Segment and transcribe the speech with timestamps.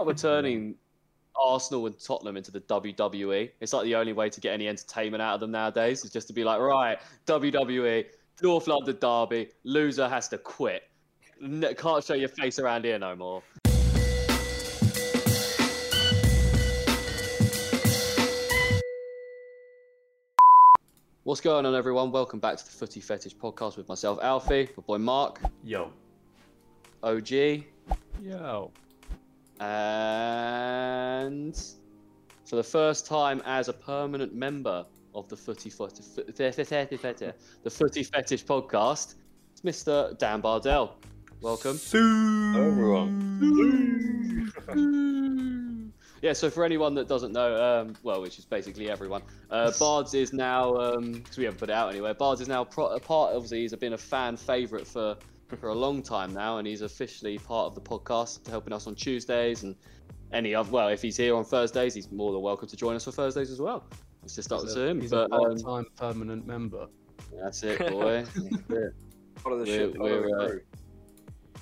[0.00, 0.74] like we're turning
[1.36, 3.50] Arsenal and Tottenham into the WWE.
[3.60, 6.26] It's like the only way to get any entertainment out of them nowadays is just
[6.28, 8.06] to be like, right, WWE,
[8.42, 10.84] North London derby, loser has to quit.
[11.76, 13.42] Can't show your face around here no more.
[21.24, 22.10] What's going on, everyone?
[22.10, 25.92] Welcome back to the Footy Fetish podcast with myself, Alfie, my boy Mark, Yo.
[27.02, 27.30] OG,
[28.22, 28.72] Yo.
[29.60, 31.54] And
[32.46, 36.06] for the first time as a permanent member of the Footy Fetish,
[37.62, 39.14] the Footy Fetish podcast,
[39.52, 40.18] it's Mr.
[40.18, 40.96] Dan Bardell.
[41.40, 41.78] Welcome.
[42.56, 43.30] everyone.
[46.22, 50.12] Yeah, so for anyone that doesn't know, um, well, which is basically everyone, uh, Bards
[50.12, 53.34] is now, because we haven't put it out anywhere, Bards is now pro- a part,
[53.34, 55.16] obviously, he's been a fan favourite for,
[55.58, 58.94] for a long time now, and he's officially part of the podcast, helping us on
[58.94, 59.74] Tuesdays and
[60.32, 63.04] any other, well, if he's here on Thursdays, he's more than welcome to join us
[63.04, 63.84] for Thursdays as well.
[64.22, 66.86] It's just up He's to a, him, he's but a um, part-time permanent member.
[67.42, 68.24] that's it, boy.
[68.68, 68.94] That's.
[69.42, 69.96] Part of the We're- ship.
[69.96, 70.58] part of the we're, uh.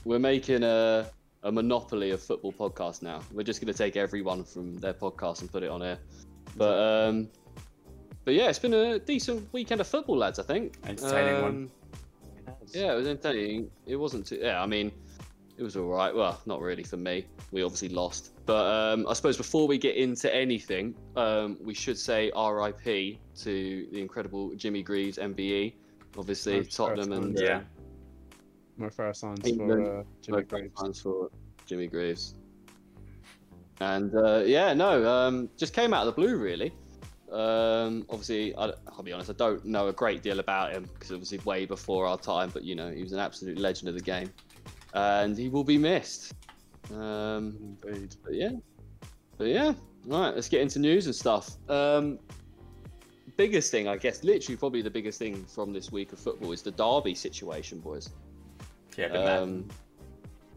[0.04, 1.08] We're making a,
[1.44, 3.20] a monopoly of football podcasts now.
[3.32, 5.98] We're just going to take everyone from their podcast and put it on here.
[6.56, 7.28] But um,
[8.24, 10.38] but yeah, it's been a decent weekend of football, lads.
[10.38, 10.74] I think.
[10.86, 11.70] Entertaining one.
[12.72, 13.70] Yeah, it was entertaining.
[13.86, 14.38] It wasn't too.
[14.40, 14.92] Yeah, I mean,
[15.56, 16.14] it was all right.
[16.14, 17.26] Well, not really for me.
[17.52, 18.32] We obviously lost.
[18.46, 23.18] But um, I suppose before we get into anything, um, we should say R.I.P.
[23.42, 25.74] to the incredible Jimmy Greaves, MBE.
[26.16, 27.36] Obviously, Tottenham and one.
[27.36, 27.60] uh, Yeah.
[28.76, 31.00] My first signs England, for uh, Jimmy Greaves.
[31.02, 31.30] for
[31.66, 32.34] Jimmy Greaves.
[33.80, 36.72] And uh, yeah, no, um, just came out of the blue, really.
[37.32, 41.12] Um, obviously, I, will be honest, I don't know a great deal about him because
[41.12, 44.00] obviously way before our time, but you know, he was an absolute legend of the
[44.00, 44.30] game,
[44.94, 46.34] and he will be missed.
[46.94, 48.16] Um, Indeed.
[48.24, 48.52] but yeah,
[49.36, 49.74] but yeah,
[50.10, 51.56] all right, let's get into news and stuff.
[51.68, 52.18] Um,
[53.36, 56.62] biggest thing, I guess, literally probably the biggest thing from this week of football is
[56.62, 58.10] the Derby situation, boys.
[58.96, 59.06] Yeah.
[59.06, 59.68] Um,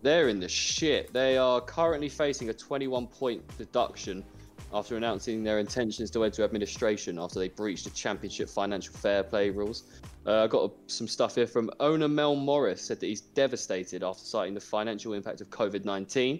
[0.01, 1.13] they're in the shit.
[1.13, 4.25] They are currently facing a 21 point deduction
[4.73, 9.49] after announcing their intentions to enter administration after they breached the championship financial fair play
[9.49, 9.83] rules.
[10.25, 14.23] Uh, I got some stuff here from owner Mel Morris said that he's devastated after
[14.23, 16.39] citing the financial impact of COVID 19.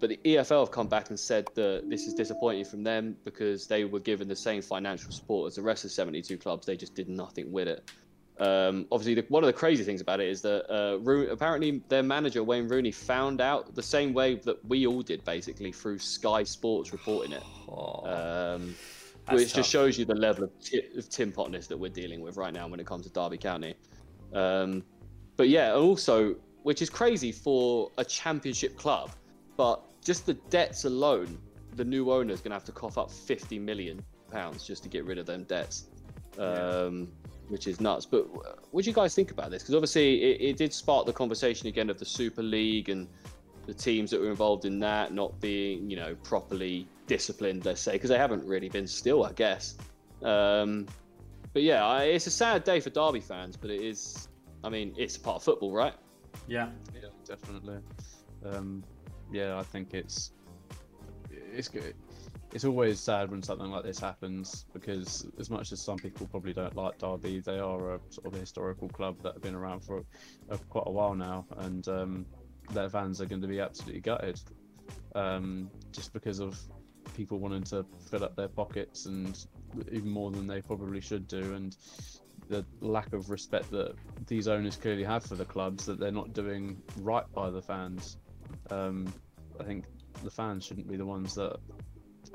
[0.00, 3.66] But the EFL have come back and said that this is disappointing from them because
[3.66, 6.66] they were given the same financial support as the rest of the 72 clubs.
[6.66, 7.90] They just did nothing with it.
[8.38, 11.82] Um, obviously, the, one of the crazy things about it is that uh, Ro- apparently
[11.88, 15.98] their manager Wayne Rooney found out the same way that we all did, basically through
[15.98, 18.74] Sky Sports reporting it, um,
[19.30, 19.56] which tough.
[19.56, 22.52] just shows you the level of, ti of tin potness that we're dealing with right
[22.52, 23.74] now when it comes to Derby County.
[24.32, 24.82] Um,
[25.36, 26.34] but yeah, also,
[26.64, 29.12] which is crazy for a championship club,
[29.56, 31.38] but just the debts alone,
[31.76, 34.88] the new owner is going to have to cough up 50 million pounds just to
[34.88, 35.86] get rid of them debts.
[36.36, 37.08] Um,
[37.48, 38.06] which is nuts.
[38.06, 38.22] But
[38.72, 39.62] what do you guys think about this?
[39.62, 43.08] Because obviously, it, it did spark the conversation again of the Super League and
[43.66, 47.64] the teams that were involved in that not being, you know, properly disciplined.
[47.64, 49.76] Let's say because they haven't really been still, I guess.
[50.22, 50.86] Um,
[51.52, 54.28] but yeah, I, it's a sad day for Derby fans, but it is.
[54.62, 55.94] I mean, it's a part of football, right?
[56.48, 56.68] yeah.
[56.94, 57.78] Yeah, definitely.
[58.44, 58.82] Um,
[59.32, 60.32] yeah, I think it's
[61.30, 61.94] it's good.
[62.54, 66.52] It's always sad when something like this happens because, as much as some people probably
[66.52, 69.80] don't like Derby, they are a sort of a historical club that have been around
[69.80, 70.04] for
[70.48, 72.24] uh, quite a while now, and um,
[72.70, 74.40] their fans are going to be absolutely gutted,
[75.16, 76.56] um, just because of
[77.16, 79.46] people wanting to fill up their pockets and
[79.90, 81.76] even more than they probably should do, and
[82.48, 83.96] the lack of respect that
[84.28, 88.16] these owners clearly have for the clubs that they're not doing right by the fans.
[88.70, 89.12] Um,
[89.58, 89.86] I think
[90.22, 91.56] the fans shouldn't be the ones that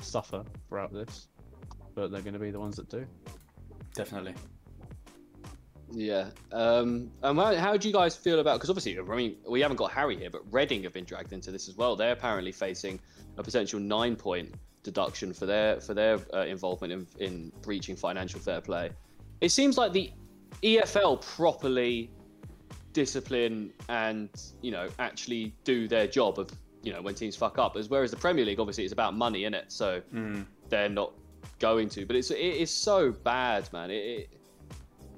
[0.02, 1.28] suffer throughout this,
[1.96, 3.06] but they're going to be the ones that do.
[3.96, 4.36] Definitely.
[5.92, 6.30] Yeah.
[6.52, 8.58] Um, and how, how do you guys feel about?
[8.58, 11.52] Because obviously, I mean, we haven't got Harry here, but Reading have been dragged into
[11.52, 11.96] this as well.
[11.96, 13.00] They're apparently facing
[13.38, 14.54] a potential nine-point
[14.84, 18.92] deduction for their for their uh, involvement in, in breaching financial fair play.
[19.42, 20.12] It seems like the
[20.64, 22.10] EFL properly
[22.94, 24.30] discipline and
[24.62, 26.50] you know actually do their job of
[26.84, 29.46] you know when teams fuck up, as whereas the Premier League obviously it's about money
[29.46, 30.46] in it, so Mm.
[30.70, 31.14] they're not
[31.60, 32.06] going to.
[32.06, 33.92] But it's it is so bad, man.
[33.92, 34.30] It, it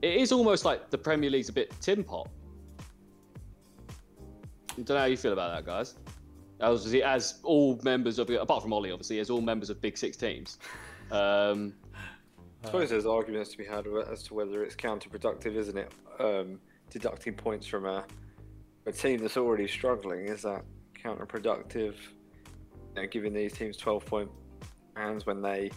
[0.01, 2.27] it is almost like the Premier League's a bit tin pot.
[3.89, 5.95] I don't know how you feel about that, guys.
[6.59, 10.15] As, as all members of, apart from Ollie, obviously, as all members of Big Six
[10.15, 10.59] teams.
[11.11, 11.73] Um,
[12.63, 15.91] I suppose there's arguments to be had as to whether it's counterproductive, isn't it?
[16.19, 16.59] Um,
[16.89, 18.05] deducting points from a,
[18.85, 20.63] a team that's already struggling is that
[21.03, 21.95] counterproductive
[22.95, 24.29] you know, giving these teams 12 point
[24.95, 25.71] hands when they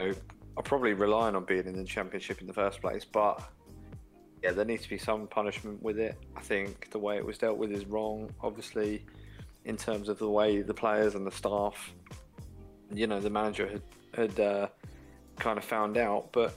[0.00, 0.14] you know,
[0.56, 3.04] are probably relying on being in the championship in the first place.
[3.04, 3.42] But
[4.42, 6.16] yeah, there needs to be some punishment with it.
[6.36, 9.04] I think the way it was dealt with is wrong, obviously,
[9.64, 11.92] in terms of the way the players and the staff,
[12.92, 13.82] you know, the manager had,
[14.14, 14.68] had uh,
[15.38, 16.32] kind of found out.
[16.32, 16.56] But,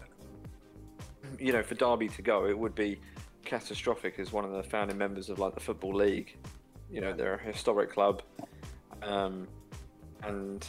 [1.39, 2.99] you know, for Derby to go, it would be
[3.45, 6.37] catastrophic as one of the founding members of like the Football League.
[6.91, 8.21] You know, they're a historic club.
[9.01, 9.47] Um,
[10.23, 10.65] and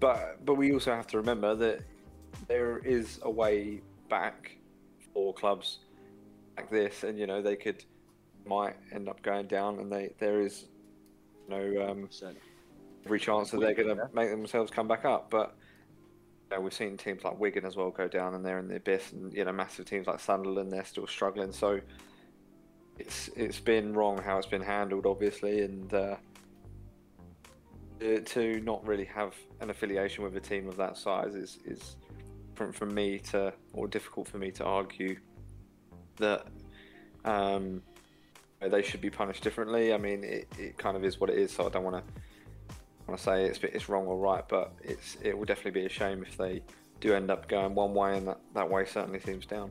[0.00, 1.80] but but we also have to remember that
[2.48, 4.56] there is a way back
[5.12, 5.80] for clubs
[6.56, 7.84] like this, and you know they could
[8.46, 10.66] might end up going down, and they there is
[11.48, 12.08] no um,
[13.04, 15.30] every chance that they're going to make themselves come back up.
[15.30, 15.54] But
[16.50, 18.76] you know, we've seen teams like Wigan as well go down, and they're in the
[18.76, 21.52] abyss, and you know massive teams like Sunderland they're still struggling.
[21.52, 21.80] So
[23.00, 25.92] it's it's been wrong how it's been handled, obviously, and.
[25.92, 26.16] Uh,
[28.24, 31.96] to not really have an affiliation with a team of that size is is
[32.54, 35.18] from for me to or difficult for me to argue
[36.16, 36.46] that
[37.24, 37.82] um,
[38.60, 39.92] they should be punished differently.
[39.92, 42.14] I mean, it, it kind of is what it is, so I don't want to
[43.06, 45.90] want to say it's it's wrong or right, but it's it will definitely be a
[45.90, 46.62] shame if they
[47.00, 49.70] do end up going one way, and that, that way certainly seems down.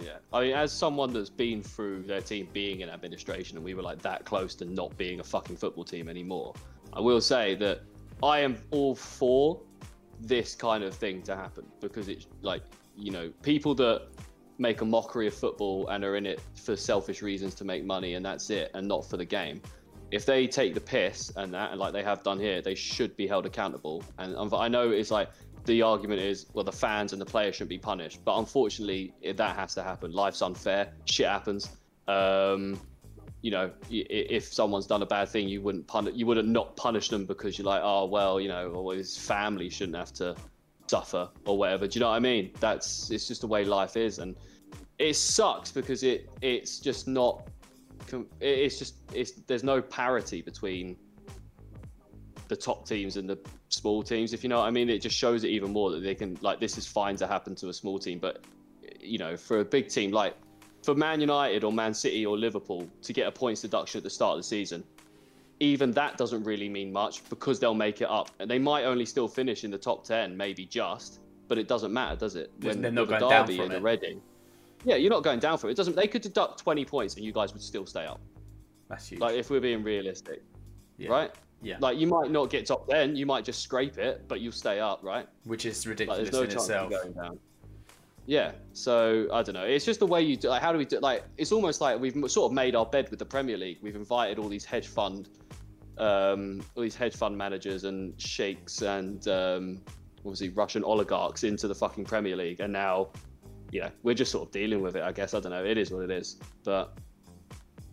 [0.00, 3.74] Yeah, I mean, as someone that's been through their team being in administration, and we
[3.74, 6.54] were like that close to not being a fucking football team anymore,
[6.92, 7.80] I will say that
[8.22, 9.60] I am all for
[10.20, 12.62] this kind of thing to happen because it's like
[12.96, 14.08] you know people that
[14.58, 18.14] make a mockery of football and are in it for selfish reasons to make money
[18.14, 19.62] and that's it and not for the game
[20.10, 23.16] if they take the piss and that and like they have done here they should
[23.16, 24.02] be held accountable.
[24.18, 25.30] And i know it's like
[25.68, 28.24] the argument is, well, the fans and the players shouldn't be punished.
[28.24, 30.10] But unfortunately, that has to happen.
[30.12, 30.92] Life's unfair.
[31.04, 31.68] Shit happens.
[32.08, 32.80] Um,
[33.42, 36.14] you know, if someone's done a bad thing, you wouldn't punish.
[36.16, 39.70] You wouldn't not punish them because you're like, oh well, you know, or his family
[39.70, 40.34] shouldn't have to
[40.88, 41.86] suffer or whatever.
[41.86, 42.50] Do you know what I mean?
[42.58, 44.34] That's it's just the way life is, and
[44.98, 47.46] it sucks because it it's just not.
[48.40, 50.96] It's just it's there's no parity between
[52.48, 53.38] the top teams and the
[53.68, 54.32] small teams.
[54.32, 56.38] If you know what I mean, it just shows it even more that they can
[56.40, 58.44] like this is fine to happen to a small team, but
[59.00, 60.34] you know, for a big team like
[60.82, 64.10] for Man United or Man City or Liverpool to get a points deduction at the
[64.10, 64.84] start of the season,
[65.60, 69.04] even that doesn't really mean much because they'll make it up, and they might only
[69.04, 72.52] still finish in the top ten, maybe just, but it doesn't matter, does it?
[72.60, 73.82] When they're not going Derby down from and it.
[73.82, 74.20] Reading,
[74.84, 75.72] yeah, you're not going down for it.
[75.72, 75.96] It doesn't.
[75.96, 78.20] They could deduct 20 points and you guys would still stay up.
[78.88, 79.20] That's huge.
[79.20, 80.42] Like if we're being realistic,
[80.96, 81.10] yeah.
[81.10, 81.30] right?
[81.62, 81.76] Yeah.
[81.80, 84.80] Like you might not get top ten, you might just scrape it, but you'll stay
[84.80, 85.26] up, right?
[85.44, 86.92] Which is ridiculous there's no in chance itself.
[86.92, 87.38] of going down.
[88.26, 88.52] Yeah.
[88.72, 89.64] So I don't know.
[89.64, 90.48] It's just the way you do.
[90.48, 91.00] Like, how do we do?
[91.00, 93.78] Like, it's almost like we've sort of made our bed with the Premier League.
[93.82, 95.28] We've invited all these hedge fund,
[95.96, 99.80] um, all these hedge fund managers and sheiks and um,
[100.24, 103.08] obviously Russian oligarchs into the fucking Premier League, and now,
[103.70, 105.02] yeah, we're just sort of dealing with it.
[105.02, 105.64] I guess I don't know.
[105.64, 106.98] It is what it is, but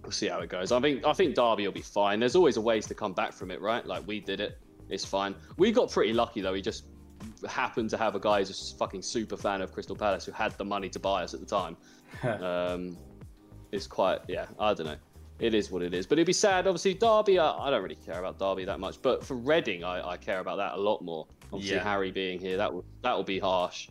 [0.06, 0.72] we'll see how it goes.
[0.72, 2.20] I think I think Derby will be fine.
[2.20, 3.86] There's always a ways to come back from it, right?
[3.86, 4.58] Like we did it.
[4.90, 5.36] It's fine.
[5.58, 6.54] We got pretty lucky though.
[6.54, 6.86] We just
[7.48, 10.52] happened to have a guy who's a fucking super fan of Crystal Palace who had
[10.58, 11.78] the money to buy us at the time.
[12.42, 12.98] um,
[13.72, 14.46] it's quite yeah.
[14.60, 14.98] I don't know.
[15.40, 16.06] It is what it is.
[16.06, 16.66] But it'd be sad.
[16.66, 17.40] Obviously, Derby.
[17.40, 19.02] I, I don't really care about Derby that much.
[19.02, 21.28] But for Reading, I, I care about that a lot more.
[21.52, 21.84] Obviously, Yeah.
[21.84, 23.90] Harry being here, that will that will be harsh.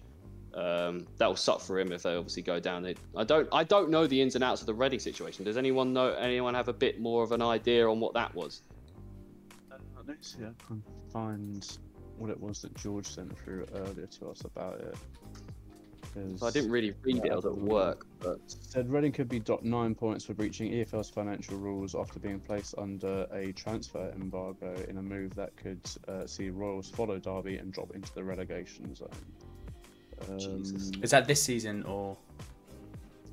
[0.54, 2.86] Um, that will suck for him if they obviously go down.
[3.16, 5.44] I don't I don't know the ins and outs of the Reading situation.
[5.44, 6.12] Does anyone know?
[6.12, 8.62] Anyone have a bit more of an idea on what that was?
[9.72, 10.80] Uh, let's see, I can
[11.12, 11.78] find
[12.18, 14.96] what it was that George sent through earlier to us about it.
[16.42, 17.32] I didn't really read it.
[17.32, 21.10] I was at work, but Said Reading could be docked nine points for breaching EFL's
[21.10, 26.26] financial rules after being placed under a transfer embargo in a move that could uh,
[26.26, 29.08] see Royals follow Derby and drop into the relegation zone.
[30.28, 30.90] Um, Jesus.
[31.02, 32.16] Is that this season or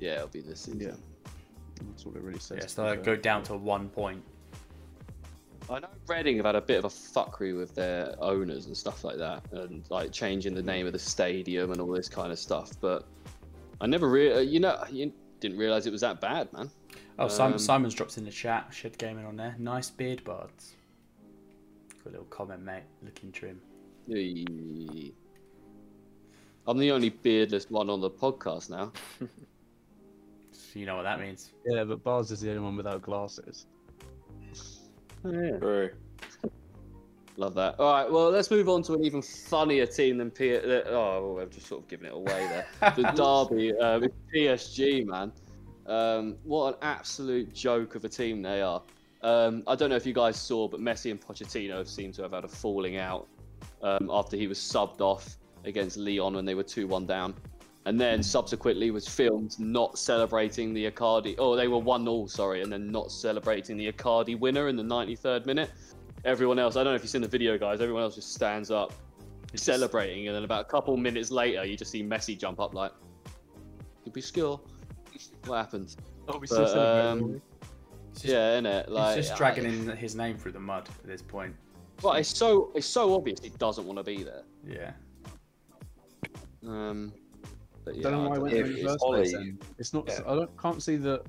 [0.00, 0.80] yeah, it'll be this season.
[0.80, 0.94] Yeah.
[1.90, 2.58] That's all it really says.
[2.60, 2.66] yeah?
[2.66, 3.16] So be like, fair.
[3.16, 4.22] go down to one point.
[5.70, 9.04] I know Reading have had a bit of a fuckery with their owners and stuff
[9.04, 12.38] like that, and like changing the name of the stadium and all this kind of
[12.38, 12.72] stuff.
[12.80, 13.06] But
[13.80, 16.70] I never really, you know, you didn't realize it was that bad, man.
[17.18, 18.68] Oh, Simon, Um, Simon's dropped in the chat.
[18.70, 19.54] Shed gaming on there.
[19.58, 20.74] Nice beard buds.
[22.02, 22.82] Got a little comment, mate.
[23.02, 23.60] Looking trim.
[26.66, 28.92] I'm the only beardless one on the podcast now.
[30.54, 31.52] So you know what that means.
[31.66, 33.66] Yeah, but Bars is the only one without glasses.
[35.24, 35.58] yeah.
[35.58, 35.90] True.
[37.36, 37.78] Love that.
[37.78, 40.56] All right, well, let's move on to an even funnier team than P.
[40.56, 42.66] uh, Oh, I've just sort of given it away there.
[42.96, 43.02] the
[43.50, 45.30] Derby, uh, with PSG, man.
[45.86, 48.82] Um, what an absolute joke of a team they are.
[49.22, 52.32] Um, I don't know if you guys saw, but Messi and Pochettino seem to have
[52.32, 53.28] had a falling out
[53.82, 57.34] um, after he was subbed off against Lyon when they were 2 1 down.
[57.84, 61.34] And then subsequently was filmed not celebrating the Icardi.
[61.38, 64.84] Oh, they were 1 0, sorry, and then not celebrating the Icardi winner in the
[64.84, 65.70] 93rd minute.
[66.24, 68.70] Everyone else, I don't know if you've seen the video, guys, everyone else just stands
[68.70, 68.92] up
[69.56, 70.28] celebrating.
[70.28, 72.92] And then about a couple minutes later, you just see Messi jump up like,
[74.04, 74.62] could be skill.
[75.46, 75.96] What happened?
[76.28, 77.42] Oh, we But, um,
[78.12, 78.88] It's just, Yeah, innit?
[78.88, 81.54] Like, he's just I- dragging in his name through the mud at this point.
[82.02, 84.42] Well, it's so it's so obvious he doesn't want to be there.
[84.66, 84.92] Yeah.
[86.66, 87.12] Um,
[87.84, 89.32] but yeah, don't know why I went there in the it's first place.
[89.32, 89.58] Then.
[89.78, 90.08] It's not.
[90.08, 90.20] Yeah.
[90.26, 90.60] I don't.
[90.60, 91.22] Can't see that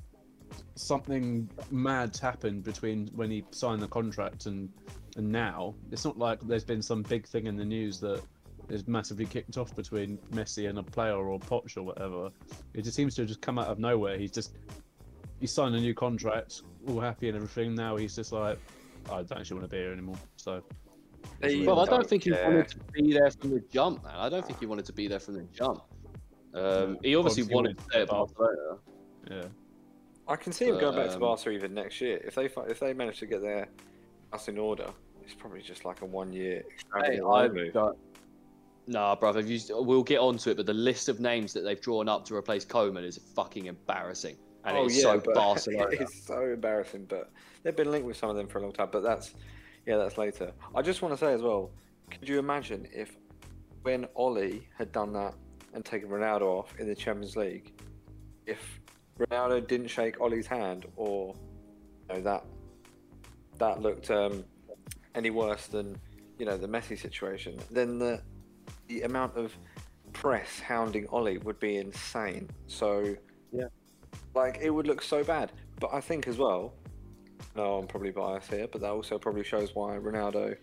[0.76, 4.70] something mad's happened between when he signed the contract and
[5.16, 5.76] and now.
[5.92, 8.22] It's not like there's been some big thing in the news that
[8.70, 12.30] is massively kicked off between Messi and a player or Poch or whatever.
[12.74, 14.18] It just seems to have just come out of nowhere.
[14.18, 14.54] He's just
[15.40, 17.76] he signed a new contract, all happy and everything.
[17.76, 18.58] Now he's just like,
[19.10, 20.18] I don't actually want to be here anymore.
[20.38, 20.64] So
[21.40, 24.16] They Well, I don't don't think he wanted to be there from the jump, man.
[24.16, 25.82] I don't think he wanted to be there from the jump.
[26.54, 28.78] Um, he obviously Obviously wanted to wanted stay at Barcelona.
[29.30, 29.44] yeah.
[30.28, 32.22] I can see him going back to Barcelona even next year.
[32.24, 33.68] If they if they manage to get their
[34.32, 34.88] house in order,
[35.24, 37.74] it's probably just like a one year Hey, extravagant I loan move.
[37.74, 37.98] don't-
[38.86, 39.40] Nah, brother.
[39.40, 42.26] If you, we'll get onto it, but the list of names that they've drawn up
[42.26, 45.88] to replace Koeman is fucking embarrassing, and oh it's yeah, so Barcelona.
[45.92, 47.06] it's so embarrassing.
[47.06, 47.32] But
[47.64, 48.90] they've been linked with some of them for a long time.
[48.92, 49.36] But that's
[49.86, 50.52] yeah, that's later.
[50.76, 51.72] I just want to say as well.
[52.10, 53.16] Could you imagine if
[53.84, 55.34] when Ollie had done that
[55.74, 57.74] and taken Ronaldo off in the Champions League,
[58.46, 58.80] if
[59.20, 61.36] Ronaldo didn't shake Ollie's hand or
[62.10, 62.46] you know, that
[63.58, 64.44] that looked um,
[65.16, 65.98] any worse than
[66.40, 68.22] you know the Messi situation, then the
[68.88, 69.56] the amount of
[70.14, 72.50] press hounding Ollie would be insane.
[72.68, 73.16] So
[73.52, 73.68] Yeah.
[74.36, 75.52] like it would look so bad.
[75.80, 76.74] But I think as well,
[77.56, 80.58] no, I'm probably biased here, but that also probably shows why Ronaldo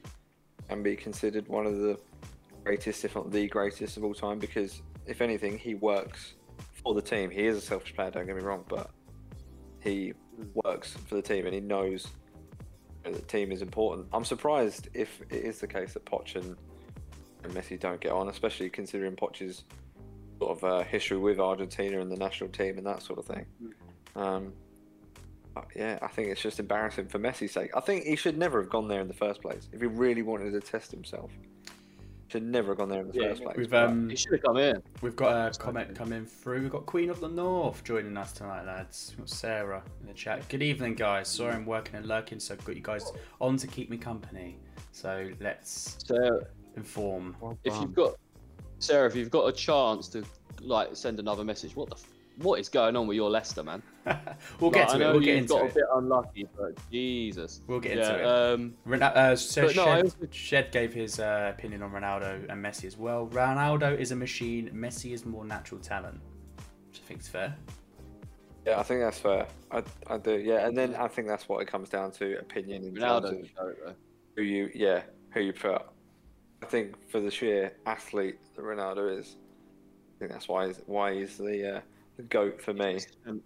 [0.68, 1.98] can be considered one of the
[2.64, 4.38] greatest, if not the greatest of all time.
[4.38, 6.34] Because if anything, he works
[6.82, 7.30] for the team.
[7.30, 8.10] He is a selfish player.
[8.10, 8.90] Don't get me wrong, but
[9.80, 10.12] he
[10.54, 12.06] works for the team and he knows
[13.04, 14.08] that the team is important.
[14.12, 16.56] I'm surprised if it is the case that Poch and,
[17.44, 19.64] and Messi don't get on, especially considering Poch's
[20.38, 23.46] sort of uh, history with Argentina and the national team and that sort of thing.
[24.16, 24.69] Um, but
[25.74, 27.70] yeah, I think it's just embarrassing for Messi's sake.
[27.76, 29.68] I think he should never have gone there in the first place.
[29.72, 31.30] If he really wanted to test himself,
[32.28, 33.56] should never have gone there in the Yeah, first place.
[33.56, 34.80] We've um He should have come in.
[35.02, 36.60] we've got a comment coming through.
[36.62, 39.14] We've got Queen of the North joining us tonight, lads.
[39.16, 40.48] We've got Sarah in the chat.
[40.48, 41.26] Good evening, guys.
[41.28, 44.58] Sorry I'm working and lurking, so I've got you guys on to keep me company.
[44.92, 46.40] So let's So
[46.76, 47.36] inform.
[47.64, 48.14] If you've got
[48.78, 50.24] Sarah, if you've got a chance to
[50.60, 52.06] like send another message, what the f-
[52.42, 53.82] what is going on with your Leicester, man?
[54.60, 55.12] we'll get Like, I to know it.
[55.12, 55.70] We'll get you've into got it.
[55.70, 57.60] a bit unlucky, but Jesus.
[57.66, 58.26] We'll get yeah, into it.
[58.26, 62.48] Um, Ren- uh, so But no, Shed, also- Shed gave his uh, opinion on Ronaldo
[62.50, 63.26] and Messi as well.
[63.28, 64.70] Ronaldo is a machine.
[64.74, 66.20] Messi is more natural talent,
[66.88, 67.54] which I think is fair.
[68.66, 69.46] Yeah, I think that's fair.
[69.70, 70.38] I, I do.
[70.38, 73.40] Yeah, and then I think that's what it comes down to opinion in terms Ronaldo,
[73.42, 73.94] of show,
[74.36, 75.82] who you, yeah, who you put.
[76.62, 79.36] I think for the sheer athlete that Ronaldo is,
[80.16, 81.82] I think that's why he's, why he's the, uh, the
[82.20, 82.98] goat for me.
[83.26, 83.40] Um,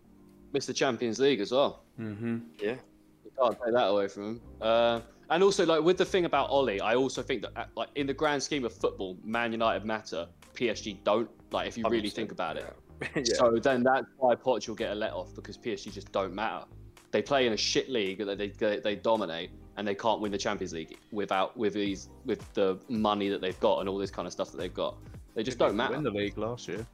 [0.53, 0.75] Mr.
[0.75, 1.83] Champions League as well.
[2.01, 2.39] Mm-hmm.
[2.61, 2.77] Yeah,
[3.25, 4.41] You can't take that away from him.
[4.61, 5.01] Uh,
[5.31, 8.07] and also, like with the thing about Ollie, I also think that, uh, like in
[8.07, 10.29] the grand scheme of football, Man United matter.
[10.55, 11.29] PSG don't.
[11.51, 12.65] Like if you really 100%, think about it.
[13.03, 13.09] Yeah.
[13.17, 13.23] yeah.
[13.35, 16.67] So then that's why Poch will get a let off because PSG just don't matter.
[17.11, 20.31] They play in a shit league that they, they they dominate and they can't win
[20.31, 24.11] the Champions League without with these with the money that they've got and all this
[24.11, 24.97] kind of stuff that they've got.
[25.35, 25.95] They just don't matter.
[25.95, 26.87] Win the league last year.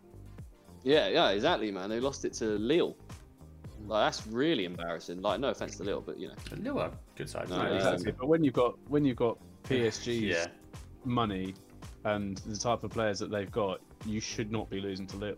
[0.82, 1.90] Yeah, yeah, exactly, man.
[1.90, 2.96] They lost it to Lille.
[3.87, 5.22] Like that's really embarrassing.
[5.22, 6.34] Like no offense to Lille, but you know.
[6.58, 7.49] Lille are good side.
[7.49, 8.12] No, Yeah, um, exactly.
[8.12, 10.46] But when you've got when you've got PSG's Yeah.
[11.04, 11.54] money
[12.04, 15.37] and the type of players that they've got, you should not be losing to Lille.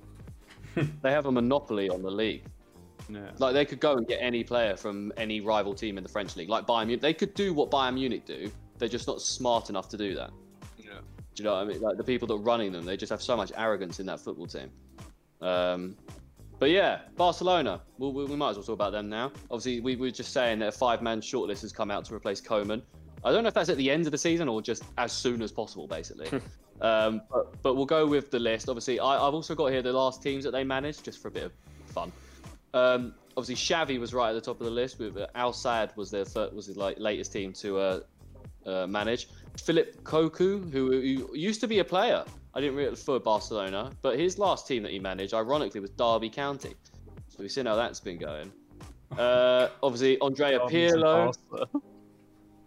[1.02, 2.44] They have a monopoly on the league.
[3.08, 3.30] Yeah.
[3.38, 6.34] Like they could go and get any player from any rival team in the French
[6.37, 6.49] league.
[6.49, 8.50] Like Bayern Munich, they could do what Bayern Munich do.
[8.78, 10.30] They're just not smart enough to do that.
[10.78, 10.92] Yeah.
[11.34, 11.80] Do you know what I mean?
[11.80, 14.20] Like the people that are running them, they just have so much arrogance in that
[14.20, 14.70] football team.
[15.42, 15.96] Um,
[16.58, 17.80] but yeah, Barcelona.
[17.99, 19.32] We'll, we we might as well talk about them now.
[19.50, 22.82] Obviously, we were just saying that a five-man shortlist has come out to replace Koeman.
[23.25, 25.42] I don't know if that's at the end of the season or just as soon
[25.42, 26.28] as possible, basically.
[26.80, 28.68] um, but, but we'll go with the list.
[28.68, 31.30] Obviously, I, I've also got here the last teams that they managed, just for a
[31.30, 31.52] bit of
[31.87, 32.12] fun.
[32.75, 34.99] Um, obviously, Xavi was right at the top of the list.
[34.99, 38.00] With uh, Al Sadd was their third, was the like latest team to uh,
[38.66, 39.28] uh, manage.
[39.62, 44.18] Philip Cocu, who, who used to be a player, I didn't really for Barcelona, but
[44.18, 46.75] his last team that he managed, ironically, was Derby County.
[47.28, 48.52] So we've seen how that's been going.
[49.16, 51.35] Uh, obviously, Andrea Pirlo.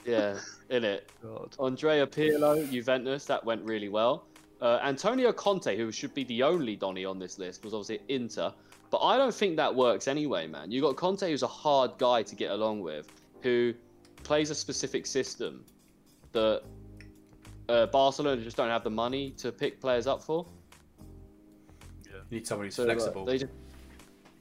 [0.06, 0.38] Yeah,
[0.70, 1.12] in it.
[1.24, 1.56] God.
[1.60, 4.27] Andrea Pirlo, Juventus, that went really well.
[4.62, 8.54] Uh, Antonio Conte, who should be the only Donny on this list, was obviously Inter.
[8.92, 10.72] But I don't think that works anyway, man.
[10.72, 13.12] You got Conte, who's a hard guy to get along with,
[13.42, 13.74] who
[14.24, 15.65] plays a specific system
[16.32, 16.62] that
[17.70, 20.46] uh, Barcelona just don't have the money to pick players up for.
[22.30, 23.26] You need someone who's So, like, flexible.
[23.26, 23.52] they just,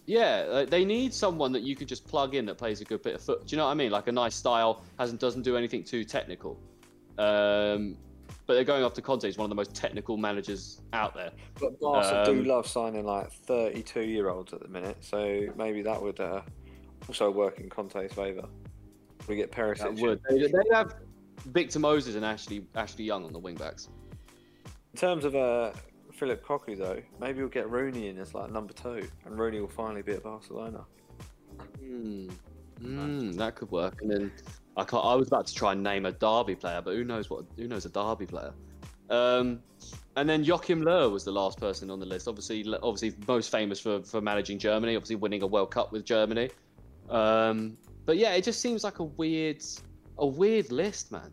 [0.07, 3.02] yeah, like, they need someone that you can just plug in that plays a good
[3.02, 3.47] bit of foot.
[3.47, 3.90] Do you know what I mean?
[3.90, 6.59] Like a nice style, hasn't doesn't do anything too technical.
[7.19, 7.97] Um,
[8.47, 9.25] but they're going after Conte.
[9.26, 11.31] He's one of the most technical managers out there.
[11.61, 15.83] But Barca do Um, love signing like 32 year olds at the minute, so maybe
[15.83, 16.43] that would uh,
[17.09, 18.47] also work in Conte's favour.
[19.28, 19.78] We get Perisic.
[19.78, 20.21] That would.
[20.28, 20.95] They, they'd have
[21.46, 23.88] Victor Moses and Ashley Ashley Young on the wing backs.
[24.92, 25.72] In terms of uh,
[26.12, 29.68] Philip Cocu, though, maybe we'll get Rooney in as like number two, and Rooney will
[29.68, 30.84] finally be at Barcelona.
[31.78, 32.28] Hmm.
[32.80, 34.02] Hmm, that could work.
[34.02, 34.32] And then
[34.76, 37.30] I can't, I was about to try and name a Derby player, but who knows
[37.30, 37.44] what?
[37.56, 38.52] Who knows a Derby player?
[39.10, 39.60] Um,
[40.16, 42.26] and then Joachim Löw was the last person on the list.
[42.26, 44.96] Obviously, obviously most famous for, for managing Germany.
[44.96, 46.50] Obviously, winning a World Cup with Germany.
[47.10, 49.62] Um, but yeah, it just seems like a weird,
[50.18, 51.30] a weird list, man.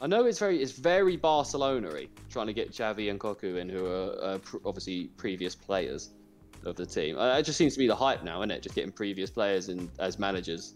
[0.00, 3.86] I know it's very, it's very Barcelona-y, trying to get Xavi and Cocu in, who
[3.86, 6.10] are uh, pr- obviously previous players
[6.64, 7.18] of the team.
[7.18, 8.62] Uh, it just seems to be the hype now, isn't it?
[8.62, 10.74] Just getting previous players in as managers,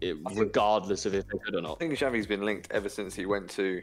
[0.00, 1.72] it, think- regardless of if they're good or not.
[1.72, 3.80] I think Xavi's been linked ever since he went to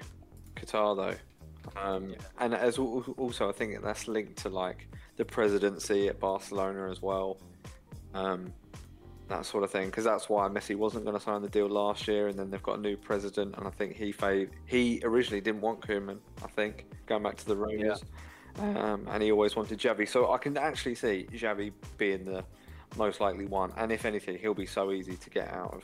[0.55, 1.81] Qatar, though.
[1.81, 2.17] Um, Yeah.
[2.39, 7.37] And as also, I think that's linked to like the presidency at Barcelona as well,
[8.13, 8.53] um,
[9.27, 9.87] that sort of thing.
[9.87, 12.63] Because that's why Messi wasn't going to sign the deal last year, and then they've
[12.63, 16.19] got a new president, and I think he fav- he originally didn't want Koeman.
[16.43, 18.03] I think going back to the rumours,
[18.59, 20.07] um, and he always wanted Xavi.
[20.07, 22.43] So I can actually see Xavi being the
[22.97, 25.83] most likely one, and if anything, he'll be so easy to get out of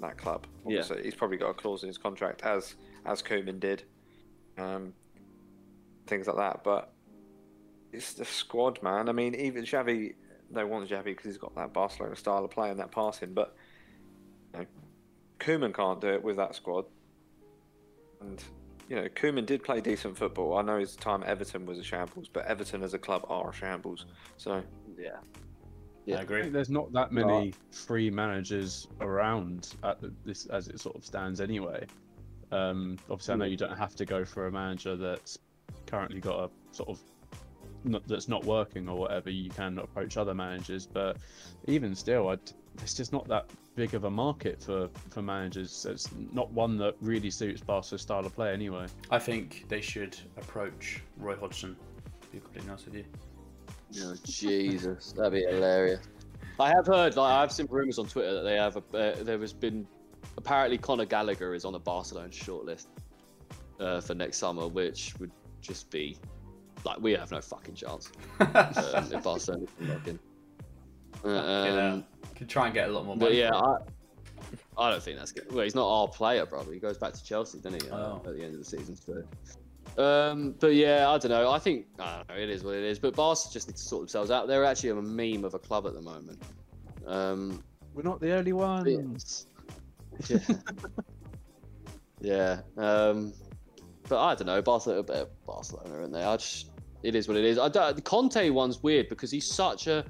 [0.00, 0.46] that club.
[0.66, 0.82] Yeah.
[1.02, 2.74] He's probably got a clause in his contract, as
[3.06, 3.84] as Koeman did,
[4.58, 4.92] um,
[6.06, 6.64] things like that.
[6.64, 6.92] But
[7.92, 9.08] it's the squad, man.
[9.08, 10.14] I mean, even Xavi,
[10.50, 13.32] they want Xavi because he's got that Barcelona style of play and that passing.
[13.32, 13.54] But
[14.52, 14.66] you know,
[15.38, 16.84] Koeman can't do it with that squad.
[18.20, 18.42] And
[18.88, 20.56] you know, Koeman did play decent football.
[20.56, 23.50] I know his time at Everton was a shambles, but Everton as a club are
[23.50, 24.06] a shambles.
[24.36, 24.62] So
[24.98, 25.18] Yeah.
[26.06, 26.18] Yeah.
[26.18, 26.42] I agree.
[26.42, 31.04] think there's not that many free managers around at the, this as it sort of
[31.04, 31.86] stands anyway.
[32.50, 35.38] Um, obviously, I know you don't have to go for a manager that's
[35.86, 37.00] currently got a sort of
[37.84, 39.30] not, that's not working or whatever.
[39.30, 41.16] You can approach other managers, but
[41.66, 42.40] even still, I'd,
[42.76, 45.86] there's just not that big of a market for for managers.
[45.88, 48.86] It's not one that really suits Barca's style of play anyway.
[49.10, 51.76] I think they should approach Roy Hodgson.
[52.22, 53.04] To be completely honest with you.
[54.02, 56.06] Oh, Jesus, that'd be hilarious.
[56.60, 59.38] I have heard, like, I've seen rumors on Twitter that they have, a, uh, there
[59.38, 59.86] has been,
[60.36, 62.86] apparently Conor Gallagher is on the Barcelona shortlist
[63.80, 66.18] uh, for next summer, which would just be,
[66.84, 68.48] like, we have no fucking chance um,
[69.12, 70.18] if Barcelona can lock in.
[71.24, 71.28] Uh,
[71.66, 72.04] yeah, um,
[72.36, 73.38] could try and get a lot more but money.
[73.40, 73.76] yeah, I,
[74.78, 75.52] I don't think that's good.
[75.52, 76.72] Well, he's not our player, brother.
[76.72, 77.90] He goes back to Chelsea, doesn't he?
[77.90, 78.22] uh, Oh.
[78.26, 78.96] At the end of the season.
[78.96, 79.22] So.
[80.02, 81.50] Um, but yeah, I don't know.
[81.50, 82.34] I think I don't know.
[82.42, 82.98] It is what it is.
[82.98, 84.46] But Barca just need to sort themselves out.
[84.48, 86.40] They're actually a meme of a club at the moment.
[87.06, 87.62] Um,
[87.92, 89.46] We're not the only ones.
[90.28, 90.38] yeah.
[92.20, 92.60] yeah.
[92.78, 93.32] Um,
[94.08, 94.62] but I don't know.
[94.62, 96.22] Barcelona, a bit Barcelona, aren't they?
[96.22, 96.69] I just,
[97.02, 97.58] it is what it is.
[97.58, 100.04] I don't, the Conte one's weird because he's such a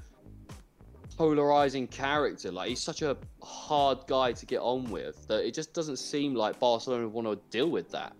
[1.17, 2.51] polarizing character.
[2.51, 6.35] Like he's such a hard guy to get on with that it just doesn't seem
[6.35, 8.15] like Barcelona want to deal with that.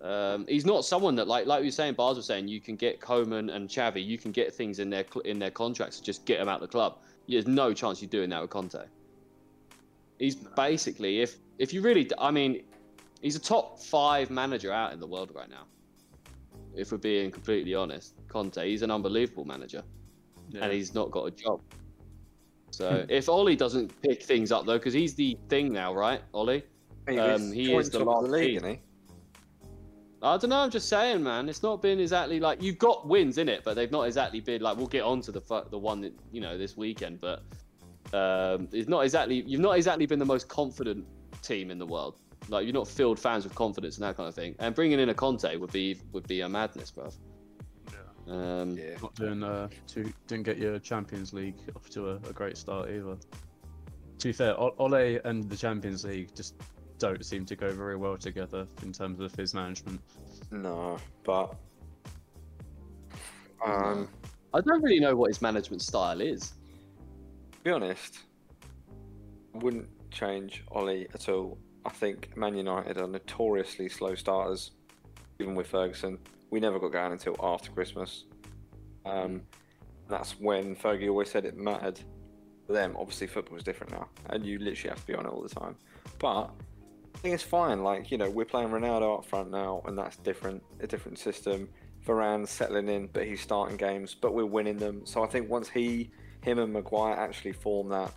[0.00, 2.76] Um, he's not someone that like like we were saying, Bars was saying, you can
[2.76, 6.24] get Koeman and Xavi, you can get things in their in their contracts to just
[6.24, 6.98] get them out of the club.
[7.28, 8.84] There's no chance you're doing that with Conte.
[10.18, 12.62] He's basically if if you really, I mean,
[13.20, 15.64] he's a top five manager out in the world right now.
[16.76, 19.82] If we're being completely honest, Conte, he's an unbelievable manager
[20.50, 20.64] Yeah.
[20.64, 21.60] and he's not got a job.
[22.70, 26.62] So if Ollie doesn't pick things up though, because he's the thing now, right, Ollie?
[27.08, 28.56] He Um, is he is the top last the league, team.
[28.58, 28.80] isn't he?
[30.20, 30.58] I don't know.
[30.58, 31.48] I'm just saying, man.
[31.48, 34.60] It's not been exactly like you've got wins in it, but they've not exactly been
[34.60, 34.76] like.
[34.76, 37.44] We'll get on to the fu- the one that you know this weekend, but
[38.12, 39.42] um, it's not exactly.
[39.46, 41.06] You've not exactly been the most confident
[41.42, 42.20] team in the world.
[42.48, 44.54] Like you're not filled fans with confidence and that kind of thing.
[44.58, 47.10] And bringing in a Conte would be would be a madness, bro.
[48.28, 48.96] Um, Yeah.
[49.00, 52.90] Not doing uh, too, didn't get your Champions League off to a, a great start
[52.90, 53.16] either.
[54.18, 56.54] To be fair, O- Ole and the Champions League just
[56.98, 60.00] don't seem to go very well together in terms of his management.
[60.50, 61.54] No, but
[63.64, 64.08] um,
[64.54, 66.48] I don't really know what his management style is.
[67.52, 68.18] to be honest,
[69.54, 71.58] wouldn't change Ollie at all.
[71.84, 74.72] I think Man United are notoriously slow starters,
[75.38, 76.18] even with Ferguson.
[76.50, 78.24] We never got going until after Christmas.
[79.04, 79.42] Um,
[80.08, 82.00] that's when Fergie always said it mattered
[82.66, 82.96] for them.
[82.98, 85.48] Obviously, football is different now, and you literally have to be on it all the
[85.48, 85.76] time.
[86.18, 86.50] But
[87.14, 87.82] I think it's fine.
[87.82, 91.68] Like you know, we're playing Ronaldo up front now, and that's different, a different system.
[92.04, 95.04] Varane's settling in, but he's starting games, but we're winning them.
[95.04, 96.10] So I think once he,
[96.42, 98.14] him, and Maguire actually form that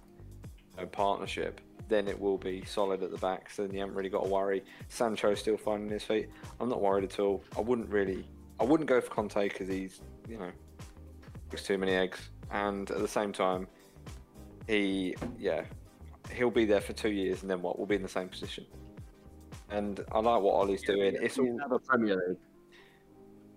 [0.77, 1.59] you know, partnership,
[1.91, 3.49] then it will be solid at the back.
[3.51, 4.63] So then you haven't really got to worry.
[4.87, 6.29] Sancho's still finding his feet.
[6.59, 7.43] I'm not worried at all.
[7.57, 8.25] I wouldn't really.
[8.59, 10.51] I wouldn't go for Conte because he's, you know,
[11.49, 13.67] there's too many eggs, and at the same time,
[14.67, 15.63] he, yeah,
[16.31, 17.77] he'll be there for two years, and then what?
[17.77, 18.65] We'll be in the same position.
[19.69, 21.17] And I like what Ollie's doing.
[21.19, 21.57] It's all.
[21.59, 22.37] Have a Premier League.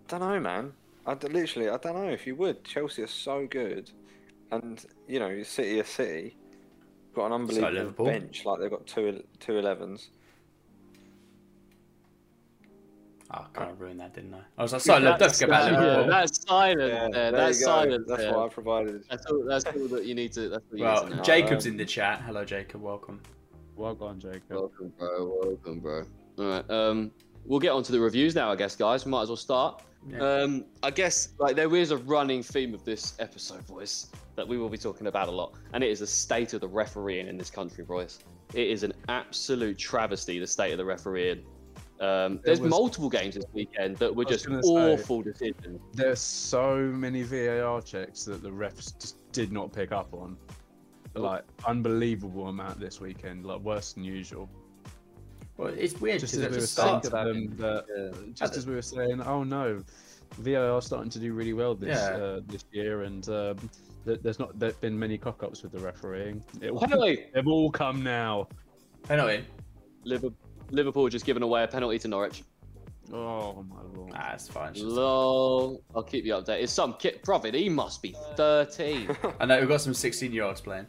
[0.09, 0.73] don't know, man.
[1.07, 2.65] I literally, I don't know if you would.
[2.65, 3.91] Chelsea are so good,
[4.51, 6.37] and you know, City are City.
[7.15, 8.07] Got an unbelievable Liverpool.
[8.07, 8.45] bench.
[8.45, 10.09] Like they've got two two elevens.
[10.11, 10.19] 11s.
[13.31, 14.41] Oh, I kind of ruined that, didn't I?
[14.59, 16.11] I was like, so look, don't forget about yeah, Liverpool.
[16.11, 16.81] that's silent.
[16.81, 17.11] Yeah, there.
[17.11, 18.07] there That's silent.
[18.07, 18.35] That's there.
[18.35, 19.05] what I provided.
[19.11, 20.49] That's all, that's all that you need to.
[20.49, 21.23] That's what you Well, need to.
[21.23, 22.21] Jacob's Um, in the chat.
[22.21, 22.83] Hello, Jacob.
[22.83, 23.21] Welcome.
[23.77, 24.43] Well gone, Jacob.
[24.51, 25.41] Welcome, bro.
[25.43, 26.05] Welcome, bro.
[26.39, 26.71] All right.
[26.71, 27.11] Um,
[27.45, 29.05] we'll get on to the reviews now, I guess, guys.
[29.05, 29.83] We might as well start.
[30.09, 30.19] Yeah.
[30.19, 34.59] Um, I guess like there is a running theme of this episode, boys, that we
[34.59, 37.39] will be talking about a lot, and it is the state of the refereeing in
[37.39, 38.19] this country, boys.
[38.53, 41.45] It is an absolute travesty the state of the refereeing.
[42.01, 45.81] Um, there's was- multiple games this weekend that were just gonna say- awful decisions.
[45.93, 50.37] There's so many VAR checks that the refs just did not pick up on.
[51.15, 54.51] Like unbelievable amount this weekend, like worse than usual.
[55.57, 58.33] Well, it's weird Just as we were saying start to them that, Yeah.
[58.35, 59.81] just as we were saying, oh no,
[60.39, 62.17] VAR starting to do really well this Yeah.
[62.17, 63.71] uh, this year, and um,
[64.05, 66.43] th- there's not there's been many cock ups with the refereeing.
[66.61, 67.27] It, Penalty.
[67.33, 68.49] they've all come now.
[69.05, 69.45] penalty.
[70.05, 70.37] Liverpool,
[70.71, 72.43] Liverpool just giving away a penalty to Norwich.
[73.13, 74.13] Oh my lord!
[74.17, 74.71] Ah, it's fine.
[74.73, 75.83] It's Lol.
[75.95, 76.63] I'll keep you updated.
[76.65, 77.23] It's some kid.
[77.23, 79.15] Prophet, he must be 13.
[79.41, 80.87] I know we've got some 16 year olds playing.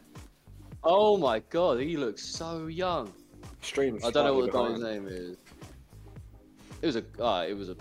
[0.82, 3.12] oh my god, he looks so young.
[3.62, 3.98] Stream.
[4.04, 5.36] I don't know what the guy's name is.
[6.82, 7.04] It was a.
[7.18, 7.76] Oh, it was a.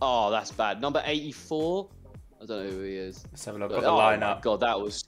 [0.00, 0.80] Oh, that's bad.
[0.80, 1.88] Number 84.
[2.40, 3.24] I don't know who he is.
[3.32, 4.42] Let's have a look at the oh my lineup.
[4.42, 5.04] god, that was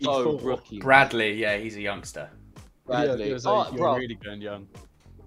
[0.00, 0.78] so rookie.
[0.78, 2.28] Bradley, yeah, he's a youngster.
[2.86, 3.24] Bradley.
[3.24, 4.66] Yeah, it was oh, like, you're really going young.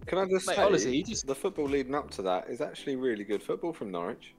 [0.08, 2.60] Can I just Mate, say, honestly, he just- the football leading up to that is
[2.60, 4.34] actually really good football from Norwich.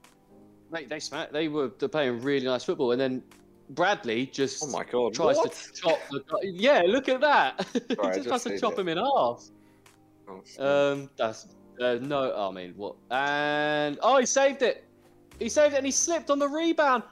[0.71, 1.33] mate, they smacked.
[1.33, 3.23] They were they're playing really nice football, and then
[3.71, 5.13] Bradley just Oh my god!
[5.13, 5.53] tries what?
[5.53, 6.19] to chop the.
[6.19, 7.65] guy- Yeah, look at that.
[7.73, 8.79] he just just tries to chop it.
[8.79, 9.43] him in half.
[10.27, 10.91] Oh.
[10.93, 11.47] Um, that's
[11.81, 12.33] uh, no.
[12.35, 12.95] I mean, what?
[13.11, 14.85] And oh, he saved it.
[15.39, 17.03] He saved it, and he slipped on the rebound.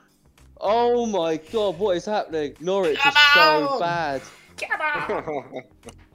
[0.62, 2.56] Oh my god, what is happening?
[2.62, 4.21] Norwich is so bad.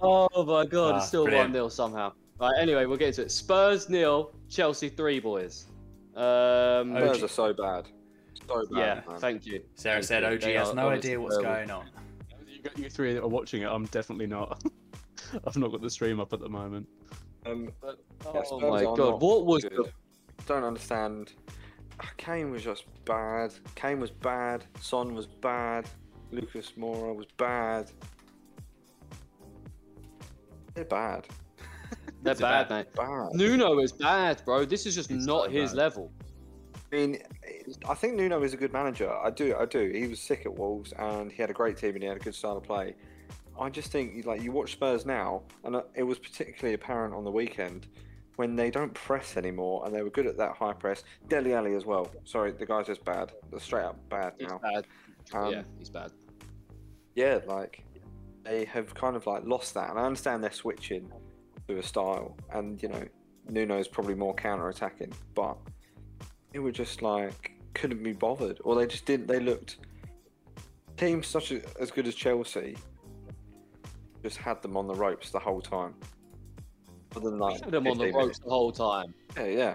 [0.00, 1.48] Oh my god, Ah, it's still brilliant.
[1.48, 2.12] one 0 somehow.
[2.40, 3.32] Right, anyway, we'll get into it.
[3.32, 5.66] Spurs nil, Chelsea three, boys.
[6.14, 7.86] Um, Spurs are so bad.
[8.46, 8.78] So bad.
[8.78, 9.18] yeah, man.
[9.18, 9.62] thank you.
[9.74, 10.28] Sarah Thank said you.
[10.28, 11.54] OG They has are no idea what's terrible.
[11.54, 11.86] going on.
[12.46, 13.66] You, you three are watching it.
[13.68, 14.62] I'm definitely not.
[15.46, 16.86] I've not got the stream up at the moment.
[17.46, 19.72] Um, Yeah, Oh my god, what was good.
[19.86, 19.92] the
[20.46, 21.32] Don't understand.
[22.00, 23.52] Ah, Kane was just bad.
[23.74, 24.64] Kane was bad.
[24.80, 25.88] Son was bad.
[26.30, 27.90] Lucas Moura was bad.
[30.74, 31.26] They're bad.
[32.22, 32.70] They're bad, bad.
[32.70, 32.94] mate.
[32.94, 33.34] Bad.
[33.34, 34.64] Nuno is bad, bro.
[34.64, 35.76] This is just It's not so his bad.
[35.78, 36.12] level.
[36.92, 37.18] I mean,
[37.88, 39.10] I think Nuno is a good manager.
[39.10, 39.90] I do, I do.
[39.94, 42.20] He was sick at Wolves, and he had a great team, and he had a
[42.20, 42.94] good style of play.
[43.60, 47.24] I just think, like, you watch Spurs now, and uh, it was particularly apparent on
[47.24, 47.86] the weekend
[48.36, 51.02] when they don't press anymore, and they were good at that high press.
[51.28, 52.08] Dele Alli as well.
[52.24, 53.32] Sorry, the guy's just bad.
[53.50, 54.60] They're straight up bad He's now.
[54.62, 54.86] bad.
[55.32, 56.12] Um, yeah, he's bad.
[57.14, 57.84] yeah, like
[58.44, 61.10] they have kind of like lost that, and I understand they're switching
[61.66, 63.04] to a style, and you know,
[63.50, 65.56] Nuno's probably more counter-attacking, but
[66.52, 69.26] it was just like couldn't be bothered, or they just didn't.
[69.26, 69.78] They looked
[70.96, 72.76] teams such as, as good as Chelsea
[74.22, 75.94] just had them on the ropes the whole time.
[77.16, 78.38] Other than like Had him on the 15 ropes minutes.
[78.40, 79.14] the whole time.
[79.36, 79.74] Yeah, yeah.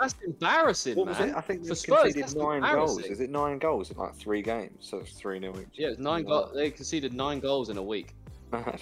[0.00, 1.30] That's embarrassing, What was man.
[1.30, 1.34] it?
[1.36, 3.02] I think they Spurs, conceded that's nine goals.
[3.04, 4.86] Is it nine goals in like three games?
[4.88, 5.66] So it's three nil each.
[5.72, 6.22] Yeah, it's nine.
[6.22, 6.28] Yeah.
[6.28, 8.14] Go- they conceded nine goals in a week.
[8.52, 8.80] Mad.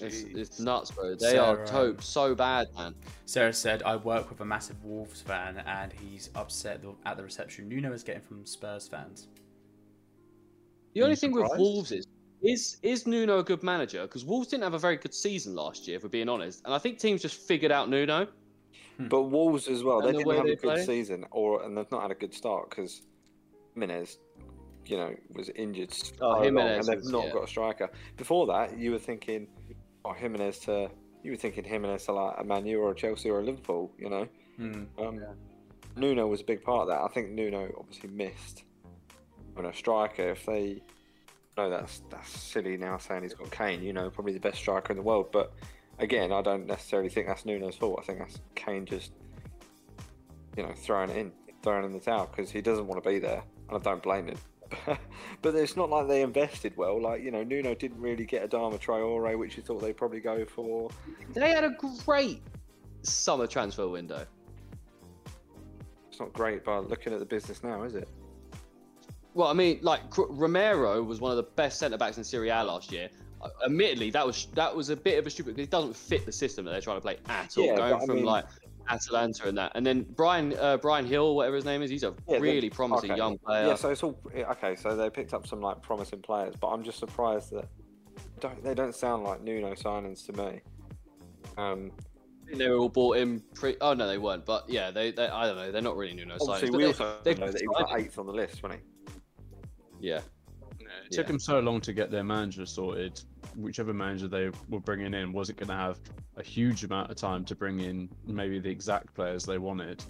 [0.00, 1.14] It's, it's nuts, bro.
[1.16, 2.94] They are Sarah, to- so bad, man.
[3.24, 7.68] Sarah said, I work with a massive Wolves fan and he's upset at the reception
[7.68, 9.26] Nuno is getting from Spurs fans.
[10.94, 11.50] The only you thing with?
[11.56, 12.06] Wolves is
[12.42, 14.02] is is Nuno a good manager?
[14.02, 16.62] Because Wolves didn't have a very good season last year, if we're being honest.
[16.64, 18.28] And I think teams just figured out Nuno.
[19.00, 20.84] But Wolves as well, they the didn't way have they a good play?
[20.84, 23.02] season, or and they've not had a good start because
[23.74, 24.18] Jimenez
[24.86, 27.32] you know, was injured so Oh, long, and they've was- not yeah.
[27.34, 27.90] got a striker.
[28.16, 29.46] Before that, you were thinking,
[30.04, 30.90] oh, Jimenez to,
[31.22, 33.92] you were thinking Jimenez to like a Man U or a Chelsea or a Liverpool,
[33.98, 34.26] you know.
[34.56, 34.84] Hmm.
[34.98, 35.20] Um,
[35.94, 37.02] Nuno was a big part of that.
[37.02, 38.64] I think Nuno obviously missed
[39.58, 40.30] on a striker.
[40.30, 40.80] If they,
[41.58, 43.82] no, that's that's silly now saying he's got Kane.
[43.82, 45.30] You know, probably the best striker in the world.
[45.32, 45.52] But
[45.98, 47.98] again, I don't necessarily think that's Nuno's fault.
[48.00, 49.12] I think that's Kane just,
[50.56, 51.32] you know, throwing it in,
[51.64, 54.28] throwing in the towel because he doesn't want to be there, and I don't blame
[54.28, 54.38] him.
[55.42, 57.02] but it's not like they invested well.
[57.02, 60.20] Like you know, Nuno didn't really get a Adama Traore, which you thought they'd probably
[60.20, 60.90] go for.
[61.34, 61.74] They had a
[62.06, 62.40] great
[63.02, 64.24] summer transfer window.
[66.08, 68.08] It's not great, but looking at the business now, is it?
[69.38, 72.64] Well, I mean, like Romero was one of the best centre backs in Serie A
[72.64, 73.08] last year.
[73.40, 76.32] Uh, admittedly, that was that was a bit of a stupid it doesn't fit the
[76.32, 77.64] system that they're trying to play at all.
[77.64, 78.46] Yeah, Going but I from mean- like
[78.88, 82.14] Atalanta and that, and then Brian uh, Bryan Gil, whatever his name is, he's a
[82.28, 83.16] Yeah, really promising okay.
[83.18, 83.68] young player.
[83.68, 84.74] Yeah, so it's all okay.
[84.74, 87.68] So they picked up some like promising players, but I'm just surprised that
[88.40, 90.60] don't they don't sound like Nuno signings to me.
[91.56, 91.92] Um,
[92.52, 93.40] they were all bought in.
[93.54, 94.44] Pre- oh no, they weren't.
[94.44, 95.70] But yeah, they, they I don't know.
[95.70, 96.72] They're not really Nuno signings.
[96.72, 98.80] we they- also they've know that he was like eighth on the list, wasn't
[100.00, 100.20] Yeah,
[100.80, 101.28] It took Yeah.
[101.28, 103.20] them so long to get their manager sorted.
[103.56, 105.98] Whichever manager they were bringing in wasn't going to have
[106.36, 110.04] a huge amount of time to bring in maybe the exact players they wanted.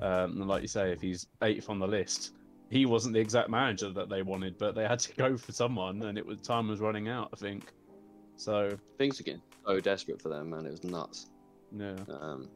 [0.00, 2.34] Um, and like you say, if he's eighth on the list,
[2.70, 6.02] he wasn't the exact manager that they wanted, but they had to go for someone,
[6.04, 7.28] and it was time was running out.
[7.32, 7.72] I think.
[8.36, 10.66] So things were getting so desperate for them, man.
[10.66, 11.30] It was nuts.
[11.76, 12.48] yeah, Um,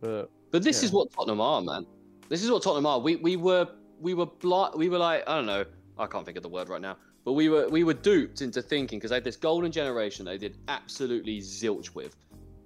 [0.00, 0.86] but But this Yeah.
[0.86, 1.86] is what Tottenham are, man.
[2.28, 2.98] This is what Tottenham are.
[2.98, 3.68] We we were
[4.00, 5.64] we were bli- we were like I don't know.
[6.00, 6.96] I can't think of the word right now.
[7.24, 10.38] But we were we were duped into thinking because they had this golden generation they
[10.38, 12.16] did absolutely zilch with.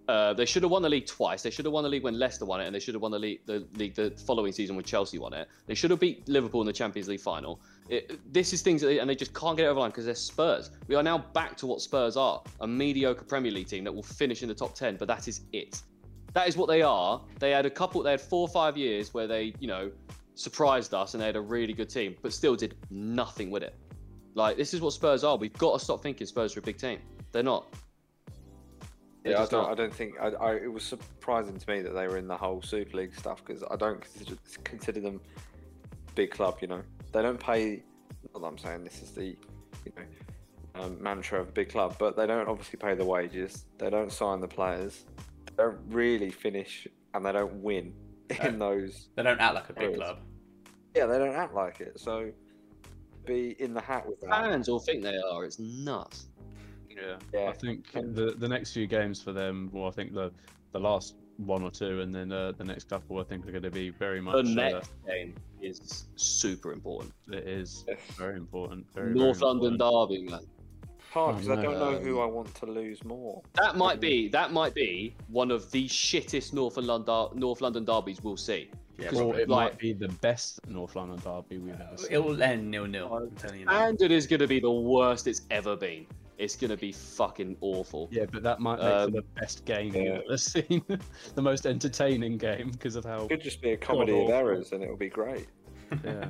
[0.06, 1.42] Uh, they should have won the league twice.
[1.42, 3.10] They should have won the league when Leicester won it, and they should have won
[3.10, 5.48] the league the league the following season when Chelsea won it.
[5.66, 7.60] They should have beat Liverpool in the Champions League final.
[7.88, 10.14] It, this is things that they, and they just can't get over line because they're
[10.14, 10.70] Spurs.
[10.88, 14.02] We are now back to what Spurs are, a mediocre Premier League team that will
[14.02, 15.82] finish in the top ten, but that is it
[16.34, 17.20] that is what they are.
[17.38, 19.90] They had a couple, they had four or five years where they, you know,
[20.34, 23.74] surprised us and they had a really good team, but still did nothing with it.
[24.34, 25.36] Like, this is what Spurs are.
[25.36, 26.98] We've got to stop thinking Spurs are a big team.
[27.32, 27.72] They're not.
[29.22, 29.62] They're Yeah, I don't.
[29.62, 29.70] not.
[29.70, 30.14] I don't think.
[30.20, 33.14] I, I, it was surprising to me that they were in the whole Super League
[33.14, 35.20] stuff because I don't consider, consider them
[36.14, 36.58] big club.
[36.60, 37.82] You know, they don't pay.
[38.32, 41.96] Not that I'm saying this is the, you know, um, mantra of a big club,
[41.98, 43.66] but they don't obviously pay the wages.
[43.78, 45.04] They don't sign the players.
[45.46, 47.94] They don't really finish, and they don't win
[48.42, 49.08] in those.
[49.16, 49.96] They don't act like a big Yes.
[49.98, 50.18] club.
[50.94, 51.98] Yeah, they don't act like it.
[51.98, 52.30] So
[53.24, 54.30] be in the hat with that.
[54.30, 55.44] Fans all think they are.
[55.44, 56.26] It's nuts.
[56.88, 57.48] yeah, Yeah.
[57.48, 60.30] I think the the next few games for them, well, I think the
[60.72, 63.64] the last one or two, and then uh, the next couple, I think are going
[63.64, 64.34] to be very much.
[64.44, 67.12] The uh, next game is super important.
[67.32, 67.84] it is
[68.16, 68.86] very important.
[68.94, 70.10] Very, North very London important.
[70.10, 70.40] derby, man.
[71.14, 73.40] Hard because I don't know who I want to lose more.
[73.54, 78.20] That might be that might be one of the shittest North London North London derbies
[78.22, 78.68] we'll see.
[78.98, 82.08] Yeah, Or it like- might be the best North London derby we've ever seen.
[82.12, 83.12] it will end nil nil.
[83.14, 83.66] I'm telling you.
[83.68, 86.06] And it is going to be the worst it's ever been.
[86.36, 88.08] It's going to be fucking awful.
[88.10, 90.02] Yeah, but that might make Um, for the best game yeah.
[90.02, 90.82] you've ever seen,
[91.36, 93.24] the most entertaining game because of how.
[93.24, 95.46] It could just be a comedy of errors, and it'll be great.
[96.04, 96.26] Yeah.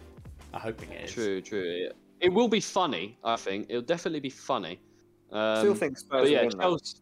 [0.54, 1.12] I'm hoping it is.
[1.12, 1.88] True, true.
[1.88, 3.18] It, it will be funny.
[3.24, 4.80] I think it'll definitely be funny.
[5.30, 6.62] Um, Still think Spurs but yeah, will win that.
[6.64, 6.98] Chelsea,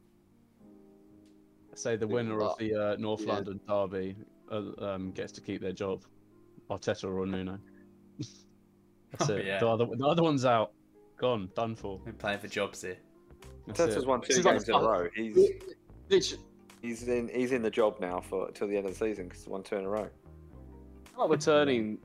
[1.75, 3.35] Say the winner of the uh, North Yeah.
[3.35, 4.17] London derby
[4.51, 6.03] uh, um, gets to keep their job.
[6.71, 7.59] Arteta or Nuno.
[8.19, 9.45] That's Oh, it.
[9.47, 9.61] yeah.
[9.61, 10.73] The, other, the other one's out.
[11.19, 11.51] Gone.
[11.55, 12.01] Done for.
[12.05, 12.97] We're playing for jobs here.
[13.69, 14.07] Arteta's Teta's it.
[14.07, 15.09] won two is like games in a row.
[15.15, 15.37] He's
[16.09, 16.43] literally,
[16.83, 19.41] he's in he's in the job now for till the end of the season because
[19.41, 20.09] he's won two in a row.
[21.17, 21.99] like we're turning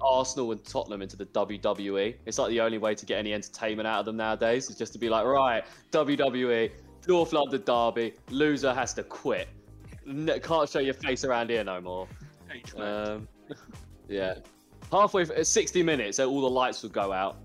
[0.00, 2.14] Arsenal and Tottenham into the WWE.
[2.26, 4.92] It's like the only way to get any entertainment out of them nowadays is just
[4.92, 6.70] to be like, right, WWE,
[7.06, 9.48] North London derby, loser has to quit.
[10.42, 12.08] Can't show your face around here no more.
[12.76, 13.28] Um,
[14.08, 14.34] yeah.
[14.90, 17.36] Halfway, at 60 minutes, so all the lights would go out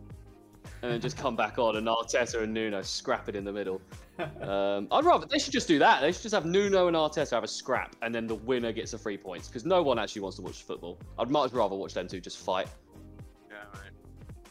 [0.81, 3.81] and then just come back on, and Arteta and Nuno scrap it in the middle.
[4.19, 6.01] Um, I'd rather they should just do that.
[6.01, 8.91] They should just have Nuno and Arteta have a scrap, and then the winner gets
[8.91, 10.99] the three points because no one actually wants to watch football.
[11.17, 12.67] I'd much rather watch them two just fight.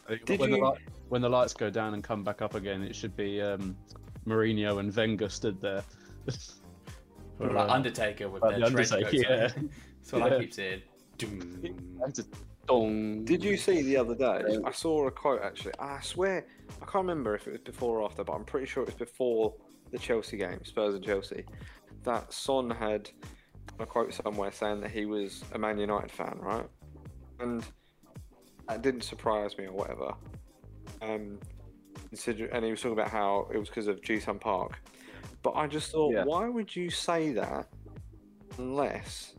[0.05, 2.41] I think Did when, the you- light, when the lights go down and come back
[2.41, 3.75] up again, it should be um,
[4.27, 5.81] Mourinho and Wenger stood there.
[7.37, 9.47] For, like uh, Undertaker with like their the Undertaker, yeah.
[9.47, 10.81] That's what I keep saying.
[11.17, 12.01] Doom.
[12.67, 13.25] Dong.
[13.25, 14.57] Did you see the other day?
[14.65, 15.73] I saw a quote actually.
[15.79, 16.45] I swear
[16.81, 18.95] I can't remember if it was before or after, but I'm pretty sure it was
[18.95, 19.53] before
[19.91, 21.43] the Chelsea game, Spurs and Chelsea.
[22.03, 23.09] That Son had
[23.79, 26.65] a quote somewhere saying that he was a Man United fan, right?
[27.39, 27.63] And
[28.67, 30.13] that didn't surprise me or whatever.
[31.01, 31.39] Um,
[32.11, 34.79] and he was talking about how it was because of Ji-sung Park,
[35.41, 36.23] but I just thought, Yeah.
[36.25, 37.67] why would you say that
[38.57, 39.35] unless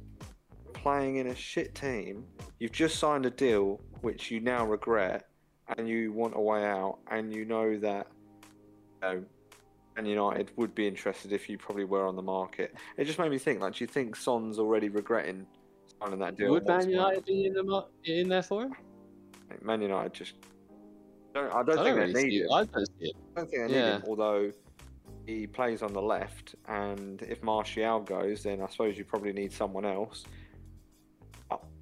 [0.85, 2.27] playing in a shit team,
[2.61, 5.27] you've just signed a deal which you now regret,
[5.79, 8.07] and you want a way out, and you know that,
[9.03, 9.25] you know,
[9.97, 12.75] and United would be interested if you probably were on the market.
[12.99, 15.47] It just made me think, like, do you think Son's already regretting
[16.03, 16.51] signing that deal?
[16.51, 18.75] Would Man United be in, the, mar- in there for him?
[19.63, 20.35] Man United just
[21.33, 21.47] don't.
[21.51, 22.45] I I don't don't think really they need it.
[22.45, 22.53] him.
[22.53, 22.77] I don't.
[22.77, 23.97] I don't think they need Yeah.
[23.97, 24.03] him.
[24.07, 24.51] Although
[25.25, 29.51] he plays on the left, and if Martial goes, then I suppose you probably need
[29.51, 30.25] someone else.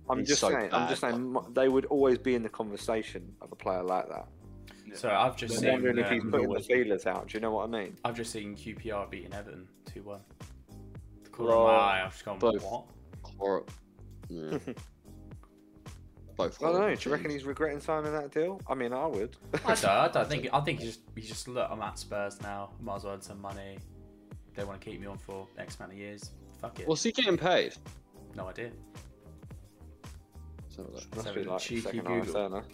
[0.09, 0.71] I- I'm He's just so saying.
[0.73, 1.15] I'm just saying.
[1.15, 4.27] m- They would always be in the conversation of a player like that.
[4.95, 5.73] So I've just I'm seen.
[5.73, 7.29] wondering if he's um, putting the feelers out.
[7.29, 7.97] Do you know what I mean?
[8.05, 10.21] I've just seen QPR beating Everton two one.
[11.39, 12.63] Well, I've just gone both.
[12.63, 12.85] what?
[13.39, 13.69] Horrible.
[14.29, 14.59] Yeah.
[16.37, 16.63] Both.
[16.63, 16.95] I don't know.
[16.95, 18.59] Do you reckon he's regretting signing that deal?
[18.67, 19.37] I mean, I would.
[19.67, 19.85] I don't.
[19.85, 20.49] I don't think.
[20.53, 21.01] I think he just.
[21.15, 21.69] He just look.
[21.71, 22.71] I'm at Spurs now.
[22.81, 23.79] Might as well earn some money.
[24.55, 26.31] They want to keep me on for X amount of years.
[26.61, 26.89] Fuck it.
[26.89, 27.75] What's he getting paid?
[28.35, 28.71] No idea.
[30.79, 31.45] Let's have a.
[31.45, 32.65] Must be like second Google.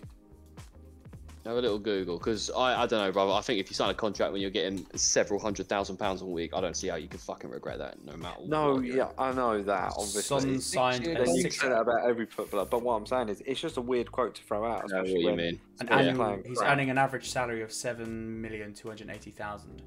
[1.44, 3.32] Have a little Google because I, I don't know, brother.
[3.32, 6.26] I think if you sign a contract when you're getting several hundred thousand pounds a
[6.26, 8.42] week, I don't see how you can fucking regret that, no matter.
[8.46, 9.92] No, what you're- yeah, I know that.
[9.96, 13.30] Obviously, Son signed Then you can say that about every footballer, but what I'm saying
[13.30, 14.92] is, it's just a weird quote to throw out.
[14.92, 15.58] I know what you mean.
[15.80, 15.96] An Yeah.
[15.98, 16.72] annual, he's crap.
[16.72, 19.80] earning an average salary of seven million two hundred eighty thousand.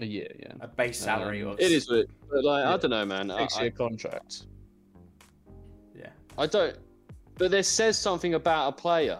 [0.00, 0.52] A year, yeah.
[0.60, 2.74] A base salary Um, of It is, but, but like Yeah.
[2.74, 3.30] I don't know, man.
[3.30, 4.42] I, Six year contract.
[5.96, 6.10] Yeah.
[6.36, 6.76] I don't.
[7.40, 9.18] But this says something about a player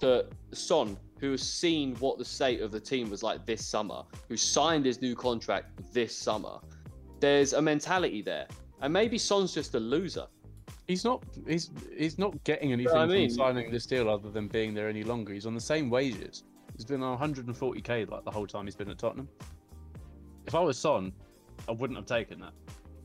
[0.00, 4.02] that Son, who has seen what the state of the team was like this summer,
[4.28, 6.58] who signed his new contract this summer.
[7.20, 8.48] There's a mentality there,
[8.80, 10.26] and maybe Son's just a loser.
[10.88, 11.22] He's not.
[11.46, 14.88] He's he's not getting anything I mean- from signing this deal other than being there
[14.88, 15.32] any longer.
[15.32, 16.42] He's on the same wages.
[16.76, 19.28] He's been on 140k like the whole time he's been at Tottenham.
[20.48, 21.12] If I was Son,
[21.68, 22.54] I wouldn't have taken that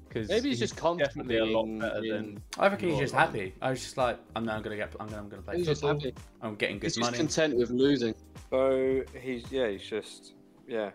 [0.07, 2.43] because Maybe he's just definitely a lot better in- than.
[2.57, 3.53] I reckon he's just happy.
[3.61, 4.93] I was just like, I'm now gonna get.
[4.99, 6.13] I'm gonna, I'm gonna play He's just happy.
[6.41, 7.17] I'm getting good money.
[7.17, 8.13] He's just content with losing.
[8.49, 10.33] So he's yeah, he's just
[10.67, 10.91] yeah.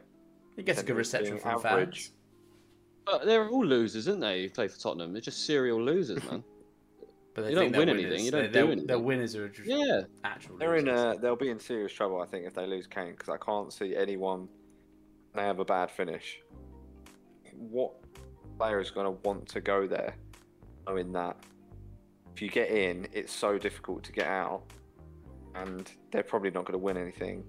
[0.57, 1.96] He gets a good reception being from average.
[2.07, 2.12] fans.
[3.05, 4.42] But they're all losers, aren't they?
[4.44, 5.12] Who play for Tottenham?
[5.12, 6.44] They're just serial losers, man.
[7.35, 8.87] But they You don't think they're win anything, you don't They're- do they're, anything.
[8.88, 10.03] They're winners are just yeah.
[10.22, 10.59] actual.
[10.59, 11.16] They're in losers.
[11.16, 13.72] a they'll be in serious trouble, I think, if they lose Kane because I can't
[13.72, 14.48] see anyone.
[15.35, 16.42] They have a bad finish.
[17.57, 17.94] What
[18.62, 20.14] player is going to want to go there,
[20.87, 21.37] knowing that
[22.33, 24.62] if you get in, it's so difficult to get out,
[25.57, 27.42] and they're probably not going to win anything,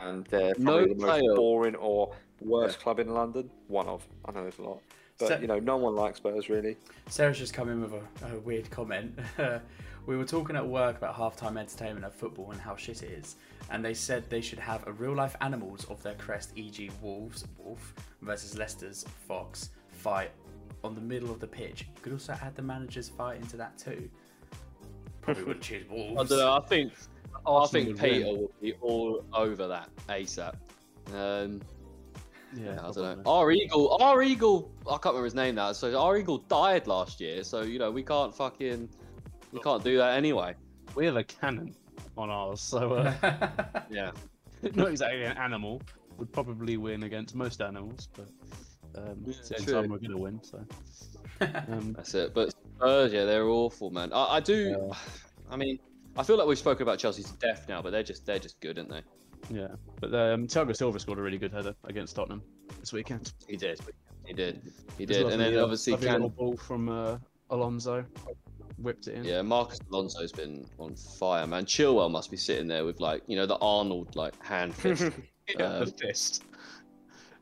[0.00, 3.48] and they're No probably the most player- boring or worst club in London.
[3.68, 4.80] One of I know there's a lot,
[5.20, 6.76] but So- you know no one likes Spurs really.
[7.08, 9.16] Sarah's just come in with a, a weird comment.
[10.06, 13.36] we were talking at work about halftime entertainment of football and how shit it is,
[13.70, 17.44] and they said they should have a real life animals of their crest, e.g., Wolves,
[17.58, 20.30] Wolf versus Leicester's Fox fight
[20.82, 21.82] on the middle of the pitch.
[21.94, 24.08] You could also add the manager's fight into that too.
[25.20, 26.30] Probably would choose I Wolves.
[26.30, 26.52] don't know.
[26.54, 26.92] I think
[27.34, 28.12] I Arsenal think would win.
[28.12, 30.54] Peter will be all over that ASAP.
[31.14, 31.60] Um,
[32.56, 33.14] Yeah, I don't know.
[33.22, 33.22] probably.
[33.26, 34.72] Our eagle, our eagle.
[34.86, 35.72] I can't remember his name now.
[35.72, 37.44] So our eagle died last year.
[37.44, 38.88] So you know we can't fucking
[39.52, 40.54] we can't do that anyway.
[40.94, 41.74] We have a cannon
[42.16, 43.12] on ours, so uh,
[43.90, 44.12] Yeah.
[44.74, 45.80] not exactly an animal.
[46.18, 48.28] Would probably win against most animals, but
[48.96, 49.74] um, Yeah, same true.
[49.74, 50.40] time we're gonna win.
[50.42, 50.58] So
[51.40, 52.34] um, That's it.
[52.34, 54.12] But Spurs, yeah, they're awful, man.
[54.12, 54.92] I, I do.
[55.50, 55.78] I mean,
[56.16, 58.60] I feel like we've spoken about Chelsea to death now, but they're just they're just
[58.60, 59.02] good, aren't they?
[59.50, 59.68] yeah,
[60.00, 62.42] but um, Thiago Silva scored a really good header against Tottenham
[62.78, 63.32] this weekend.
[63.48, 63.80] He did.
[64.26, 64.60] He did.
[64.98, 65.26] He It was did.
[65.28, 68.04] And then lovely, uh, obviously, lovely can, little ball from uh, Alonso,
[68.78, 69.24] whipped it in.
[69.24, 71.64] yeah, Marcos Alonso's been on fire, man.
[71.64, 75.10] Chilwell must be sitting there with like you know the Arnold like hand fist.
[75.58, 76.44] Yeah, Um, the fist.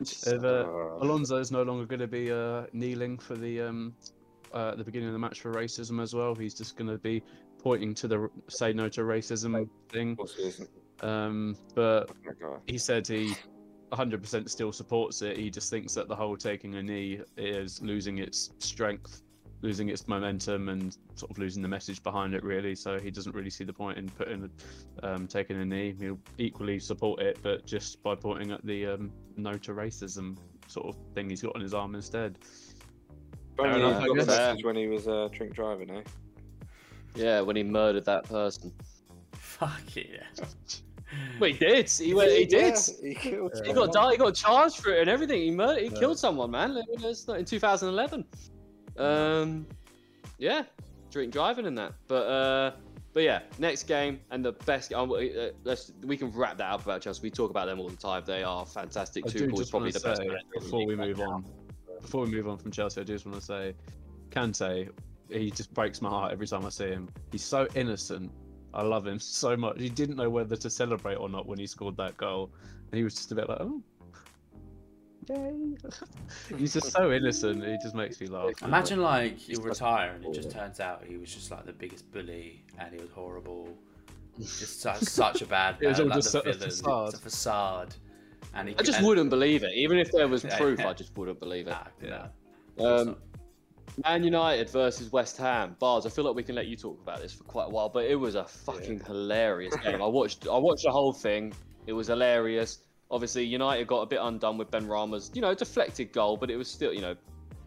[0.01, 3.95] If, uh, Uh, Alonso is no longer going to be uh, kneeling for the um,
[4.55, 6.35] uh, at the beginning of the match for racism as well.
[6.35, 7.23] He's just going to be
[7.59, 10.13] pointing to the "say no to racism" thing.
[10.13, 10.71] of course he isn't.
[11.01, 12.11] Um, but
[12.43, 13.35] Oh he said he
[13.93, 15.37] 100% still supports it.
[15.37, 19.23] He just thinks that the whole taking a knee is losing its strength,
[19.63, 22.43] losing its momentum, and sort of losing the message behind it.
[22.45, 24.51] Really, so he doesn't really see the point in putting
[25.03, 25.95] um, taking a knee.
[25.99, 30.37] He'll equally support it, but just by pointing at the um, no to racism
[30.67, 32.39] sort of thing he's got on his arm instead.
[33.57, 34.27] Fair enough, he I guess.
[34.27, 36.03] message when he was uh, drink driving, eh?
[37.17, 38.73] yeah, when he murdered that person.
[39.33, 40.05] Fuck yeah.
[41.41, 41.91] Well, he did.
[41.91, 42.31] He went.
[42.31, 42.75] He did.
[42.75, 45.41] Yeah, he killed He got di- he got charged for it and everything.
[45.41, 45.83] He murdered.
[45.83, 45.99] He Yeah.
[45.99, 46.81] killed someone, man.
[47.01, 48.25] It's not in 2011.
[48.99, 49.67] Um,
[50.39, 50.65] yeah,
[51.11, 51.95] drink driving and that.
[52.07, 52.73] But uh,
[53.13, 54.93] but yeah, next game and the best.
[54.93, 55.17] Um, uh,
[55.65, 57.21] let's we can wrap that up about Chelsea.
[57.23, 58.23] We talk about them all the time.
[58.27, 59.25] They are fantastic.
[59.25, 60.21] Tuchel is probably the best.
[60.21, 61.45] say manager in the before we move on,
[62.01, 63.75] before we move on from Chelsea, I just want to say,
[64.31, 64.91] Kante,
[65.31, 67.09] he just breaks my heart every time I see him.
[67.33, 68.31] He's so innocent.
[68.75, 69.81] I love him so much.
[69.81, 72.51] He didn't know whether to celebrate or not when he scored that goal,
[72.91, 73.83] and he was just a bit like, "Oh,
[75.29, 75.77] yay!"
[76.57, 77.65] He's just so innocent.
[77.65, 78.63] He just makes me laugh.
[78.63, 81.73] Imagine like you He's retire and it just turns out he was just like the
[81.73, 83.69] biggest bully and he was horrible.
[84.39, 85.85] Just such, such a bad Man.
[85.87, 86.61] It was all like just the a villain.
[86.71, 87.09] facade.
[87.09, 87.95] It's a facade.
[88.55, 90.81] And he I just and, wouldn't believe it, even if there was proof.
[90.81, 91.71] I just wouldn't believe it.
[91.71, 92.29] Nah, Yeah.
[92.79, 92.97] nah.
[93.01, 93.17] Um,
[94.05, 95.75] Man United versus West Ham.
[95.81, 96.07] Bars.
[96.07, 98.05] I feel like we can let you talk about this for quite a while, but
[98.05, 100.01] it was a fucking hilarious game.
[100.03, 100.47] I watched.
[100.47, 101.53] I watched the whole thing.
[101.87, 102.79] It was hilarious.
[103.11, 106.69] Obviously, United got a bit undone with Benrahma's, you know, deflected goal, but it was
[106.69, 107.17] still, you know,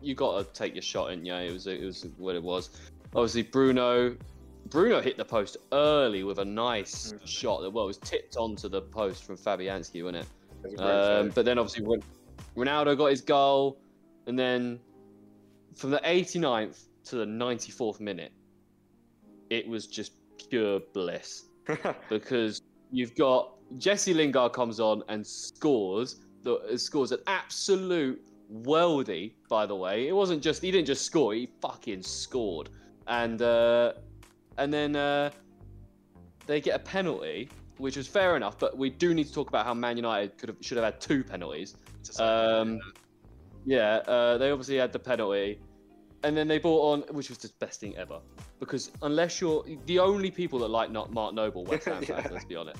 [0.01, 2.69] you got to take your shot, and yeah, it was it was what it was.
[3.15, 4.15] Obviously, Bruno.
[4.69, 7.27] Bruno hit the post early with a nice Mm.
[7.27, 10.27] shot that well it was tipped onto the post from Fabianski, wasn't it?
[10.63, 12.03] It was a great Um, but then obviously Ron-
[12.55, 13.79] Ronaldo got his goal,
[14.27, 14.79] and then
[15.75, 18.31] from the 89th to the 94th minute,
[19.49, 20.13] it was just
[20.49, 21.45] pure bliss
[22.09, 22.61] because
[22.91, 26.17] you've got Jesse Lingard comes on and scores.
[26.43, 29.33] The uh, scores an absolute weldy.
[29.49, 32.69] By the way, it wasn't just he didn't just score; he fucking scored.
[33.07, 33.93] And uh,
[34.57, 35.31] and then uh,
[36.47, 38.57] they get a penalty, which was fair enough.
[38.59, 40.99] But we do need to talk about how Man United could have should have had
[40.99, 41.75] two penalties.
[42.19, 42.79] Um,
[43.65, 45.59] yeah, uh, they obviously had the penalty,
[46.23, 48.19] and then they brought on, which was the best thing ever,
[48.59, 52.27] because unless you're the only people that like not Mark Noble, West Ham fans, Yeah.
[52.31, 52.79] let's be honest.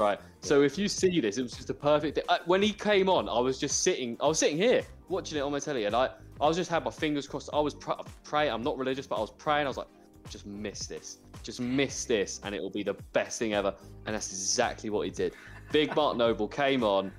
[0.00, 0.18] Right.
[0.40, 2.14] So if you see this, it was just a perfect.
[2.14, 2.24] Thing.
[2.30, 4.16] I, uh, when he came on, I was just sitting.
[4.20, 6.08] I was sitting here watching it on my telly, and I,
[6.40, 7.50] I was just had my fingers crossed.
[7.52, 8.50] I was pr- praying.
[8.50, 9.66] I'm not religious, but I was praying.
[9.66, 9.88] I was like,
[10.30, 13.74] just miss this, just miss this, and it will be the best thing ever.
[14.06, 15.34] And that's exactly what he did.
[15.70, 17.12] Big Mark Noble came on,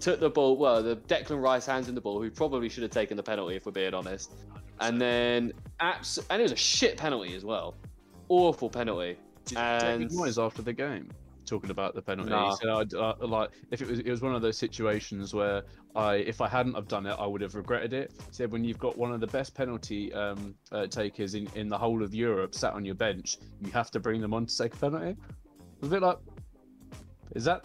[0.00, 0.56] took the ball.
[0.56, 3.54] Well, the Declan Rice hands in the ball, who probably should have taken the penalty
[3.54, 4.32] if we're being honest.
[4.80, 7.74] And then, abs- and it was a shit penalty as well,
[8.30, 9.18] awful penalty.
[9.44, 11.10] Did and- David Moyes after the game
[11.46, 12.30] talking about the penalty?
[12.30, 12.50] Nah.
[12.50, 15.62] He said, I'd, uh, like, if it was, it was one of those situations where
[15.94, 18.12] I, if I hadn't have done it, I would have regretted it.
[18.16, 21.68] He said, when you've got one of the best penalty um, uh, takers in, in
[21.68, 24.56] the whole of Europe sat on your bench, you have to bring them on to
[24.56, 25.16] take a penalty.
[25.82, 26.18] A bit like,
[27.34, 27.64] is that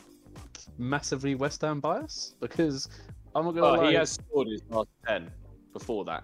[0.77, 2.35] massively West Ham bias?
[2.39, 2.89] Because
[3.35, 3.89] I'm not gonna Well, lie.
[3.89, 5.31] he has scored his last ten
[5.73, 6.23] before that.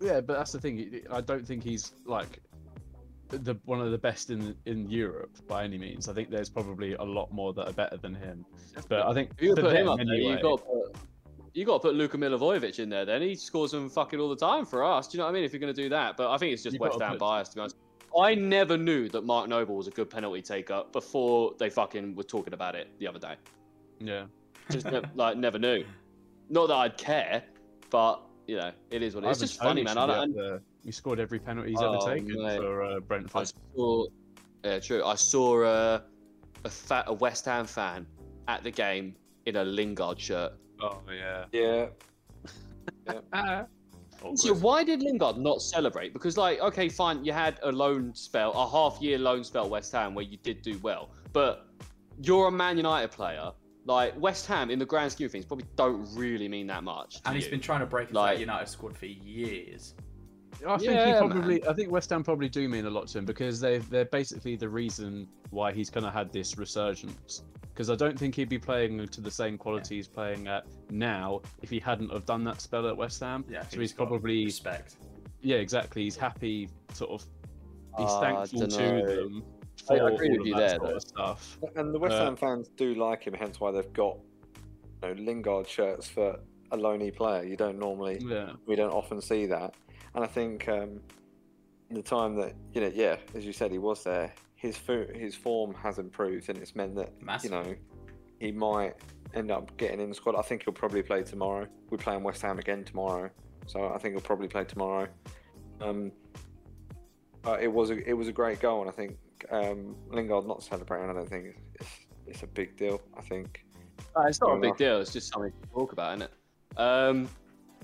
[0.00, 1.00] Yeah, but that's the thing.
[1.10, 2.40] I don't think he's like
[3.38, 6.08] the one of the best in in Europe by any means.
[6.08, 8.44] I think there's probably a lot more that are better than him.
[8.88, 10.96] But I think you put him up there, anyway, you've got to put,
[11.54, 13.04] you got to put Luka Milivojevic in there.
[13.04, 15.06] Then he scores them fucking all the time for us.
[15.08, 15.44] Do you know what I mean?
[15.44, 17.48] If you're going to do that, but I think it's just West Ham put- bias.
[17.50, 17.76] To be honest,
[18.20, 22.22] I never knew that Mark Noble was a good penalty taker before they fucking were
[22.22, 23.34] talking about it the other day.
[24.00, 24.24] yeah.
[24.70, 25.84] Just ne- like never knew.
[26.48, 27.42] Not that I'd care,
[27.90, 29.42] but you know, it is what it is.
[29.42, 29.98] It's just funny, man.
[29.98, 30.86] I, don't- up.
[30.86, 32.56] He scored every penalty he's Oh, ever taken mate.
[32.60, 33.52] for uh, I Brentford.
[33.74, 34.06] saw,
[34.64, 35.04] yeah, true.
[35.04, 36.02] I saw a
[36.64, 38.06] a, fat, a West Ham fan
[38.48, 39.14] at the game
[39.46, 40.52] in a Lingard shirt.
[40.80, 41.44] Oh yeah.
[41.52, 41.86] yeah,
[43.32, 43.66] Ah.
[44.36, 46.12] So why did Lingard not celebrate?
[46.12, 49.70] Because like, okay, fine, you had a loan spell, a half year loan spell at
[49.70, 51.66] West Ham where you did do well, but
[52.22, 53.52] you're a Man United player.
[53.86, 57.20] Like West Ham, in the grand scheme of things, probably don't really mean that much.
[57.26, 57.50] And he's you.
[57.50, 59.92] been trying to break into Like- that United squad for years.
[60.66, 61.66] I think Yeah, he probably.
[61.66, 64.56] I think West Ham probably do mean a lot to him because they they're basically
[64.56, 67.42] the reason why he's kind of had this resurgence.
[67.72, 71.40] Because I don't think he'd be playing to the same quality he's playing at now
[71.60, 73.44] if he hadn't have done that spell at West Ham.
[73.48, 74.96] Yeah, so he's, he's probably respect.
[75.42, 76.04] yeah, exactly.
[76.04, 77.26] He's happy, sort of.
[77.98, 80.76] He's Ah, thankful to them I- for I agree all with of you that there,
[80.78, 81.58] sort of stuff.
[81.76, 84.18] and the West Uh, Ham fans do like him, hence why they've got
[85.02, 86.38] you know, Lingard shirts for
[86.70, 87.42] a loanee player.
[87.44, 89.74] You don't normally Yeah, we don't often see that.
[90.14, 91.00] And I think um,
[91.90, 94.32] the time that you know, yeah, as you said, he was there.
[94.56, 97.50] His fo- his form has improved, and it's meant that Massive.
[97.50, 97.74] you know
[98.40, 98.94] he might
[99.34, 100.36] end up getting in the squad.
[100.36, 101.66] I think he'll probably play tomorrow.
[101.90, 103.30] We're playing West Ham again tomorrow,
[103.66, 105.08] so I think he'll probably play tomorrow.
[105.80, 106.12] Um,
[107.42, 109.16] but it was a it was a great goal, and I think
[109.50, 111.10] um, Lingard not celebrating.
[111.10, 111.90] I don't think it's, it's,
[112.28, 113.02] it's a big deal.
[113.18, 113.64] I think
[114.16, 114.78] Uh, it's not a big enough.
[114.78, 115.00] deal.
[115.00, 116.78] It's just something to talk about, isn't it?
[116.80, 117.28] Um,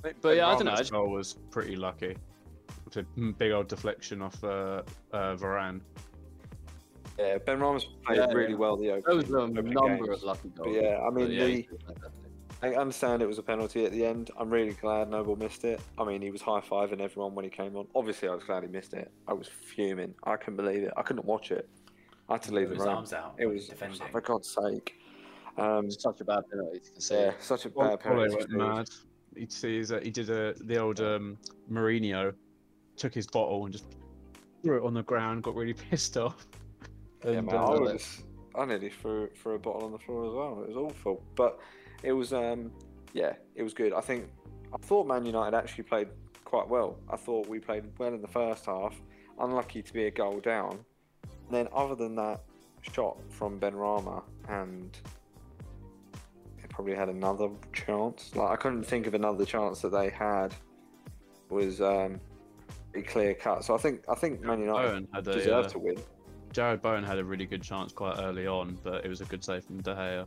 [0.02, 0.72] but yeah, I don't know.
[0.72, 2.16] I goal was pretty lucky.
[2.86, 4.82] It's a big old deflection off uh,
[5.12, 5.80] uh, Varane.
[7.18, 8.56] yeah, Ben Ramos played Yeah, really yeah.
[8.56, 10.08] well the There opening, was a opening number games.
[10.18, 10.76] of lucky But goals.
[10.80, 12.12] yeah, I mean But yeah, the he was fantastic.
[12.62, 14.30] I understand it was a penalty at the end.
[14.38, 15.80] I'm really glad Noble missed it.
[15.98, 17.86] I mean, he was high fiving everyone when he came on.
[17.94, 19.10] Obviously, I was glad he missed it.
[19.26, 20.14] I was fuming.
[20.24, 20.92] I couldn't believe it.
[20.94, 21.66] I couldn't watch it.
[22.28, 22.96] I had to leave With the his room.
[22.96, 23.34] arms out.
[23.38, 24.00] It was, defending.
[24.12, 24.94] for God's sake.
[25.56, 27.24] Um, Such a bad penalty to say.
[27.26, 28.36] yeah, such a bad Paulo penalty.
[28.54, 28.90] went
[29.36, 31.38] He uh, he did a the old um,
[31.70, 32.34] Mourinho,
[32.96, 33.86] took his bottle and just
[34.62, 35.42] threw it on the ground.
[35.42, 36.46] Got really pissed off.
[37.24, 38.22] Yeah, And, man, I uh, was.
[38.54, 40.62] I nearly threw threw a bottle on the floor as well.
[40.62, 41.60] It was awful, but
[42.02, 42.32] it was.
[42.32, 42.72] Um,
[43.12, 43.92] yeah, it was good.
[43.92, 44.28] I think.
[44.72, 46.08] I thought Man United actually played
[46.44, 46.96] quite well.
[47.08, 48.94] I thought we played well in the first half.
[49.40, 50.78] Unlucky to be a goal down.
[51.22, 52.42] And then, other than that
[52.82, 54.96] shot from Benrahma, and
[56.56, 57.48] they probably had another
[57.86, 58.34] chance.
[58.34, 60.54] Like I couldn't think of another chance that they had.
[61.48, 62.20] Was um,
[62.92, 63.64] pretty clear cut.
[63.64, 65.96] So I think I think Man United a deserved uh, to win.
[66.52, 69.44] Jarrod Bowen had a really good chance quite early on, but it was a good
[69.44, 70.26] save from De Gea.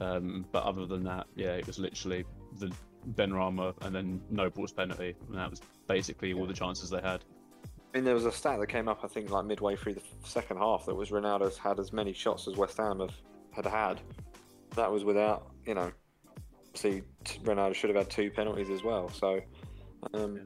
[0.00, 2.24] Um, but other than that, yeah, it was literally
[2.58, 2.72] the
[3.14, 7.24] Benrahma and then Noble's penalty, and that was basically all the chances they had.
[7.64, 10.02] I mean, there was a stat that came up, I think, like midway through the
[10.24, 13.14] second half, that was Ronaldo's had as many shots as West Ham have
[13.50, 14.00] had had.
[14.76, 15.92] That was without, you know,
[16.74, 17.02] see,
[17.44, 19.08] Ronaldo should have had two penalties as well.
[19.10, 19.40] So,
[20.14, 20.40] um,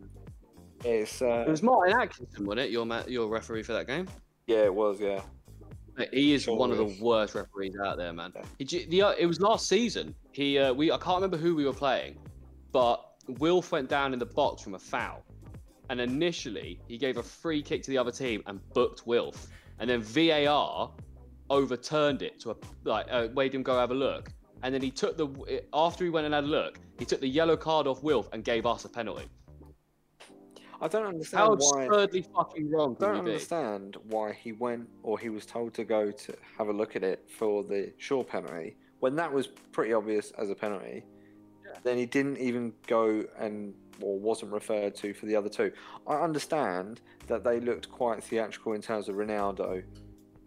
[0.85, 2.71] it's uh, It was Martin Atkinson, wasn't it?
[2.71, 4.07] Your ma- your referee for that game.
[4.47, 5.21] yeah, it was, yeah,
[6.13, 8.33] He is Sure one of the worst referees out there, man.
[8.35, 8.43] Yeah.
[8.59, 10.15] He, the, uh, it was last season.
[10.33, 12.19] He uh, we I can't remember who we were playing,
[12.73, 13.03] but
[13.39, 15.25] Wilf went down in the box from a foul,
[15.89, 19.49] and initially he gave a free kick to the other team and booked Wilf,
[19.79, 20.91] and then VAR
[21.49, 24.31] overturned it to a like uh, made him go have a look,
[24.67, 27.29] and then he took the after he went and had a look, he took the
[27.29, 29.27] yellow card off Wilf and gave us a penalty.
[30.81, 31.85] I don't understand How why.
[31.85, 33.31] absurdly fucking wrong I don't you be?
[33.31, 37.05] understand why he went or he was told to go to have a look at
[37.05, 41.05] it for the Shaw penalty when that was pretty obvious as a penalty.
[41.85, 45.71] Then he didn't even go and or wasn't referred to for the other two.
[46.09, 49.85] I understand that they looked quite theatrical in terms of Ronaldo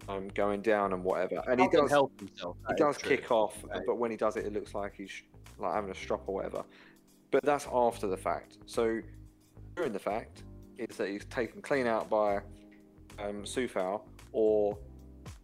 [0.10, 2.57] um, going down and whatever, and he does help himself.
[2.68, 3.16] he does true.
[3.18, 3.80] kick off, Okay.
[3.86, 5.22] but when he does it, it looks like he's
[5.60, 6.64] like having a strop or whatever.
[7.32, 8.57] But that's after the fact.
[8.66, 8.99] So
[9.76, 10.43] during the fact
[10.78, 12.38] is that he's taken clean out by
[13.20, 14.01] um, Sufal
[14.32, 14.78] or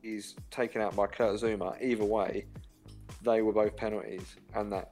[0.01, 1.79] he's taken out by Kurt Zouma.
[1.81, 2.45] Either way,
[3.21, 4.91] they were both penalties, and that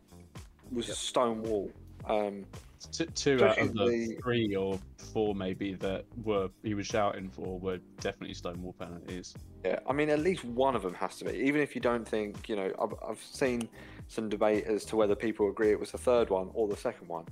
[0.72, 0.98] was Yep.
[0.98, 1.72] stonewall.
[2.06, 2.46] Um,
[2.92, 7.30] T- two out of the the- three or four maybe that were he was shouting
[7.30, 9.34] for were definitely Stonewall penalties.
[9.64, 11.32] Yeah, I mean, at least one of them has to be.
[11.32, 13.70] Even if you don't think, you know, I've, I've seen
[14.08, 17.08] some debate as to whether people agree it was the third one or the second
[17.08, 17.26] one,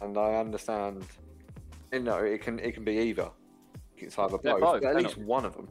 [0.00, 1.04] and I understand.
[1.92, 3.30] You know, it can it can be either.
[3.96, 5.68] It's either both, both but at least one of them.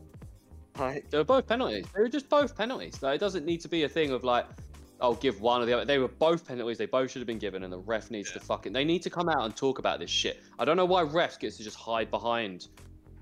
[0.80, 1.86] Like, They were both penalties.
[1.94, 3.02] They were just both penalties.
[3.04, 4.48] Like, it doesn't need to be a thing of like,
[5.02, 5.86] I'll give one or the other.
[5.86, 6.78] They were both penalties.
[6.78, 8.74] They both should have been given, and the ref needs to fucking.
[8.74, 10.42] They need to come out and talk about this shit.
[10.60, 12.68] I don't know why refs gets to just hide behind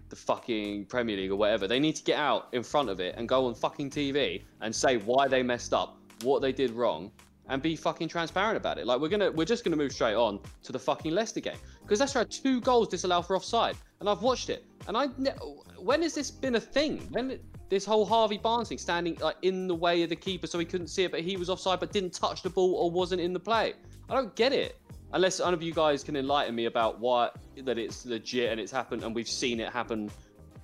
[0.09, 1.67] the fucking Premier League or whatever.
[1.67, 4.76] They need to get out in front of it and go on fucking TV and
[4.76, 7.11] say why they messed up, what they did wrong,
[7.47, 8.86] and be fucking transparent about it.
[8.86, 11.99] Like we're gonna, we're just gonna move straight on to the fucking Leicester game because
[11.99, 14.65] Leicester had two goals disallowed for offside, and I've watched it.
[14.88, 15.32] And I, ne-
[15.78, 16.99] when has this been a thing?
[17.11, 17.39] When
[17.72, 20.65] this whole Harvey Barnes thing, standing like in the way of the keeper so he
[20.65, 23.32] couldn't see it, but he was offside, but didn't touch the ball or wasn't in
[23.32, 23.74] the play.
[24.09, 24.78] I don't get it.
[25.13, 27.30] Unless one of you guys can enlighten me about why
[27.63, 30.11] that it's legit and it's happened and we've seen it happen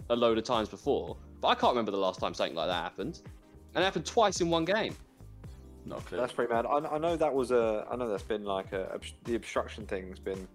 [0.10, 1.16] a load of times before.
[1.40, 3.22] But I can't remember the last time something like that happened.
[3.74, 4.94] And it happened twice in one game.
[5.86, 6.18] Not a clue.
[6.18, 6.66] that's pretty mad.
[6.66, 7.88] I, I know that was a.
[7.90, 10.46] I know that's been like a the obstruction thing's been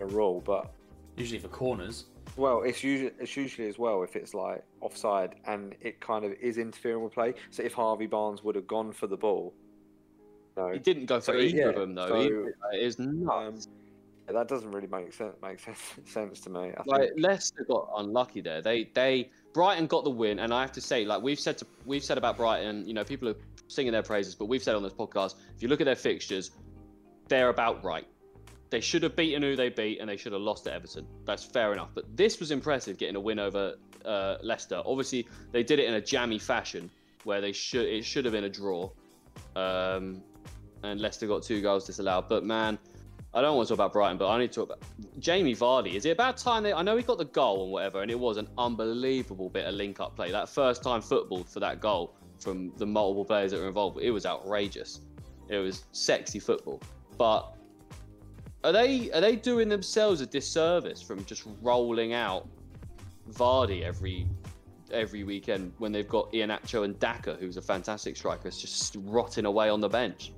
[0.00, 0.70] a rule, but
[1.16, 2.06] Usually for corners.
[2.36, 6.32] Well, it's usually it's usually as well if it's like offside and it kind of
[6.40, 7.34] is interfering with play.
[7.50, 9.52] So if Harvey Barnes would have gone for the ball,
[10.56, 12.08] no, He didn't go for So, either yeah, of them though.
[12.08, 13.66] so, Either- it is nuts.
[13.66, 13.72] um,
[14.26, 15.34] yeah, that doesn't really make sense.
[15.42, 16.72] Make sense, sense to me.
[16.76, 17.20] I like think.
[17.20, 18.62] Leicester got unlucky there.
[18.62, 21.66] They they Brighton got the win, and I have to say, like we've said to
[21.84, 23.36] we've said about Brighton, you know, people are
[23.68, 26.50] singing their praises, but we've said on this podcast, if you look at their fixtures,
[27.28, 28.06] they're about right.
[28.72, 31.06] They should have beaten who they beat, and they should have lost to Everton.
[31.26, 31.90] That's fair enough.
[31.94, 34.82] But this was impressive, getting a win over uh, Leicester.
[34.86, 36.90] Obviously, they did it in a jammy fashion,
[37.24, 38.88] where they should it should have been a draw,
[39.56, 40.22] um,
[40.82, 42.30] and Leicester got two goals disallowed.
[42.30, 42.78] But man,
[43.34, 44.82] I don't want to talk about Brighton, but I need to talk about
[45.18, 45.94] Jamie Vardy.
[45.94, 46.72] Is it about time they?
[46.72, 49.74] I know he got the goal and whatever, and it was an unbelievable bit of
[49.74, 50.32] link-up play.
[50.32, 54.10] That first time football for that goal from the multiple players that were involved, it
[54.10, 55.00] was outrageous.
[55.50, 56.80] It was sexy football.
[57.18, 57.51] But
[58.64, 62.48] are they are they doing themselves a disservice from just rolling out
[63.30, 64.28] Vardy every
[64.92, 69.46] every weekend when they've got Iheanacho and Daka, who's a fantastic striker, it's just rotting
[69.46, 70.32] away on the bench?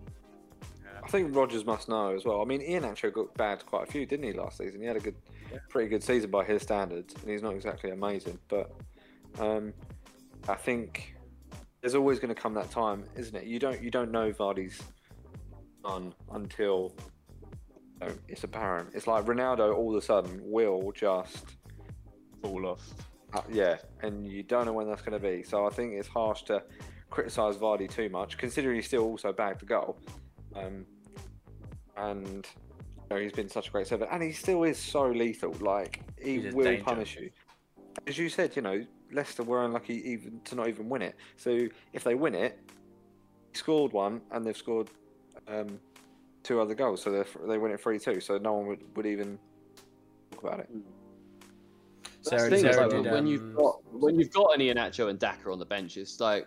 [1.03, 2.41] I think Rodgers must know as well.
[2.41, 4.81] I mean, Iheanacho got bad quite a few, didn't he, last season?
[4.81, 5.17] He had a good,
[5.69, 8.39] pretty good season by his standards, and he's not exactly amazing.
[8.49, 8.73] But
[9.39, 9.75] um,
[10.49, 11.15] I think
[11.81, 13.45] there's always going to come that time, isn't it?
[13.45, 14.81] You don't you don't know Vardy's
[15.83, 17.14] done until you know,
[18.29, 18.91] it's apparent.
[18.95, 21.45] It's like Ronaldo all of a sudden will just
[22.43, 22.83] Fall off.
[23.33, 25.43] uh, yeah, and you don't know when that's going to be.
[25.43, 26.63] So I think it's harsh to
[27.11, 29.99] criticise Vardy too much, considering he's still also bagged the goal.
[30.55, 30.85] Um,
[31.97, 35.55] and you know, he's been such a great servant, and he still is so lethal.
[35.61, 37.31] Like he He's will punish you.
[38.07, 41.15] As you said, you know, Leicester were unlucky even to not even win it.
[41.37, 42.59] So if they win it,
[43.55, 44.91] scored one, and they've scored
[45.49, 45.79] um,
[46.45, 48.21] two other goals, so they they win it three two.
[48.21, 49.39] So no one would, would even
[50.31, 50.71] talk about it.
[52.03, 54.61] That's Sarah, the thing, is, like, did, when um, you've got when you've got an
[54.61, 56.47] Iheanacho and Daka on the bench, it's like,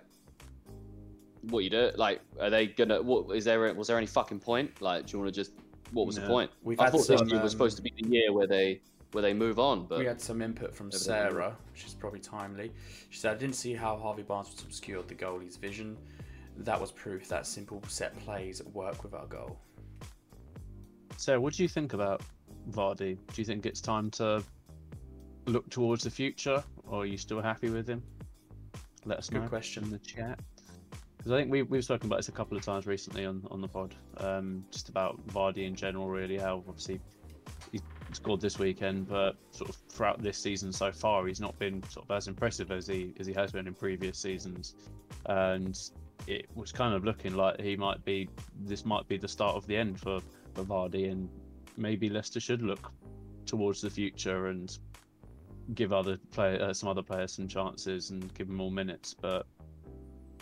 [1.42, 1.92] what you do?
[1.96, 3.02] Like, are they gonna?
[3.02, 3.74] What is there?
[3.74, 4.82] Was there any fucking point?
[4.82, 5.52] Like, do you want to just?
[5.92, 6.52] What was the point?
[6.64, 8.48] We've I had thought some, this year was supposed to um, be the year where
[8.48, 8.82] they
[9.14, 12.72] where they move on, but We had some input from Sarah, which is probably timely.
[13.10, 15.98] She said, I didn't see how Harvey Barnes was obscured the goalie's vision.
[16.58, 19.58] That was proof that simple set plays work with our goal.
[21.18, 22.22] So, what do you think about
[22.70, 23.18] Vardy?
[23.34, 24.44] Do you think it's time to
[25.48, 28.04] look towards the future, or are you still happy with him?
[29.04, 29.84] Let us Good know question.
[29.86, 30.40] in the chat.
[31.18, 33.62] Because I think we, we've spoken about this a couple of times recently on, on
[33.62, 36.38] the pod, um, just about Vardy in general, really.
[36.38, 37.02] How obviously
[37.72, 41.82] he scored this weekend, but sort of throughout this season so far, he's not been
[41.90, 44.76] sort of as impressive as he as he has been in previous seasons,
[45.26, 45.80] and
[46.28, 48.30] it was kind of looking like he might be
[48.66, 50.22] this might be the start of the end for
[50.58, 51.30] for Vardy, and
[51.78, 52.92] maybe Leicester should look
[53.46, 54.78] towards the future and
[55.76, 59.14] give other play uh, some other players some chances and give them more minutes.
[59.14, 59.46] But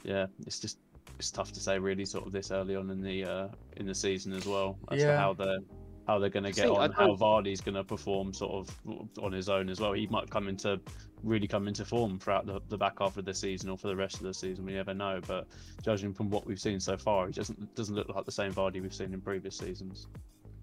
[0.03, 0.79] yeah, it's just
[1.19, 3.47] it's tough to say really, sort of this early on in the uh,
[3.77, 5.59] in the season as well as to how they're
[6.07, 9.07] how they're going to get See, on, how don't- Vardy's going to perform sort of
[9.21, 9.93] on his own as well.
[9.93, 10.79] He might come into
[11.23, 13.95] really come into form throughout the, the back half of the season or for the
[13.95, 14.65] rest of the season.
[14.65, 15.47] We never know, but
[15.83, 18.81] judging from what we've seen so far, he doesn't doesn't look like the same Vardy
[18.81, 20.07] we've seen in previous seasons.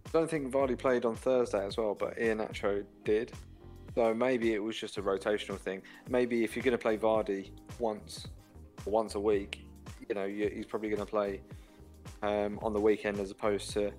[0.06, 3.32] I don't think Vardy played on Thursday as well, but Iheanacho did.
[3.94, 5.82] So maybe it was just a rotational thing.
[6.08, 8.26] Maybe if you're going to play Vardy once
[8.84, 9.64] once a week,
[10.08, 11.40] you know, he's probably going to play
[12.22, 13.92] um, on the weekend as opposed to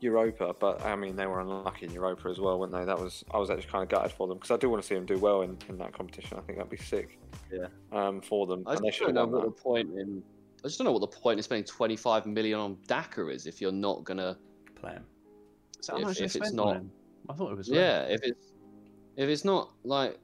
[0.00, 0.54] Europa.
[0.58, 2.84] But I mean, they were unlucky in Europa as well, weren't they?
[2.84, 4.86] That was I was actually kind of gutted for them because I do want to
[4.86, 6.38] see them do well in, in that competition.
[6.38, 7.18] I think that'd be sick.
[7.52, 7.66] Yeah.
[7.92, 9.56] Um, for them, I just don't know what that.
[9.56, 10.22] the point in.
[10.64, 13.60] I just don't know what the point in spending 25 million on Daka is if
[13.60, 14.36] you're not gonna.
[14.74, 15.04] Play him.
[15.80, 16.90] Is that If- if it's not- him?
[17.28, 17.68] I thought it was.
[17.68, 18.52] Yeah, if it's
[19.16, 20.18] if it's not like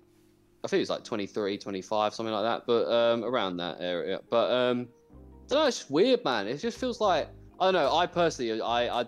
[0.64, 4.20] I think it's like 23, 25, something like that, but um, around that area.
[4.31, 4.89] But um,
[5.20, 6.49] I don't know, it's just weird, man.
[6.49, 7.29] It just feels like
[7.61, 7.95] I don't know.
[7.95, 9.05] I personally, I I,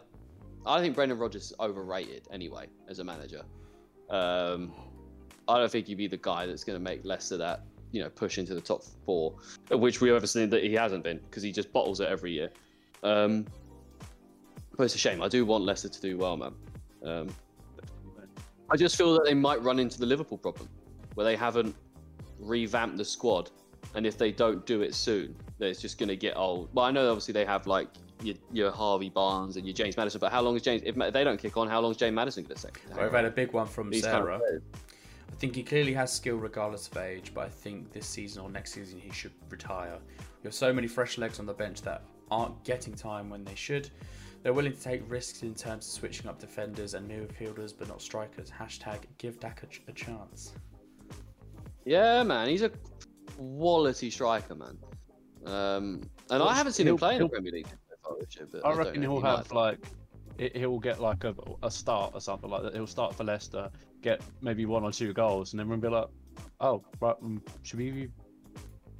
[0.66, 3.42] I think Brendan Rodgers is overrated anyway as a manager.
[4.10, 4.72] Um,
[5.48, 7.62] I don't think he'd be the guy that's going to make Leicester that
[7.92, 9.34] you know push into the top four,
[9.70, 12.50] which we've ever seen that he hasn't been because he just bottles it every year.
[13.02, 13.46] Um,
[14.76, 15.22] but it's a shame.
[15.22, 16.52] I do want Leicester to do well, man.
[17.04, 17.28] Um,
[18.68, 20.68] I just feel that they might run into the Liverpool problem,
[21.14, 21.74] where they haven't
[22.40, 23.50] revamped the squad,
[23.94, 26.68] and if they don't do it soon, then it's just going to get old.
[26.72, 27.88] Well, I know obviously they have like
[28.22, 30.82] your, your Harvey Barnes and your James Maddison, but how long is James?
[30.84, 32.86] If they don't kick on, how long is James Maddison going to take?
[32.88, 34.60] to hang We've had a big one from These kind of Sarah.
[35.28, 38.50] I think he clearly has skill regardless of age, but I think this season or
[38.50, 39.98] next season he should retire.
[40.18, 43.54] You have so many fresh legs on the bench that aren't getting time when they
[43.54, 43.90] should.
[44.42, 48.00] They're willing to take risks in terms of switching up defenders and midfielders, but not
[48.00, 48.50] strikers.
[48.50, 50.52] Hashtag give Dak a, a chance.
[51.84, 52.70] Yeah, man, he's a
[53.36, 54.78] quality striker, man.
[55.46, 57.68] Um, and I haven't seen him he'll- play in the he'll- Premier League.
[58.28, 59.78] so far but I don't reckon he'll he have like
[60.38, 62.74] he- he'll get like a, a start or something like that.
[62.74, 63.70] He'll start for Leicester,
[64.02, 66.08] get maybe one or two goals, and then we'll be like,
[66.60, 68.08] oh, right, um, should we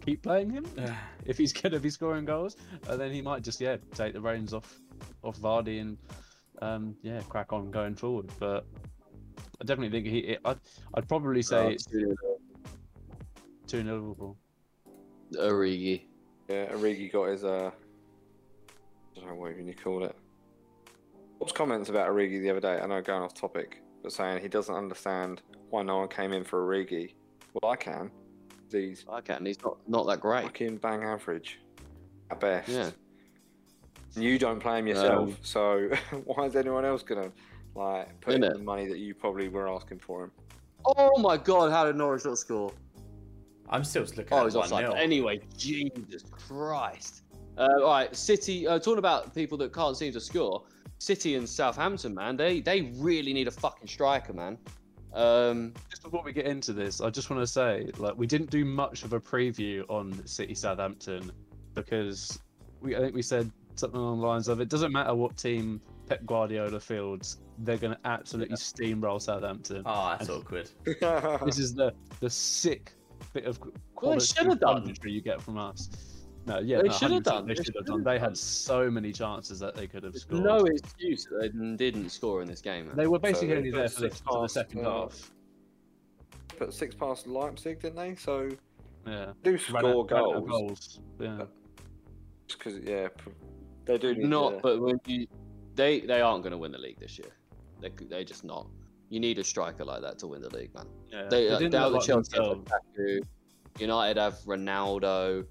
[0.04, 0.64] keep playing him
[1.26, 2.56] if he's going to be scoring goals?
[2.88, 4.80] And then he might just yeah take the reins off
[5.22, 5.98] off Vardy and
[6.62, 8.30] um, yeah crack on going forward.
[8.38, 8.64] But
[9.60, 10.36] I definitely think he.
[10.44, 10.58] I'd,
[10.94, 12.14] I'd probably say Uh, it's two
[13.68, 14.36] 0 Liverpool.
[15.34, 16.02] Origi.
[16.48, 17.70] Yeah, Origi got his uh,
[19.16, 20.14] I don't know what even you call it.
[21.40, 22.78] Was comments about Origi the other day?
[22.80, 26.44] I know going off topic, but saying he doesn't understand why no one came in
[26.44, 27.14] for Origi.
[27.52, 28.10] Well, I can.
[28.70, 29.44] He's I can.
[29.44, 30.44] He's not not that great.
[30.44, 31.60] fucking bang average
[32.30, 32.68] at best.
[32.68, 32.90] Yeah.
[34.14, 35.90] And You don't play him yourself, Um, so
[36.24, 37.30] why is anyone else gonna
[37.74, 40.30] like put in the money that you probably were asking for him?
[40.84, 41.70] Oh my God!
[41.70, 42.72] How did Norwich not score?
[43.68, 44.84] I'm still looking Oh, at he's one offside.
[44.84, 44.94] nil.
[44.94, 47.22] Anyway, Jesus Christ!
[47.58, 48.66] Uh, all right, City.
[48.66, 50.64] Uh, talking about people that can't seem to score.
[50.98, 54.56] City and Southampton, man, they they really need a fucking striker, man.
[55.12, 58.50] Um, Just before we get into this, I just want to say, like, we didn't
[58.50, 61.30] do much of a preview on City Southampton
[61.74, 62.38] because
[62.80, 65.80] we I think we said something along the lines of it doesn't matter what team
[66.08, 69.82] Pep Guardiola fields, they're going to absolutely steamroll Southampton.
[69.84, 70.70] Oh, that's awkward.
[71.44, 72.92] This is the the sick
[73.32, 74.82] bit of Well, they quality should have done.
[74.86, 75.88] punditry you get from us.
[76.46, 77.46] No, yeah, They no, should have done.
[77.46, 78.04] They They should have should done.
[78.04, 80.44] They had so many chances that they could have there's scored.
[80.44, 82.96] no excuse that they didn't score in this game, man.
[82.96, 85.32] They were basically they only there for the, six for the past, second uh, half.
[86.56, 88.14] Put six past Leipzig, didn't they?
[88.14, 88.48] So
[89.06, 91.00] Yeah, do Ran score out- ran out goals goals.
[91.20, 91.44] Yeah.
[92.46, 93.08] because yeah,
[93.84, 95.26] they do need not, to- but when you,
[95.74, 97.32] they they aren't going to win the league this year.
[97.80, 98.68] They they just not.
[99.08, 100.86] You need a striker like that to win the league, man.
[101.10, 101.28] yeah.
[101.28, 102.36] They, uh, didn't the like Chelsea.
[102.36, 103.20] Lukaku.
[103.78, 105.46] United have Ronaldo.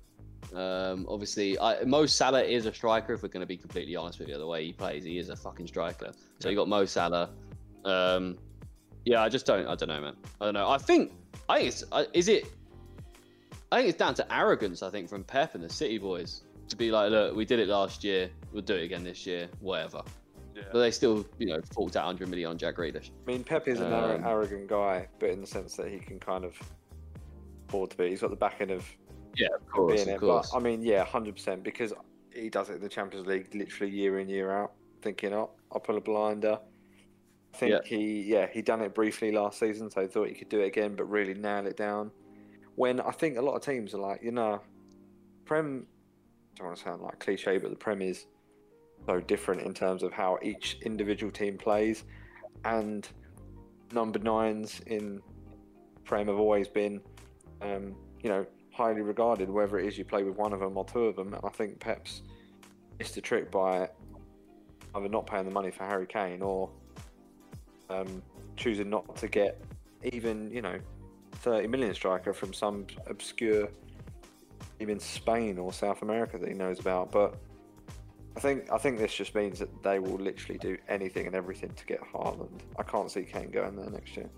[0.53, 3.13] Um, obviously, I, Mo Salah is a striker.
[3.13, 5.29] If we're going to be completely honest with you, the way he plays, he is
[5.29, 6.11] a fucking striker.
[6.39, 7.29] So you got Mo Salah.
[7.83, 8.37] Um,
[9.05, 9.67] yeah, I just don't.
[9.67, 10.15] I don't know, man.
[10.41, 10.69] I don't know.
[10.69, 11.13] I think.
[11.49, 11.83] I think it's.
[11.91, 12.45] uh, Is it?
[13.71, 14.83] I think it's down to arrogance.
[14.83, 17.67] I think from Pep and the City boys to be like, look, we did it
[17.67, 18.29] last year.
[18.51, 19.47] We'll do it again this year.
[19.59, 20.01] Whatever.
[20.55, 20.63] Yeah.
[20.71, 23.11] But they still, you know, forked out 100 million on Jack Grealish.
[23.27, 26.17] I mean, Pep is an Um, arrogant guy, but in the sense that he can
[26.19, 26.57] kind of
[27.67, 28.09] afford to be.
[28.09, 28.85] He's got the back end of
[29.35, 29.47] Yeah,
[29.77, 30.21] of being it.
[30.21, 31.93] But I mean, yeah, hundred percent because
[32.33, 34.73] he does it in the Champions League literally year in year out.
[35.01, 36.57] Thinking, oh, I'll pull a blinder.
[37.53, 37.79] I think Yeah.
[37.85, 40.67] he, yeah, he done it briefly last season, so he thought he could do it
[40.67, 42.11] again, but really nail it down.
[42.75, 44.61] When I think a lot of teams are like, you know,
[45.45, 45.85] Prem.
[46.55, 48.25] I don't want to sound like cliche, but the Prem is
[49.05, 52.03] so different in terms of how each individual team plays,
[52.63, 53.07] and
[53.91, 55.21] number nines in
[56.03, 57.01] Prem have always been,
[57.61, 59.49] um, you know, highly regarded.
[59.49, 61.49] Whether it is you play with one of them or two of them, and I
[61.49, 62.21] think Pep's
[62.99, 63.89] missed a trick by
[64.95, 66.69] either not paying the money for Harry Kane or
[67.89, 68.21] um,
[68.55, 69.61] choosing not to get
[70.03, 70.79] even, you know,
[71.33, 73.67] 30 million striker from some obscure
[74.79, 77.11] team in Spain or South America that he knows about.
[77.11, 77.35] But
[78.35, 81.69] I think I think this just means that they will literally do anything and everything
[81.73, 82.61] to get Haaland.
[82.77, 84.29] I can't see Kane going there next year.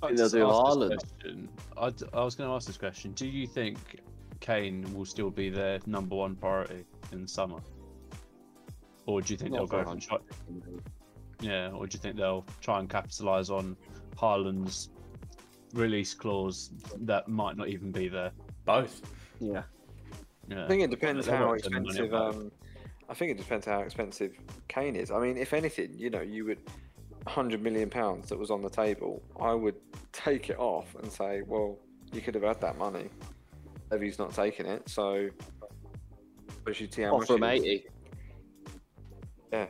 [0.00, 1.48] think they'll do ask Haaland?
[1.78, 3.12] I'd- I was going to ask this question.
[3.12, 3.78] Do you think
[4.40, 7.58] Kane will still be their number one priority in the summer?
[9.06, 10.18] Or do you think Not they'll go a for try,
[11.40, 13.76] yeah, or do you think they'll try and capitalise on
[14.16, 14.90] Haaland's
[15.74, 16.70] release clause
[17.00, 18.30] that might not even be there?
[18.64, 19.02] Both.
[19.40, 19.62] Yeah.
[20.48, 20.64] Yeah.
[20.64, 22.14] I think it depends how won't spend the money on expensive.
[22.14, 22.52] Um,
[23.12, 24.32] I think it depends how expensive
[24.68, 25.10] Kane is.
[25.10, 26.60] I mean, if anything, you know, you would
[27.26, 29.22] hundred million pounds that was on the table.
[29.38, 29.74] I would
[30.12, 31.78] take it off and say, well,
[32.10, 33.10] you could have had that money.
[33.90, 35.28] Levy's not taking it, so.
[36.64, 37.86] But you see how much Offer he 80.
[39.52, 39.66] Yeah.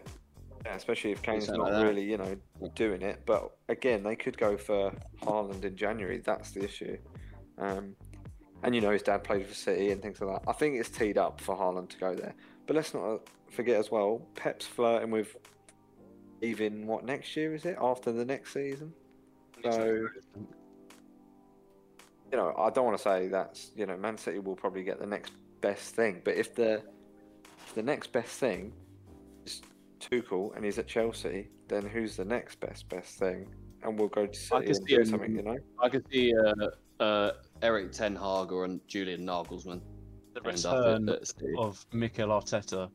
[0.65, 2.37] Yeah, especially if Kane's not like really, you know,
[2.77, 3.23] doing it.
[3.27, 6.23] But again, they could go for Haaland in January.
[6.25, 6.97] That's the issue.
[7.59, 7.97] Um,
[8.63, 10.49] and you know, his dad played for City and things like that.
[10.49, 12.37] I think it's teed up for Haaland to go there.
[12.67, 15.37] But let's not forget as well, Pep's flirting with
[16.41, 17.77] even what next year is it?
[17.81, 18.93] After the next season.
[19.63, 20.09] So
[22.33, 24.99] you know, I don't want to say that's you know, Man City will probably get
[24.99, 26.23] the next best thing.
[26.25, 26.83] But if the
[27.67, 28.73] if the next best thing
[29.45, 29.63] is
[30.01, 33.47] Tuchel and he's at Chelsea, then who's the next best best thing?
[33.83, 35.59] And we'll go to City and see do him- something, you know.
[35.81, 37.33] I could see uh, uh,
[37.63, 39.81] Erik ten Hag or Julian Nagelsmann.
[40.35, 41.53] The end return at- at City.
[41.59, 42.91] of Mikel Arteta.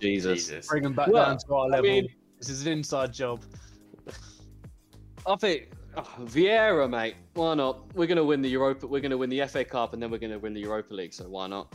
[0.00, 0.46] Jesus.
[0.46, 0.66] Jesus.
[0.68, 1.82] Bring him back Well, down to our I level.
[1.90, 2.08] mean-
[2.38, 3.42] this is an inside job.
[5.26, 7.16] I think oh, Vieira, mate.
[7.34, 7.94] Why not?
[7.94, 8.86] We're gonna win the Europa.
[8.86, 11.14] We're gonna win the FA Cup, and then we're gonna win the Europa League.
[11.14, 11.72] So why not?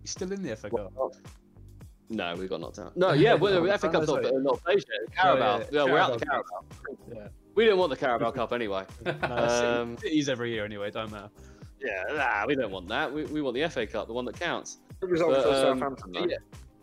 [0.00, 0.92] He's still in the FA Cup.
[2.08, 2.96] No, we got knocked out.
[2.96, 5.14] No, yeah, well, the FA Cup's not, not played yet.
[5.16, 5.58] Carabao.
[5.58, 7.14] yeah, Yeah, we're out the Carabao Carabao.
[7.14, 7.28] Yeah.
[7.54, 8.84] We didn't want the Carabao Cup anyway.
[9.04, 9.12] No,
[9.82, 11.30] Um, City's every year anyway, don't matter.
[11.80, 13.12] Yeah, nah, we don't want that.
[13.12, 14.78] We, we want the FA Cup, the one that counts.
[15.00, 16.26] Good result But, for um, Southampton, though.
[16.26, 16.36] yeah.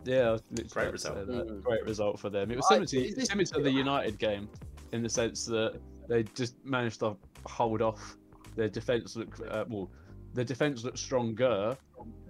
[0.05, 1.47] Yeah, I was literally Great about to say result.
[1.47, 1.63] Mm.
[1.63, 2.51] Great result for them.
[2.51, 4.49] It was I- similar to, is this- similar to the United game
[4.91, 7.15] in the sense that they just managed to
[7.45, 8.17] hold off.
[8.55, 9.89] Their defense looked uh, well.
[10.33, 11.75] Their defense looked stronger,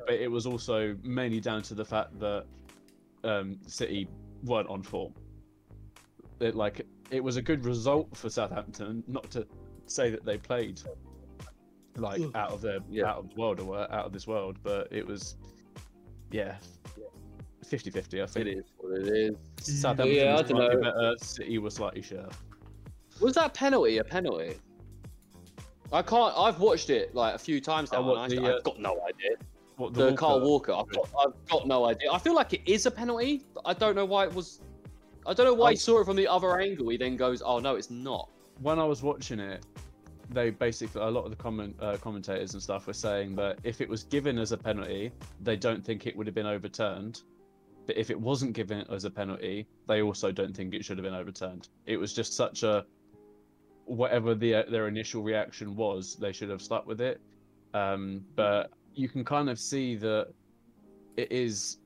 [0.06, 2.46] but it was also mainly down to the fact that
[3.24, 4.08] um, City
[4.44, 5.14] weren't on form.
[6.40, 9.04] It, like it was a good result for Southampton.
[9.08, 9.46] Not to
[9.88, 10.82] say that they played
[11.96, 13.08] like out of their Yeah.
[13.10, 15.36] out of the world or out of this world, but it was
[16.32, 16.58] yeah
[17.66, 18.48] 50-50, I think.
[18.48, 19.36] It is what it is.
[19.82, 20.82] Southampton Yeah, I don't know.
[20.82, 21.16] better.
[21.20, 22.34] City was slightly short.
[23.22, 24.56] Was that penalty a penalty?
[25.92, 26.34] I can't.
[26.38, 28.00] I've watched it like a few times now.
[28.00, 29.32] Oh, and I, the, uh, I've got no idea.
[29.78, 30.90] What, The, Kyle Walker- Walker.
[30.92, 32.12] I've got, I've got no idea.
[32.12, 33.44] I feel like it is a penalty.
[33.54, 34.62] But I don't know why it was.
[35.30, 35.72] I don't know why Oh.
[35.72, 36.90] he saw it from the other angle.
[36.90, 38.30] He then goes, "Oh no, it's not."
[38.62, 39.66] when I was watching it,
[40.32, 43.80] they basically a lot of the comment uh, commentators and stuff were saying that if
[43.80, 45.12] it was given as a penalty,
[45.42, 47.22] they don't think it would have been overturned.
[47.88, 51.06] But if it wasn't given as a penalty, they also don't think it should have
[51.06, 51.70] been overturned.
[51.86, 52.86] It was just such a
[53.86, 57.20] whatever the, uh, their initial reaction was, they should have stuck with it.
[57.74, 60.28] Um, but you can kind of see that
[61.18, 61.79] it is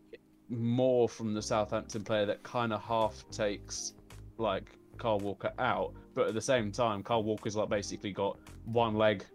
[0.54, 3.94] more from the Southampton player that kind of half takes
[4.38, 8.96] like Kyle Walker out, but at the same time, Kyle Walker's like basically got one
[8.96, 9.26] leg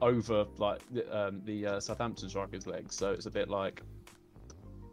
[0.00, 3.82] over like the, um, the uh, Southampton striker's leg, so it's a bit like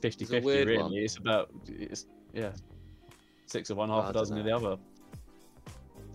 [0.02, 0.84] 50-50 weird really.
[0.84, 0.94] one.
[0.94, 2.52] It's about it's yeah,
[3.46, 4.78] six of one, half a don't dozen of the other.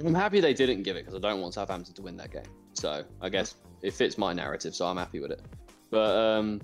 [0.04, 2.42] I'm happy they didn't give it because I don't want Southampton to win that game.
[2.72, 5.42] So I guess it fits my narrative, so I'm happy with it.
[5.90, 6.60] But um,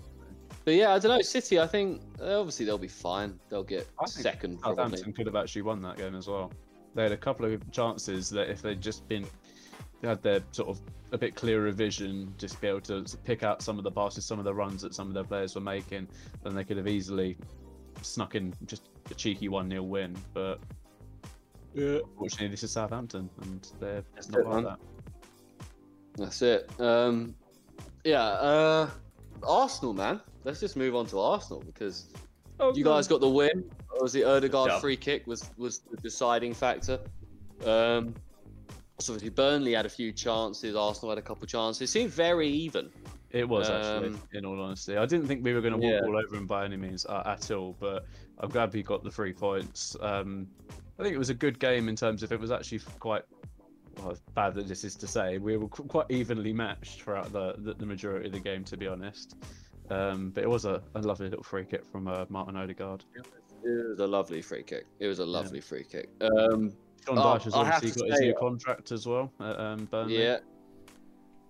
[0.66, 1.22] but yeah, I don't know.
[1.22, 3.38] City, I think uh, obviously they'll be fine.
[3.48, 4.58] They'll get I think second.
[4.60, 6.52] Southampton could have actually won that game as well.
[6.96, 9.24] They had a couple of chances that if they'd just been
[10.02, 10.80] had their sort of
[11.12, 14.40] a bit clearer vision, just be able to pick out some of the passes, some
[14.40, 16.08] of the runs that some of their players were making,
[16.42, 17.36] then they could have easily
[18.02, 20.16] snuck in just a cheeky one 0 win.
[20.34, 20.58] But
[21.74, 21.98] Yeah.
[22.18, 24.64] fortunately, this is Southampton, and they're That's not it, like man.
[24.64, 24.78] that.
[26.16, 26.80] That's it.
[26.80, 27.36] Um,
[28.04, 28.24] yeah.
[28.24, 28.90] Uh,
[29.42, 30.20] Arsenal, man.
[30.44, 32.06] Let's just move on to Arsenal because
[32.74, 33.70] you guys got the win.
[34.00, 34.80] Was the Odegaard Yeah.
[34.80, 37.00] free kick was was the deciding factor?
[37.64, 38.14] Um,
[38.98, 40.76] so obviously Burnley had a few chances.
[40.76, 41.82] Arsenal had a couple chances.
[41.82, 42.90] It seemed very even.
[43.30, 44.96] It was actually, Um, in all honesty.
[44.96, 46.06] I didn't think we were going to walk Yeah.
[46.06, 48.06] all over him by any means uh, at all, but
[48.38, 49.96] I'm glad we got the three points.
[50.00, 50.46] Um,
[50.98, 53.22] I think it was a good game in terms of it was actually quite.
[53.98, 57.54] Well, it's bad that this is to say, we were quite evenly matched throughout the,
[57.58, 59.36] the, the majority of the game, to be honest.
[59.90, 63.04] Um, but it was a, a lovely little free kick from uh, Martin Odegaard.
[63.14, 63.26] It
[63.64, 64.86] was a lovely free kick.
[64.98, 66.08] It was a lovely free kick.
[66.20, 66.72] Um,
[67.06, 70.22] John Oh, Dyche has obviously got his new contract as well at um, Burnley.
[70.22, 70.38] yeah,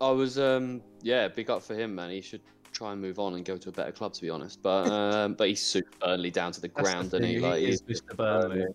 [0.01, 0.39] I was.
[0.39, 2.11] Um, yeah, big up for him, man.
[2.11, 2.43] He should
[2.73, 4.61] try and move on and go to a better club, to be honest.
[4.63, 7.61] But um, but he's super Burnley down to the That's the ground, and he like
[7.61, 8.17] he he's Mr.
[8.17, 8.67] Burnley.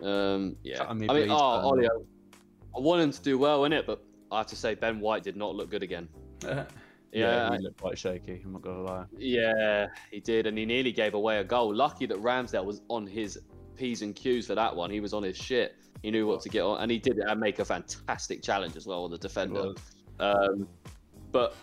[0.00, 0.84] Um, yeah.
[0.84, 1.88] I mean, I mean, please, oh, Burnley.
[1.88, 2.04] Ollie,
[2.76, 5.22] I, want him to do well in it, but I have to say Ben White
[5.22, 6.08] did not look good again.
[7.14, 8.40] Yeah, Yeah, he looked quite shaky.
[8.42, 9.04] I'm not gonna lie.
[9.18, 11.74] yeah, he did, and he nearly gave away a goal.
[11.74, 13.38] Lucky that Ramsdale was on his
[13.76, 14.90] p's and q's for that one.
[14.90, 15.76] He was on his shit.
[16.02, 18.86] He knew what to get on, and he did uh, make a fantastic challenge as
[18.86, 19.74] well on the defender.
[20.20, 20.66] Um,
[21.32, 21.54] but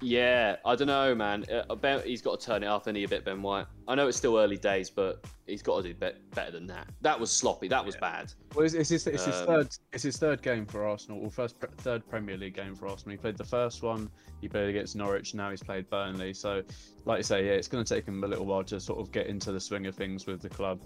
[0.00, 1.44] yeah, I don't know, man.
[1.50, 3.66] Uh, ben, he's got to turn it up, and he a bit Ben White.
[3.88, 6.88] I know it's still early days, but he's got to do be- better than that.
[7.00, 7.68] That was sloppy.
[7.68, 8.32] That was bad.
[8.54, 9.68] Well, it's, it's, his, it's his Um, third.
[9.92, 13.12] It's his third game for Arsenal, or first third Premier League game for Arsenal.
[13.12, 14.10] He played the first one.
[14.42, 15.34] He played against Norwich.
[15.34, 16.34] Now he's played Burnley.
[16.34, 16.62] So,
[17.06, 19.10] like I say, yeah, it's going to take him a little while to sort of
[19.12, 20.82] get into the swing of things with the club.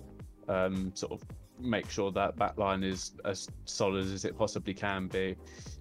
[0.48, 1.22] Um, sort of
[1.58, 5.36] make sure that back line is as solid as it possibly can be.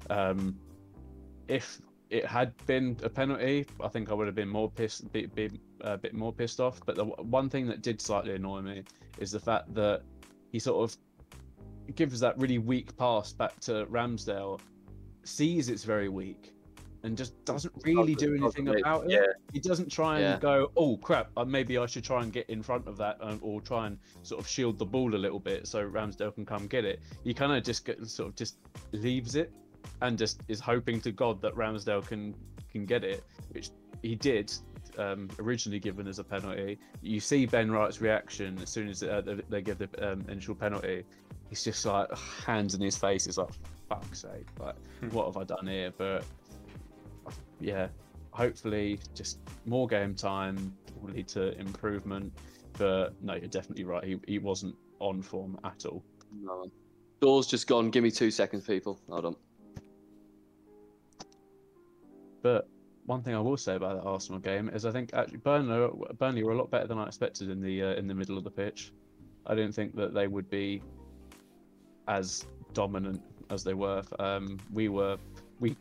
[0.09, 0.57] Um,
[1.47, 1.79] if
[2.09, 5.49] it had been a penalty, I think I would have been more pissed, be, be
[5.81, 6.79] a bit more pissed off.
[6.85, 8.83] But the one thing that did slightly annoy me
[9.19, 10.01] is the fact that
[10.51, 10.97] he sort of
[11.95, 14.59] gives that really weak pass back to Ramsdale,
[15.23, 16.53] sees it's very weak,
[17.03, 19.11] and just doesn't really do anything about it.
[19.11, 20.39] Yeah, He doesn't try and Yeah.
[20.39, 23.39] go, oh crap, uh, maybe I should try and get in front of that, um,
[23.43, 26.67] or try and sort of shield the ball a little bit so Ramsdale can come
[26.67, 27.01] get it.
[27.23, 28.57] He kind of just get, sort of just
[28.91, 29.53] leaves it,
[30.01, 32.35] and just is hoping to God that Ramsdale can
[32.71, 33.69] can get it, which
[34.01, 34.51] he did.
[34.97, 39.21] Um, originally given as a penalty, you see Ben White's reaction as soon as uh,
[39.21, 41.03] they- they give the um, initial penalty.
[41.49, 42.09] He's just like
[42.45, 43.25] hands in his face.
[43.25, 43.49] He's like,
[43.87, 44.47] "Fuck's sake!
[44.59, 44.75] Like,
[45.11, 46.25] what have I done here?" But
[47.59, 47.87] yeah,
[48.31, 52.33] hopefully, just more game time will lead to improvement.
[52.77, 54.03] But no, you're definitely right.
[54.03, 56.03] He he wasn't on form at all.
[56.41, 56.69] no.
[57.21, 57.89] Door's just gone.
[57.89, 58.99] Give me two seconds, people.
[59.09, 59.35] Hold on.
[62.41, 62.67] But
[63.05, 66.43] one thing I will say about that Arsenal game is I think actually Burnley Burnley
[66.43, 68.51] were a lot better than I expected in the uh, in the middle of the
[68.51, 68.91] pitch.
[69.47, 70.81] I didn't think that they would be
[72.07, 74.03] as dominant as they were.
[74.19, 75.17] Um, we were
[75.59, 75.75] we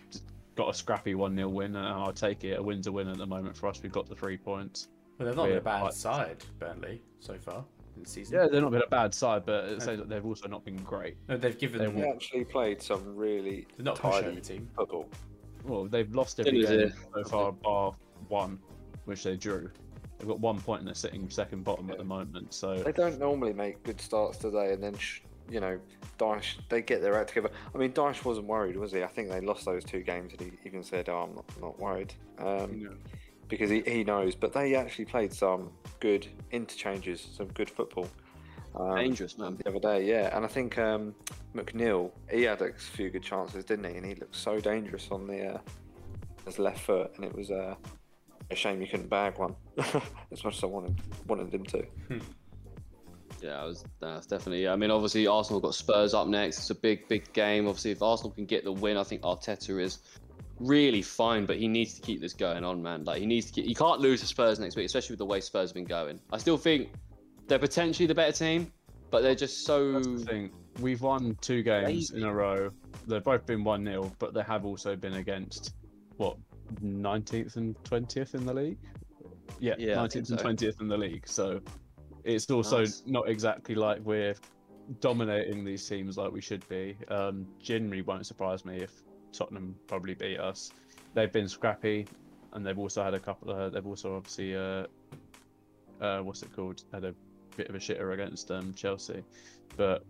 [0.56, 2.58] got a scrappy one 0 win, and I'll take it.
[2.58, 3.80] A win's a win at the moment for us.
[3.82, 4.88] We've got the three points.
[5.18, 7.64] well, they've not been a bad quite- side, Burnley, so far
[7.96, 8.38] in the season.
[8.38, 10.64] Yeah, they're not been a bad side, but at the same time, they've also not
[10.64, 11.16] been great.
[11.28, 12.10] No, they've given They them.
[12.12, 14.68] Actually played some really They're not a tidy pushover team.
[14.76, 15.08] football.
[15.68, 16.88] Well, they've lost every game yeah.
[17.14, 17.94] so far, bar
[18.28, 18.58] one,
[19.04, 19.70] which they drew.
[20.18, 22.52] They've got one point and they're sitting second bottom at the moment.
[22.52, 25.78] So They don't normally make good starts today and then sh- you know,
[26.18, 27.50] Dyche, they get their act together.
[27.74, 29.02] I mean, Dyche wasn't worried, was he?
[29.02, 31.78] I think they lost those two games, and he even said, "Oh, I'm not, not
[31.78, 32.88] worried," um, Yeah.
[33.48, 34.34] because he, he knows.
[34.34, 38.08] But they actually played some good interchanges, some good football.
[38.78, 39.56] Um, Dangerous, man.
[39.56, 40.34] the other day, yeah.
[40.36, 41.14] And I think um,
[41.54, 43.96] McNeil, he had a few good chances, didn't he?
[43.96, 45.58] And he looked so dangerous on the uh,
[46.46, 47.74] his left foot, and it was uh,
[48.50, 49.54] a shame you couldn't bag one
[50.32, 50.94] as much as I wanted
[51.26, 51.84] wanted him to.
[53.42, 54.68] Yeah, it was that's definitely.
[54.68, 56.58] I mean, obviously Arsenal got Spurs up next.
[56.58, 57.66] It's a big, big game.
[57.66, 59.98] Obviously, if Arsenal can get the win, I think Arteta is
[60.58, 61.46] really fine.
[61.46, 63.04] But he needs to keep this going on, man.
[63.04, 63.66] Like he needs to keep.
[63.66, 66.20] You can't lose to Spurs next week, especially with the way Spurs have been going.
[66.32, 66.90] I still think
[67.48, 68.70] they're potentially the better team,
[69.10, 70.00] but they're just so.
[70.00, 70.50] The.
[70.80, 72.16] We've won two games Crazy.
[72.18, 72.70] in a row.
[73.08, 75.74] They've both been 1 0, but they have also been against,
[76.18, 76.36] what,
[76.84, 78.78] 19th and 20th in the league?
[79.58, 80.66] Yeah, Yeah, 19th think and so.
[80.68, 81.26] 20th in the league.
[81.26, 81.60] So
[82.22, 83.02] it's also Nice.
[83.06, 84.36] not exactly like we're
[85.00, 86.96] dominating these teams like we should be.
[87.08, 88.92] Um, generally won't surprise me if
[89.32, 90.70] Tottenham probably beat us.
[91.14, 92.06] They've been scrappy,
[92.52, 93.72] and they've also had a couple of.
[93.72, 94.86] They've also obviously, uh,
[96.00, 96.84] uh, what's it called?
[96.92, 97.14] Had a
[97.58, 99.22] bit of a shitter against um, Chelsea,
[99.76, 100.04] but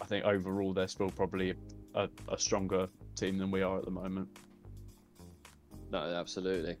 [0.00, 1.54] I think overall they're still probably
[1.94, 4.28] a, a stronger team than we are at the moment.
[5.90, 6.76] No, absolutely.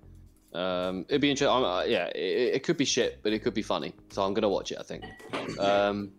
[0.54, 1.64] Um, it'd be interesting.
[1.64, 3.92] Uh, yeah, it, it could be shit, but it could be funny.
[4.10, 4.78] So I'm gonna watch it.
[4.78, 5.04] I think.
[5.58, 6.12] Um,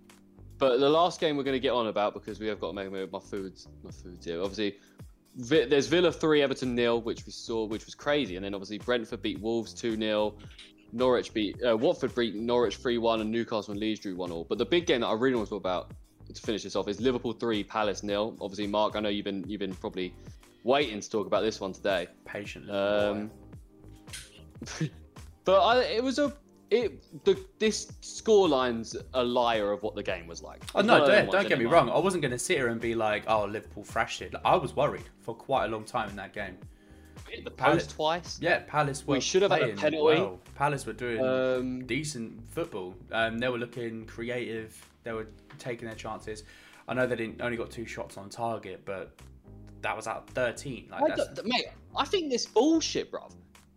[0.57, 3.11] but the last game we're gonna get on about because we have got to make.
[3.11, 4.41] My food's my food's here.
[4.41, 4.77] Obviously,
[5.37, 8.77] Vi- there's Villa three, Everton nil, which we saw, which was crazy, and then obviously
[8.77, 10.35] Brentford beat Wolves two 0
[10.91, 14.45] Norwich beat uh, Watford beat Norwich three one, and Newcastle and Leeds drew one all.
[14.47, 15.91] But the big game that I really want to talk about
[16.33, 18.35] to finish this off is Liverpool three, Palace nil.
[18.41, 20.13] Obviously, Mark, I know you've been you've been probably
[20.63, 22.07] waiting to talk about this one today.
[22.25, 22.71] Patiently.
[22.71, 23.31] Um,
[25.45, 26.33] but I, it was a
[26.71, 30.63] it the this scoreline's a liar of what the game was like.
[30.75, 30.93] Oh no!
[30.93, 31.89] one of them Don't, don't get me wrong.
[31.89, 34.55] I wasn't going to sit here and be like, "Oh, Liverpool thrashed it." Like, I
[34.55, 36.57] was worried for quite a long time in that game.
[37.27, 38.39] Hit the Palace- twice.
[38.41, 40.19] Yeah, Palace were We should have had a penalty.
[40.21, 40.39] well.
[40.59, 42.93] Palace were doing Um, decent football.
[43.13, 44.75] Um, they were looking creative.
[45.03, 46.43] They were taking their chances.
[46.89, 49.17] I know they didn't only got two shots on target, but
[49.81, 50.89] that was out of thirteen.
[50.91, 53.31] Like I that's, mate, I think this bullshit, bruv.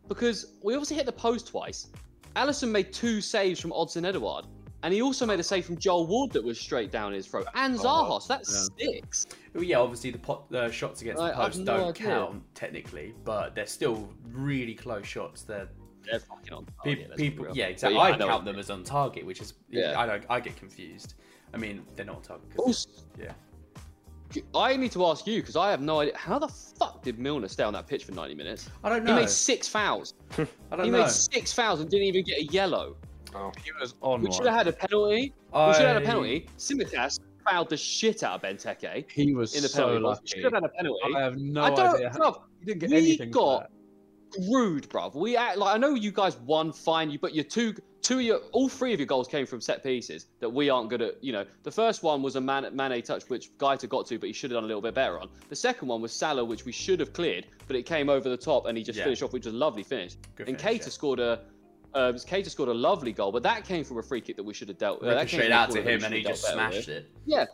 [0.08, 1.86] Because we obviously hit the post twice.
[2.34, 4.46] Alisson made two saves from Odsonne Edouard.
[4.82, 7.46] And he also made a save from Joel Ward that was straight down his throat.
[7.54, 9.26] And Zaha, so that's six.
[9.54, 12.06] Well, yeah, obviously the pot, uh, shots against Like, the post no don't idea.
[12.08, 15.42] count technically, but they're still really close shots.
[15.42, 15.68] They're
[16.10, 17.96] They're fucking on target, let's be people, yeah, exactly.
[17.96, 18.52] yeah, I, know count it.
[18.52, 19.98] them as on target, which is Yeah.
[19.98, 20.24] I don't.
[20.28, 21.14] I get confused.
[21.54, 22.48] I mean, they're not on target.
[22.56, 22.88] 'cause- Also,
[23.18, 23.32] yeah,
[24.54, 26.16] I need to ask you because I have no idea.
[26.16, 28.70] How the fuck did Milner stay on that pitch for 90 minutes?
[28.82, 29.14] I don't know.
[29.14, 30.14] He made six fouls.
[30.38, 30.46] I
[30.76, 31.02] don't He know.
[31.02, 32.96] made six fouls and didn't even get a yellow.
[33.34, 35.34] Oh, He was on We should have had a penalty.
[35.54, 36.48] We should have had a penalty.
[36.58, 40.20] Tsimikas fouled the shit out of Benteke He was in the so penalty box.
[40.22, 41.00] We should have had a penalty.
[41.14, 42.10] I have no I don't, idea.
[42.10, 43.32] how- He didn't get we anything.
[43.32, 43.70] for got
[44.50, 45.14] rude, bruv.
[45.14, 48.22] We act like I know you guys won fine, you but your two, two of
[48.22, 51.22] your, all three of your goals came from set pieces that we aren't good at.
[51.22, 54.26] You know, the first one was a man, Mane touch which Guaita got to, but
[54.26, 55.28] he should have done a little bit better on.
[55.48, 58.36] The second one was Salah, which we should have cleared, but it came over the
[58.36, 59.04] top and he just Yeah.
[59.04, 60.16] finished off, which was a lovely finish.
[60.36, 60.90] Good and finish, Keita yeah.
[60.90, 61.40] scored a.
[61.94, 64.54] Uh, Keita scored a lovely goal, but that came from a free kick that we
[64.54, 65.02] should have dealt.
[65.02, 67.10] Uh, that came Ricocheted out to corner that we him, and he just smashed it.
[67.26, 67.44] Yeah,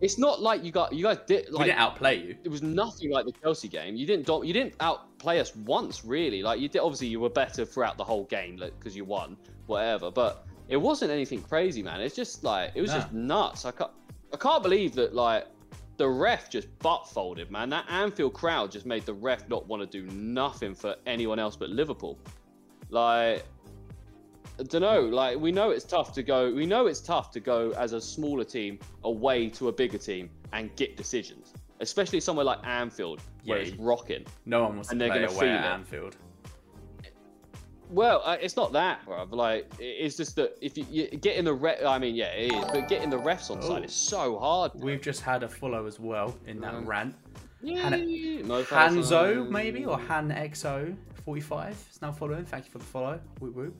[0.00, 2.36] it's not like you got you guys did we like didn't outplay you.
[2.44, 3.96] it was nothing like the Chelsea game.
[3.96, 6.42] You didn't dom- you didn't outplay us once really.
[6.42, 9.36] Like you did obviously you were better throughout the whole game because you won
[9.66, 10.10] whatever.
[10.10, 12.00] But it wasn't anything crazy, man.
[12.00, 12.98] It's just like it was Nah.
[13.00, 13.64] just nuts.
[13.64, 13.90] I can't
[14.32, 15.46] I can't believe that like
[15.96, 17.68] the ref just butt folded, man.
[17.70, 21.56] That Anfield crowd just made the ref not want to do nothing for anyone else
[21.56, 22.16] but Liverpool.
[22.90, 23.44] Like
[24.58, 25.00] I don't know.
[25.02, 26.52] Like we know it's tough to go.
[26.52, 30.28] We know it's tough to go as a smaller team away to a bigger team
[30.52, 34.24] and get decisions, especially somewhere like Anfield where Yeah, it's rocking.
[34.46, 35.68] No one wants to And they're play gonna away at it.
[35.68, 36.16] Anfield.
[37.90, 39.32] Well, uh, it's not that, bruv.
[39.32, 42.64] Like it's just that if you, you getting the ref, I mean, yeah, it is,
[42.72, 44.72] but getting the refs on side is so hard.
[44.74, 47.14] We've just had a follow as well in that Um, rant.
[47.62, 52.44] Yeah, Han- no Hanzo, maybe, or HanXO45 is now following.
[52.44, 53.20] Thank you for the follow.
[53.40, 53.74] Whoop whoop.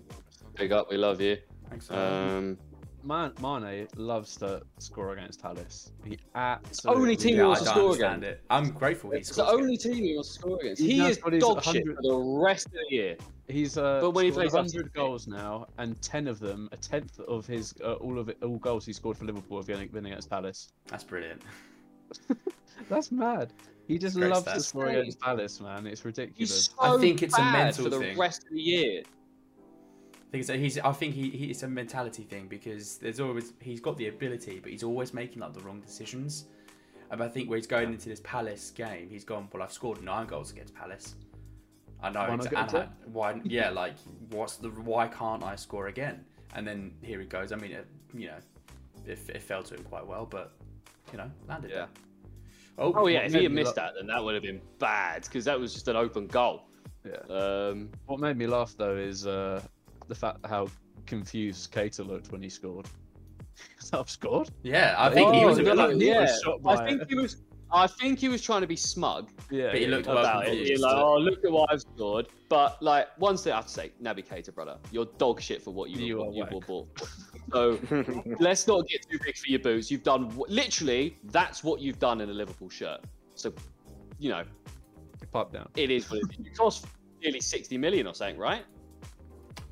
[0.59, 1.39] Big up, we love you.
[1.71, 1.91] Thanks.
[1.91, 2.59] Um,
[3.05, 5.93] Man, Mane loves to score against Palace.
[6.05, 7.01] He absolutely.
[7.03, 8.35] Only team he wants I to don't score understand again.
[8.35, 8.43] it.
[8.51, 9.53] I'm grateful he it's the scores.
[9.55, 10.83] only team he wants to score against.
[10.83, 13.17] He He is got dog shit for the rest of the year.
[13.47, 16.69] He's uh, But when he scored plays us, 100 goals now, and 10 of them,
[16.73, 19.67] a tenth of his, uh, all of it, all goals he scored for Liverpool have
[19.69, 20.73] been, been against Palace.
[20.89, 21.41] That's brilliant.
[22.91, 23.53] That's mad.
[23.87, 25.87] He just Great loves to score against Palace, man.
[25.87, 26.65] It's He's ridiculous.
[26.67, 28.19] so I think it's a bad mental for the thing.
[28.19, 29.03] rest of the year.
[30.31, 30.79] Thing is that he's.
[30.79, 34.61] I think he, he it's a mentality thing because there's always he's got the ability,
[34.63, 36.47] but he's always making like the wrong decisions.
[37.11, 39.49] And I think where he's going into this Palace game, he's gone.
[39.53, 41.15] Well, I've scored nine goals against Palace.
[42.03, 42.21] I know.
[42.21, 42.89] Why not it's- get and?
[42.91, 43.41] I- why?
[43.45, 43.95] Yeah, like
[44.31, 46.25] what's the why can't I score again?
[46.55, 47.51] And then here he goes.
[47.53, 48.39] I mean, it, you know,
[49.07, 50.53] it, it fell to him quite well, but
[51.13, 51.77] you know, landed Yeah.
[51.77, 51.89] there.
[52.81, 55.23] Oh, Oh yeah, if he had missed lo- that, then that would have been bad
[55.25, 56.63] because that was just an open goal.
[57.05, 57.17] Yeah.
[57.35, 59.61] Um, What made me laugh though is uh,
[60.09, 60.69] the fact how
[61.07, 62.87] confused Keita looked when he scored.
[63.93, 64.51] I've scored.
[64.63, 66.27] Yeah, I oh, think he Oh, was a bit no, like, yeah.
[66.45, 67.09] shot I think it.
[67.09, 67.43] he was.
[67.71, 70.47] I think he was trying to be smug Yeah, But he looked well about it.
[70.47, 70.71] confused.
[70.71, 72.29] He's like, oh, look at what I've scored.
[72.49, 75.75] But like, one thing I have to say, Naby Keita, brother, you're dog shit for
[75.75, 76.53] what you, You were, are you whack.
[76.55, 76.89] were bought.
[77.53, 77.79] So
[78.41, 79.91] let's not get too big for your boots.
[79.91, 83.01] You've done literally that's what you've done in a Liverpool shirt.
[83.35, 83.53] So,
[84.19, 84.45] you know,
[85.31, 85.69] pipe down.
[85.77, 86.47] it is what it is.
[86.47, 86.87] You cost
[87.23, 88.65] nearly 60 million or something, right?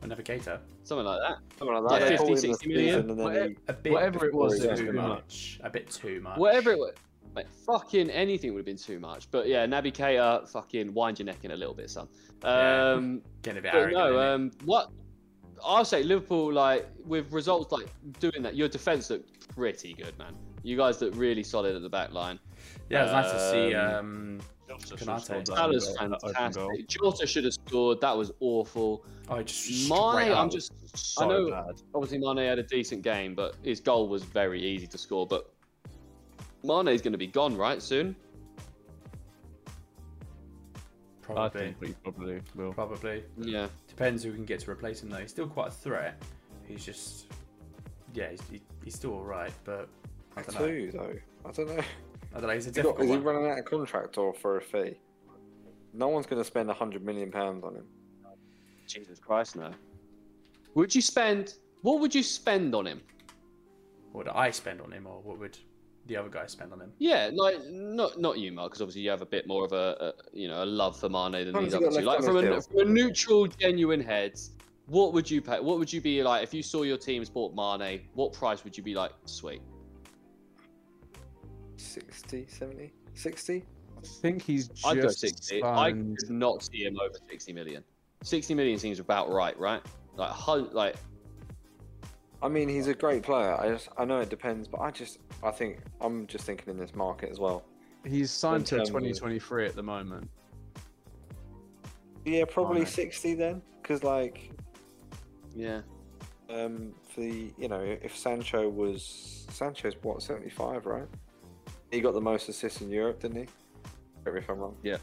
[0.03, 0.61] A Naby Keita.
[0.85, 1.39] Something like that.
[1.59, 2.19] Something like Yeah, that.
[2.19, 2.87] 50, 60 million.
[2.87, 5.09] season and then Whatever- A bit Whatever it was, Or was too too too much.
[5.09, 5.61] much.
[5.63, 6.39] A bit too much.
[6.39, 6.95] Whatever it was.
[7.35, 9.31] Mate, fucking anything would have been too much.
[9.31, 12.09] But yeah, Naby Keita, fucking wind your neck in a little bit, son.
[12.43, 12.93] Yeah.
[12.93, 13.95] Um, Getting a bit arrogant.
[13.99, 14.91] no, um, what
[15.65, 17.89] I'll say, Liverpool, like with results like
[18.21, 20.35] doing that, your defense looked pretty good, man.
[20.63, 22.39] You guys look really solid at the back line.
[22.91, 23.75] yeah, it was nice to see.
[23.75, 25.47] um, Um, Jota Konate.
[25.47, 26.69] That was open goal- that open goal.
[26.69, 26.89] fantastic.
[26.89, 28.01] Jota should have scored.
[28.01, 29.05] That was awful.
[29.29, 30.73] oh, just Mane, I'm just.
[30.97, 31.51] So I know.
[31.51, 31.83] bad.
[31.95, 35.27] Obviously, Mane had a decent game, but his goal was very easy to score.
[35.27, 35.53] But
[36.65, 38.17] Mane's going to be gone right soon.
[41.29, 42.73] I probably, think we probably will.
[42.73, 43.67] probably Yeah.
[43.89, 45.17] depends who can get to replace him though.
[45.19, 46.23] He's still quite a threat.
[46.69, 47.27] He's just,
[48.15, 49.89] yeah, he's, he, he's still all right, but
[50.37, 50.67] I don't know.
[50.69, 51.15] Two though.
[51.45, 51.83] I don't know.
[52.37, 52.55] I don't know.
[52.55, 53.23] He's a Is he, got- is he one.
[53.23, 54.97] running out of contract or for a fee?
[55.95, 57.87] No one's going to spend a hundred million pounds on him.
[58.87, 59.71] Jesus Christ, no.
[60.75, 61.55] Would you spend?
[61.81, 63.01] What would you spend on him?
[64.13, 65.59] What would I spend on him, or what would
[66.07, 66.93] the other guy spend on him?
[66.99, 69.97] Yeah, like not not you, Mark, because obviously you have a bit more of a,
[70.01, 72.01] a you know a love for Mane than How these other two.
[72.01, 74.39] Like from a, from a neutral, genuine head,
[74.87, 75.61] what would you pay?
[75.61, 78.03] What would you be like if you saw your team bought Mane?
[78.15, 79.13] What price would you be like?
[79.25, 79.63] Sweet.
[81.77, 83.65] 60, 70, 60?
[83.97, 85.63] I think he's just I'd go sixty.
[85.63, 87.83] I signed- could not see him over sixty million.
[88.23, 89.83] Sixty million seems about right, right?
[90.17, 90.97] Like like
[92.43, 93.59] I mean, he's a great player.
[93.59, 96.79] I just, I know it depends, but I just, I think, I'm just thinking in
[96.79, 97.65] this market as well.
[98.05, 100.29] He's signed to terms of- 2023 at the moment.
[102.25, 102.87] Yeah, probably Mane.
[102.87, 104.51] 60 then, because like,
[105.55, 105.81] yeah.
[106.51, 111.09] um, for the, you know, if Sancho was, Sancho's what, 75, right?
[111.91, 113.47] He got the most assists in Europe, didn't he?
[114.25, 114.77] Correct me if I'm wrong.
[114.83, 114.99] Yeah.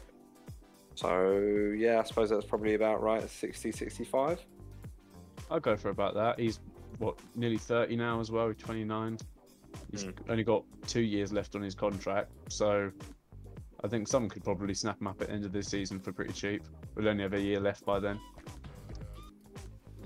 [0.94, 3.28] So yeah, I suppose that's probably about right.
[3.28, 4.44] 60, 65.
[5.50, 6.38] I'll go for about that.
[6.38, 6.60] He's
[6.98, 8.52] what nearly 30 now as well.
[8.52, 9.18] 29.
[9.90, 10.10] He's Hmm.
[10.28, 12.90] only got two years left on his contract, so
[13.82, 16.12] I think someone could probably snap him up at the end of this season for
[16.12, 16.62] pretty cheap.
[16.94, 18.20] We'll only have a year left by then.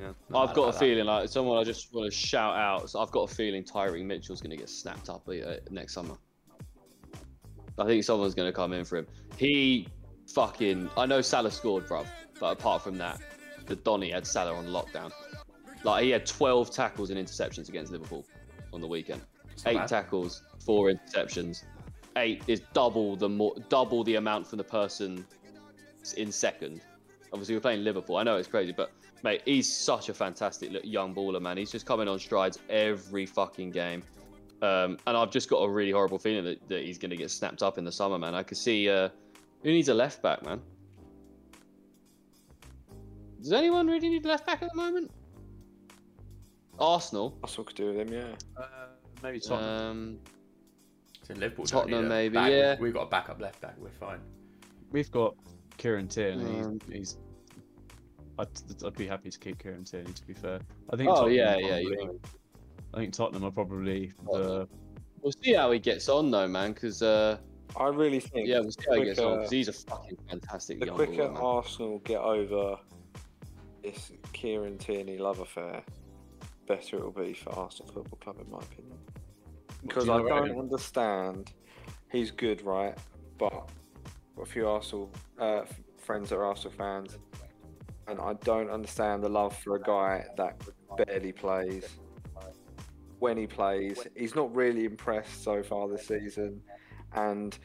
[0.00, 0.12] Yeah.
[0.30, 0.80] No, I've I got a like that.
[0.80, 2.88] feeling like someone I just want to shout out.
[2.88, 6.14] So I've got a feeling Tyrick Mitchell's going to get snapped up uh, next summer.
[7.78, 9.06] I think someone's going to come in for him.
[9.36, 9.88] He
[10.28, 10.90] fucking.
[10.96, 12.06] I know Salah scored, bruv,
[12.40, 13.20] but apart from that,
[13.66, 15.12] the Donny had Salah on lockdown.
[15.84, 18.24] Like he had 12 tackles and interceptions against Liverpool
[18.72, 19.20] on the weekend.
[19.66, 19.88] Eight bad.
[19.88, 21.64] tackles, four interceptions.
[22.16, 25.24] Eight is double the more double the amount from the person
[26.16, 26.80] in second.
[27.32, 28.16] Obviously, we're playing Liverpool.
[28.16, 28.90] I know it's crazy, but
[29.22, 31.56] mate, he's such a fantastic young baller, man.
[31.56, 34.02] He's just coming on strides every fucking game.
[34.60, 37.30] Um, and I've just got a really horrible feeling that, that he's going to get
[37.30, 38.34] snapped up in the summer, man.
[38.34, 39.08] I could see uh,
[39.62, 40.60] who needs a left back, man.
[43.40, 45.10] Does anyone really need a left back at the moment?
[46.78, 47.36] Arsenal.
[47.40, 48.26] That's what could do with him, yeah.
[48.56, 48.86] Uh,
[49.22, 49.90] maybe Tottenham.
[49.90, 50.18] Um,
[51.22, 52.76] So Liverpool don't Tottenham maybe, back- yeah.
[52.80, 53.74] We've got a backup left back.
[53.78, 54.20] We're fine.
[54.90, 55.34] We've got
[55.76, 56.60] Kieran Tierney.
[56.60, 57.16] Um, he's, he's
[58.38, 58.48] I'd,
[58.84, 60.12] I'd be happy to keep Kieran Tierney.
[60.12, 60.60] To be fair,
[60.90, 61.10] I think.
[61.10, 62.06] oh Tottenham yeah, are yeah.
[62.92, 64.68] Probably- You I think Tottenham are probably the.
[65.20, 66.72] We'll see how he gets on though, man.
[66.72, 67.38] Because uh,
[67.76, 69.38] I really think yeah, we'll see how he gets on.
[69.38, 71.42] Because he's a fucking fantastic the young quicker baller, man.
[71.42, 72.78] Arsenal get over
[73.82, 75.82] this Kieran Tierney love affair,
[76.66, 78.98] better it will be for Arsenal Football Club, in my opinion.
[79.82, 80.58] Because you I don't him?
[80.58, 81.52] understand.
[82.10, 82.96] He's good, right?
[83.38, 83.70] But
[84.36, 85.62] got a few Arsenal uh,
[85.98, 87.18] friends that are Arsenal fans,
[88.06, 90.60] and I don't understand the love for a guy that
[90.96, 91.86] barely plays.
[93.18, 96.62] When he plays, he's not really impressed so far this season,
[97.14, 97.58] and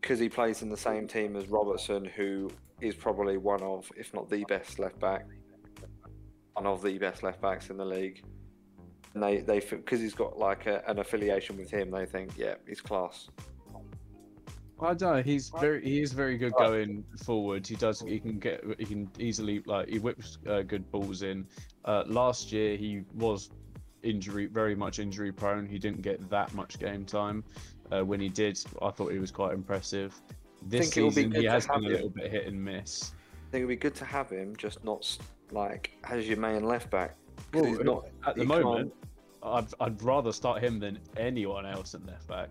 [0.00, 2.50] because he plays in the same team as Robertson, who
[2.80, 5.24] is probably one of, if not the best left back.
[6.52, 8.22] one of the best left backs in the league.
[9.14, 12.54] And they they because he's got like a, an affiliation with him, they think yeah
[12.66, 13.28] he's class.
[14.80, 15.22] I don't know.
[15.22, 17.66] He's very he is very good going forward.
[17.66, 21.46] He does he can get he can easily like he whips uh, good balls in.
[21.84, 23.50] Uh, last year he was
[24.04, 25.66] injury very much injury prone.
[25.66, 27.42] He didn't get that much game time.
[27.90, 30.14] Uh, when he did, I thought he was quite impressive.
[30.62, 33.12] This think it be season he has have been a little bit hit and miss.
[33.48, 35.18] I think it'd be good to have him, just not
[35.50, 37.16] like as your main left back.
[37.52, 38.92] Well, he's not At the moment,
[39.42, 42.48] I'd, I'd rather start him than anyone else at left back.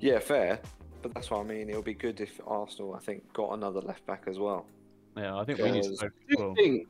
[0.00, 0.58] Yeah, fair.
[1.02, 1.68] But that's what I mean.
[1.70, 4.66] It'll be good if Arsenal, I think, got another left back as well.
[5.16, 5.90] Yeah, I think we need to.
[5.90, 6.88] Because- go- I do well, think,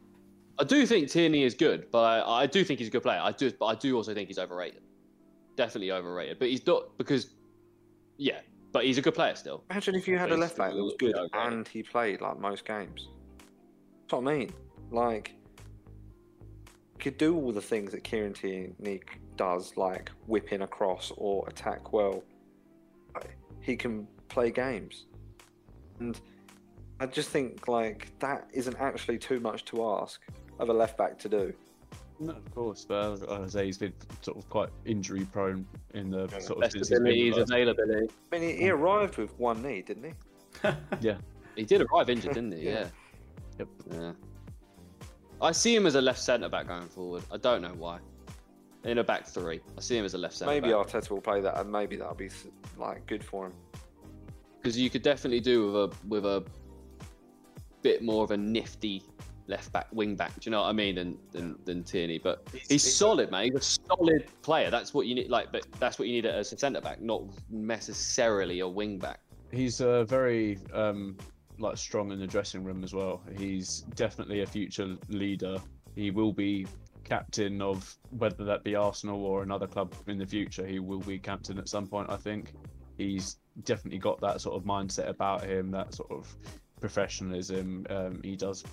[0.59, 3.21] I do think Tierney is good, but I, I do think he's a good player.
[3.23, 4.83] I do, but I do also think he's overrated.
[5.57, 6.39] Definitely overrated.
[6.39, 7.31] But he's not because,
[8.17, 8.41] yeah,
[8.73, 9.65] but he's a good player still.
[9.71, 12.65] Imagine if you had a left back that was good and he played like most
[12.65, 13.09] games.
[14.03, 14.53] That's what I mean.
[14.91, 15.35] Like,
[16.93, 19.01] he could do all the things that Kieran Tierney
[19.37, 22.23] does, like whipping across or attack well.
[23.61, 25.07] He can play games,
[25.99, 26.21] and
[27.01, 30.21] I just think like that isn't actually too much to ask
[30.59, 31.53] of a left back to do.
[32.19, 33.93] No, of course, but as I say, he's been
[34.23, 36.39] sort of quite injury prone in the Yeah.
[36.39, 37.51] sort of Best since he's been abilities, with us.
[37.51, 38.09] availability.
[38.33, 40.71] I mean, he, he arrived with one knee, didn't he?
[41.01, 41.19] Yeah,
[41.57, 42.63] he did arrive injured, didn't he?
[42.65, 42.73] Yeah.
[42.73, 42.89] Yeah.
[43.59, 43.69] Yep.
[43.93, 44.13] Yeah.
[45.43, 47.23] I see him as a left centre back going forward.
[47.31, 47.99] I don't know why.
[48.85, 51.21] In a back three, I see him as a left centre Maybe back Arteta will
[51.21, 52.31] play that, and maybe that'll be
[52.79, 53.53] like good for him.
[54.59, 56.45] because you could definitely do with a with a
[57.83, 59.03] bit more of a nifty
[59.49, 60.35] left back, wing back.
[60.35, 60.97] Do you know what I mean?
[60.97, 63.45] Than than, than Tierney, but he's solid, man.
[63.45, 64.71] He's a solid player.
[64.71, 65.29] That's what you need.
[65.29, 69.21] Like, but that's what you need as a centre back, not necessarily a wing back.
[69.53, 71.17] He's uh, very um,
[71.59, 73.23] like strong in the dressing room as well.
[73.37, 75.59] He's definitely a future leader.
[75.95, 76.67] He will be
[77.05, 80.67] captain of whether that be Arsenal or another club in the future.
[80.67, 82.11] He will be captain at some point.
[82.11, 82.53] I think
[82.99, 85.71] he's definitely got that sort of mindset about him.
[85.71, 86.37] That sort of
[86.81, 87.87] professionalism.
[87.89, 88.65] Um, he does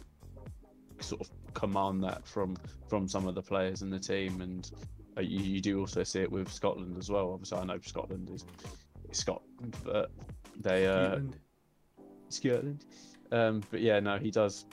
[0.99, 2.55] sort of command that from
[2.89, 4.69] from some of the players in the team, and
[5.17, 7.31] uh, you, you do also see it with Scotland as well.
[7.33, 8.45] Obviously, I know Scotland is,
[9.09, 10.11] is Scotland, but
[10.61, 11.17] they uh,
[12.29, 12.85] Scotland.
[13.31, 14.65] Um, but yeah, no, he does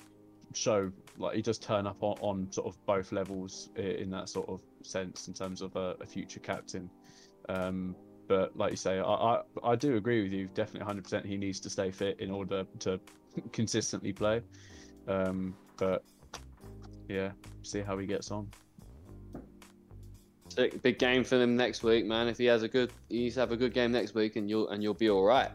[0.53, 4.29] show like he does turn up on, on sort of both levels i- in that
[4.29, 6.91] sort of sense in terms of a, a future captain.
[7.49, 7.95] Um,
[8.29, 10.49] but like you say, I, I I do agree with you.
[10.55, 11.27] Definitely, 100%.
[11.27, 13.01] He needs to stay fit in order to
[13.53, 14.43] consistently play.
[15.09, 16.05] Um, but
[17.09, 17.31] yeah,
[17.63, 18.49] see how he gets on.
[20.83, 22.29] Big game for them next week, man.
[22.29, 24.83] If he has a good, he's have a good game next week, and you'll and
[24.83, 25.51] you'll be all right.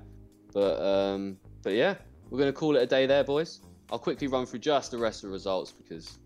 [0.51, 1.95] But um, but yeah,
[2.29, 3.61] we're gonna call it a day there, boys.
[3.91, 6.17] I'll quickly run through just the rest of the results because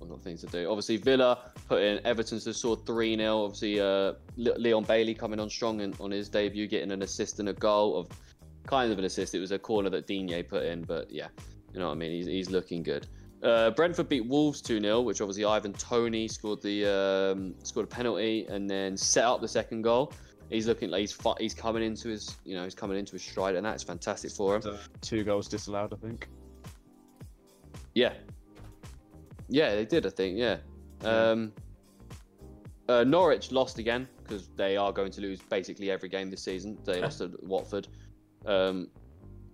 [0.00, 0.68] I've got things to do.
[0.70, 5.50] Obviously, Villa put in Everton to score three 0 Obviously, uh, Leon Bailey coming on
[5.50, 8.08] strong and on his debut, getting an assist and a goal of
[8.66, 9.34] kind of an assist.
[9.34, 11.28] It was a corner that Digne put in, but yeah,
[11.72, 12.12] you know what I mean.
[12.12, 13.08] He's, he's looking good.
[13.42, 17.88] Uh, Brentford beat Wolves 2 0, which obviously Ivan Toney scored the um, scored a
[17.88, 20.12] penalty and then set up the second goal.
[20.50, 23.22] He's looking like he's fi- he's coming into his you know he's coming into his
[23.22, 24.78] stride and that's fantastic for him.
[25.02, 26.28] Two goals disallowed, I think.
[27.94, 28.14] Yeah,
[29.48, 30.06] yeah, they did.
[30.06, 30.56] I think yeah.
[31.02, 31.08] Yeah.
[31.08, 31.52] Um,
[32.88, 36.78] uh, Norwich lost again because they are going to lose basically every game this season.
[36.84, 37.88] They lost to Watford.
[38.46, 38.88] Um,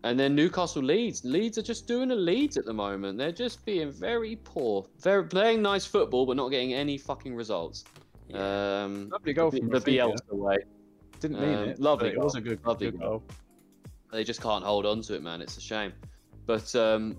[0.05, 1.24] and then Newcastle Leeds.
[1.24, 3.18] Leeds are just doing a Leeds at the moment.
[3.18, 4.86] They're just being very poor.
[5.02, 7.85] They're playing nice football, but not getting any fucking results.
[8.32, 10.14] Um, Lovely goal from the Raphinha.
[10.14, 10.59] Bielsa way.
[11.20, 11.81] Didn't mean Um, it.
[11.81, 13.09] lovely but It was a good, Lovely good goal.
[13.18, 13.22] goal.
[14.12, 15.40] They just can't hold on to it, man.
[15.43, 15.93] It's a shame.
[16.47, 17.16] But um,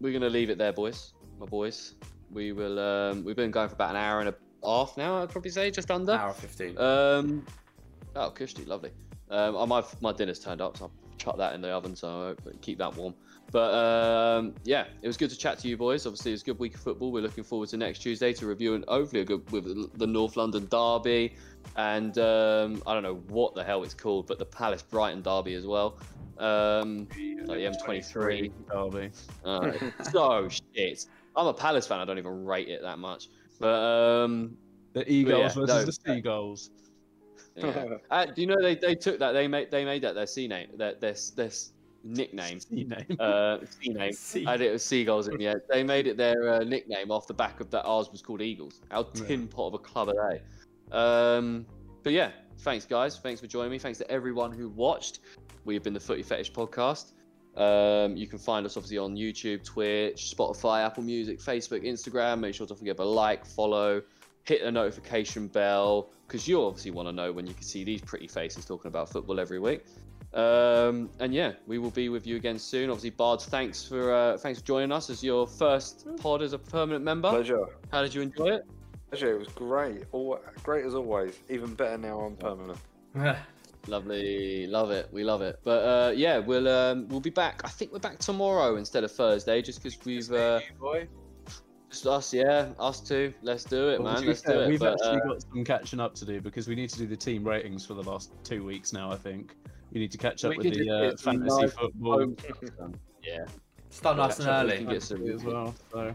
[0.00, 1.14] we're gonna leave it there, boys.
[1.38, 1.96] My boys.
[2.30, 2.78] We will.
[2.78, 4.34] Um, we've been going for about an hour and a
[4.64, 5.22] half now.
[5.22, 6.12] I'd probably say just under.
[6.12, 6.78] Hour 15.
[6.78, 7.44] Um,
[8.16, 8.90] oh, cushy, lovely.
[9.32, 12.36] Um, oh, my my dinner's turned up, so I'll chuck that in the oven, so
[12.38, 13.14] I keep that warm.
[13.50, 16.06] But um, yeah, it was good to chat to you boys.
[16.06, 17.10] Obviously, it was a good week of football.
[17.10, 20.36] We're looking forward to next Tuesday to review and hopefully a good with the North
[20.36, 21.34] London derby,
[21.76, 25.54] and um, I don't know what the hell it's called, but the Palace Brighton derby
[25.54, 25.98] as well.
[26.38, 27.08] Um,
[27.46, 28.52] Like the M23.
[28.70, 29.10] derby.
[29.44, 29.72] uh,
[30.10, 31.06] so shit.
[31.34, 32.00] I'm a Palace fan.
[32.00, 33.28] I don't even rate it that much.
[33.58, 34.56] But um,
[34.92, 35.84] The Eagles yeah, versus no.
[35.84, 36.70] the Seagulls.
[37.56, 37.96] Yeah.
[38.10, 40.48] uh, do you know they, they took that they made they made that their C
[40.48, 41.50] name their their, their
[42.04, 43.16] nickname Sea name.
[43.20, 45.60] uh C name See, and it was seagulls in the end.
[45.68, 48.80] They made it their uh, nickname off the back of that ours was called Eagles.
[48.90, 49.26] How Yeah.
[49.26, 50.96] tin pot of a club are they?
[50.96, 51.66] Um,
[52.02, 52.30] but yeah,
[52.60, 53.18] thanks guys.
[53.18, 53.78] Thanks for joining me.
[53.78, 55.20] Thanks to everyone who watched.
[55.64, 57.12] We've been the Footy Fetish podcast.
[57.56, 62.40] Um, you can find us obviously on YouTube, Twitch, Spotify, Apple Music, Facebook, Instagram.
[62.40, 64.02] Make sure to forget a like, follow,
[64.44, 68.00] hit the notification bell because you obviously want to know when you can see these
[68.00, 69.84] pretty faces talking about football every week.
[70.34, 72.88] Um, and yeah, we will be with you again soon.
[72.88, 76.58] Obviously, Bards, thanks for uh, thanks for joining us as your first pod as a
[76.58, 77.28] permanent member.
[77.28, 77.66] Pleasure.
[77.90, 78.66] How did you enjoy it?
[79.10, 79.34] Pleasure.
[79.34, 80.04] It was great.
[80.12, 81.38] All, great as always.
[81.50, 82.78] Even better now I'm permanent.
[83.88, 85.08] Lovely, love it.
[85.10, 85.58] We love it.
[85.64, 87.62] But uh, yeah, we'll um, we'll be back.
[87.64, 91.08] I think we're back tomorrow instead of Thursday, just because we've uh, boy.
[91.92, 93.34] Just us, yeah, us two.
[93.42, 94.26] Let's do it, Well, man.
[94.26, 94.68] Let's fair, do it.
[94.68, 97.06] We've But, actually uh, got some catching up to do because we need to do
[97.06, 99.12] the team ratings for the last two weeks now.
[99.12, 99.54] I think
[99.92, 102.94] we need to catch up with the uh, fantasy nice football home stuff done.
[103.22, 103.44] yeah.
[103.90, 104.84] Start nice and up, we early.
[104.84, 105.74] can get some- as well.
[105.92, 106.14] So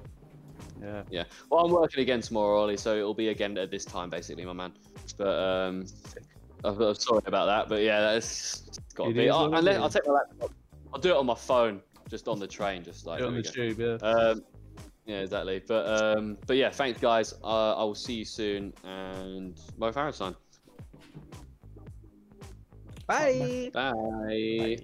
[0.82, 1.24] yeah, Yeah.
[1.52, 4.54] Well, I'm working again tomorrow, Ollie, so it'll be again at this time, basically, my
[4.54, 4.74] man.
[5.16, 5.86] But um,
[6.66, 8.64] I'm, I'm sorry about that, but yeah, that's
[8.96, 9.26] got to be.
[9.28, 10.52] is I'll, I'll, let- I'll take my laptop.
[10.92, 13.22] I'll do it on my phone, just on the train, just like.
[13.22, 13.52] on the go.
[13.52, 13.80] tube.
[13.80, 14.08] Yeah.
[14.08, 14.44] Um,
[15.08, 15.62] yeah, exactly.
[15.66, 17.34] But um, but yeah, thanks guys.
[17.44, 20.36] Uh, I will see you soon, and Mo Farah's time.
[23.08, 23.72] Bye.
[23.74, 23.94] Bye.
[24.60, 24.78] Bye.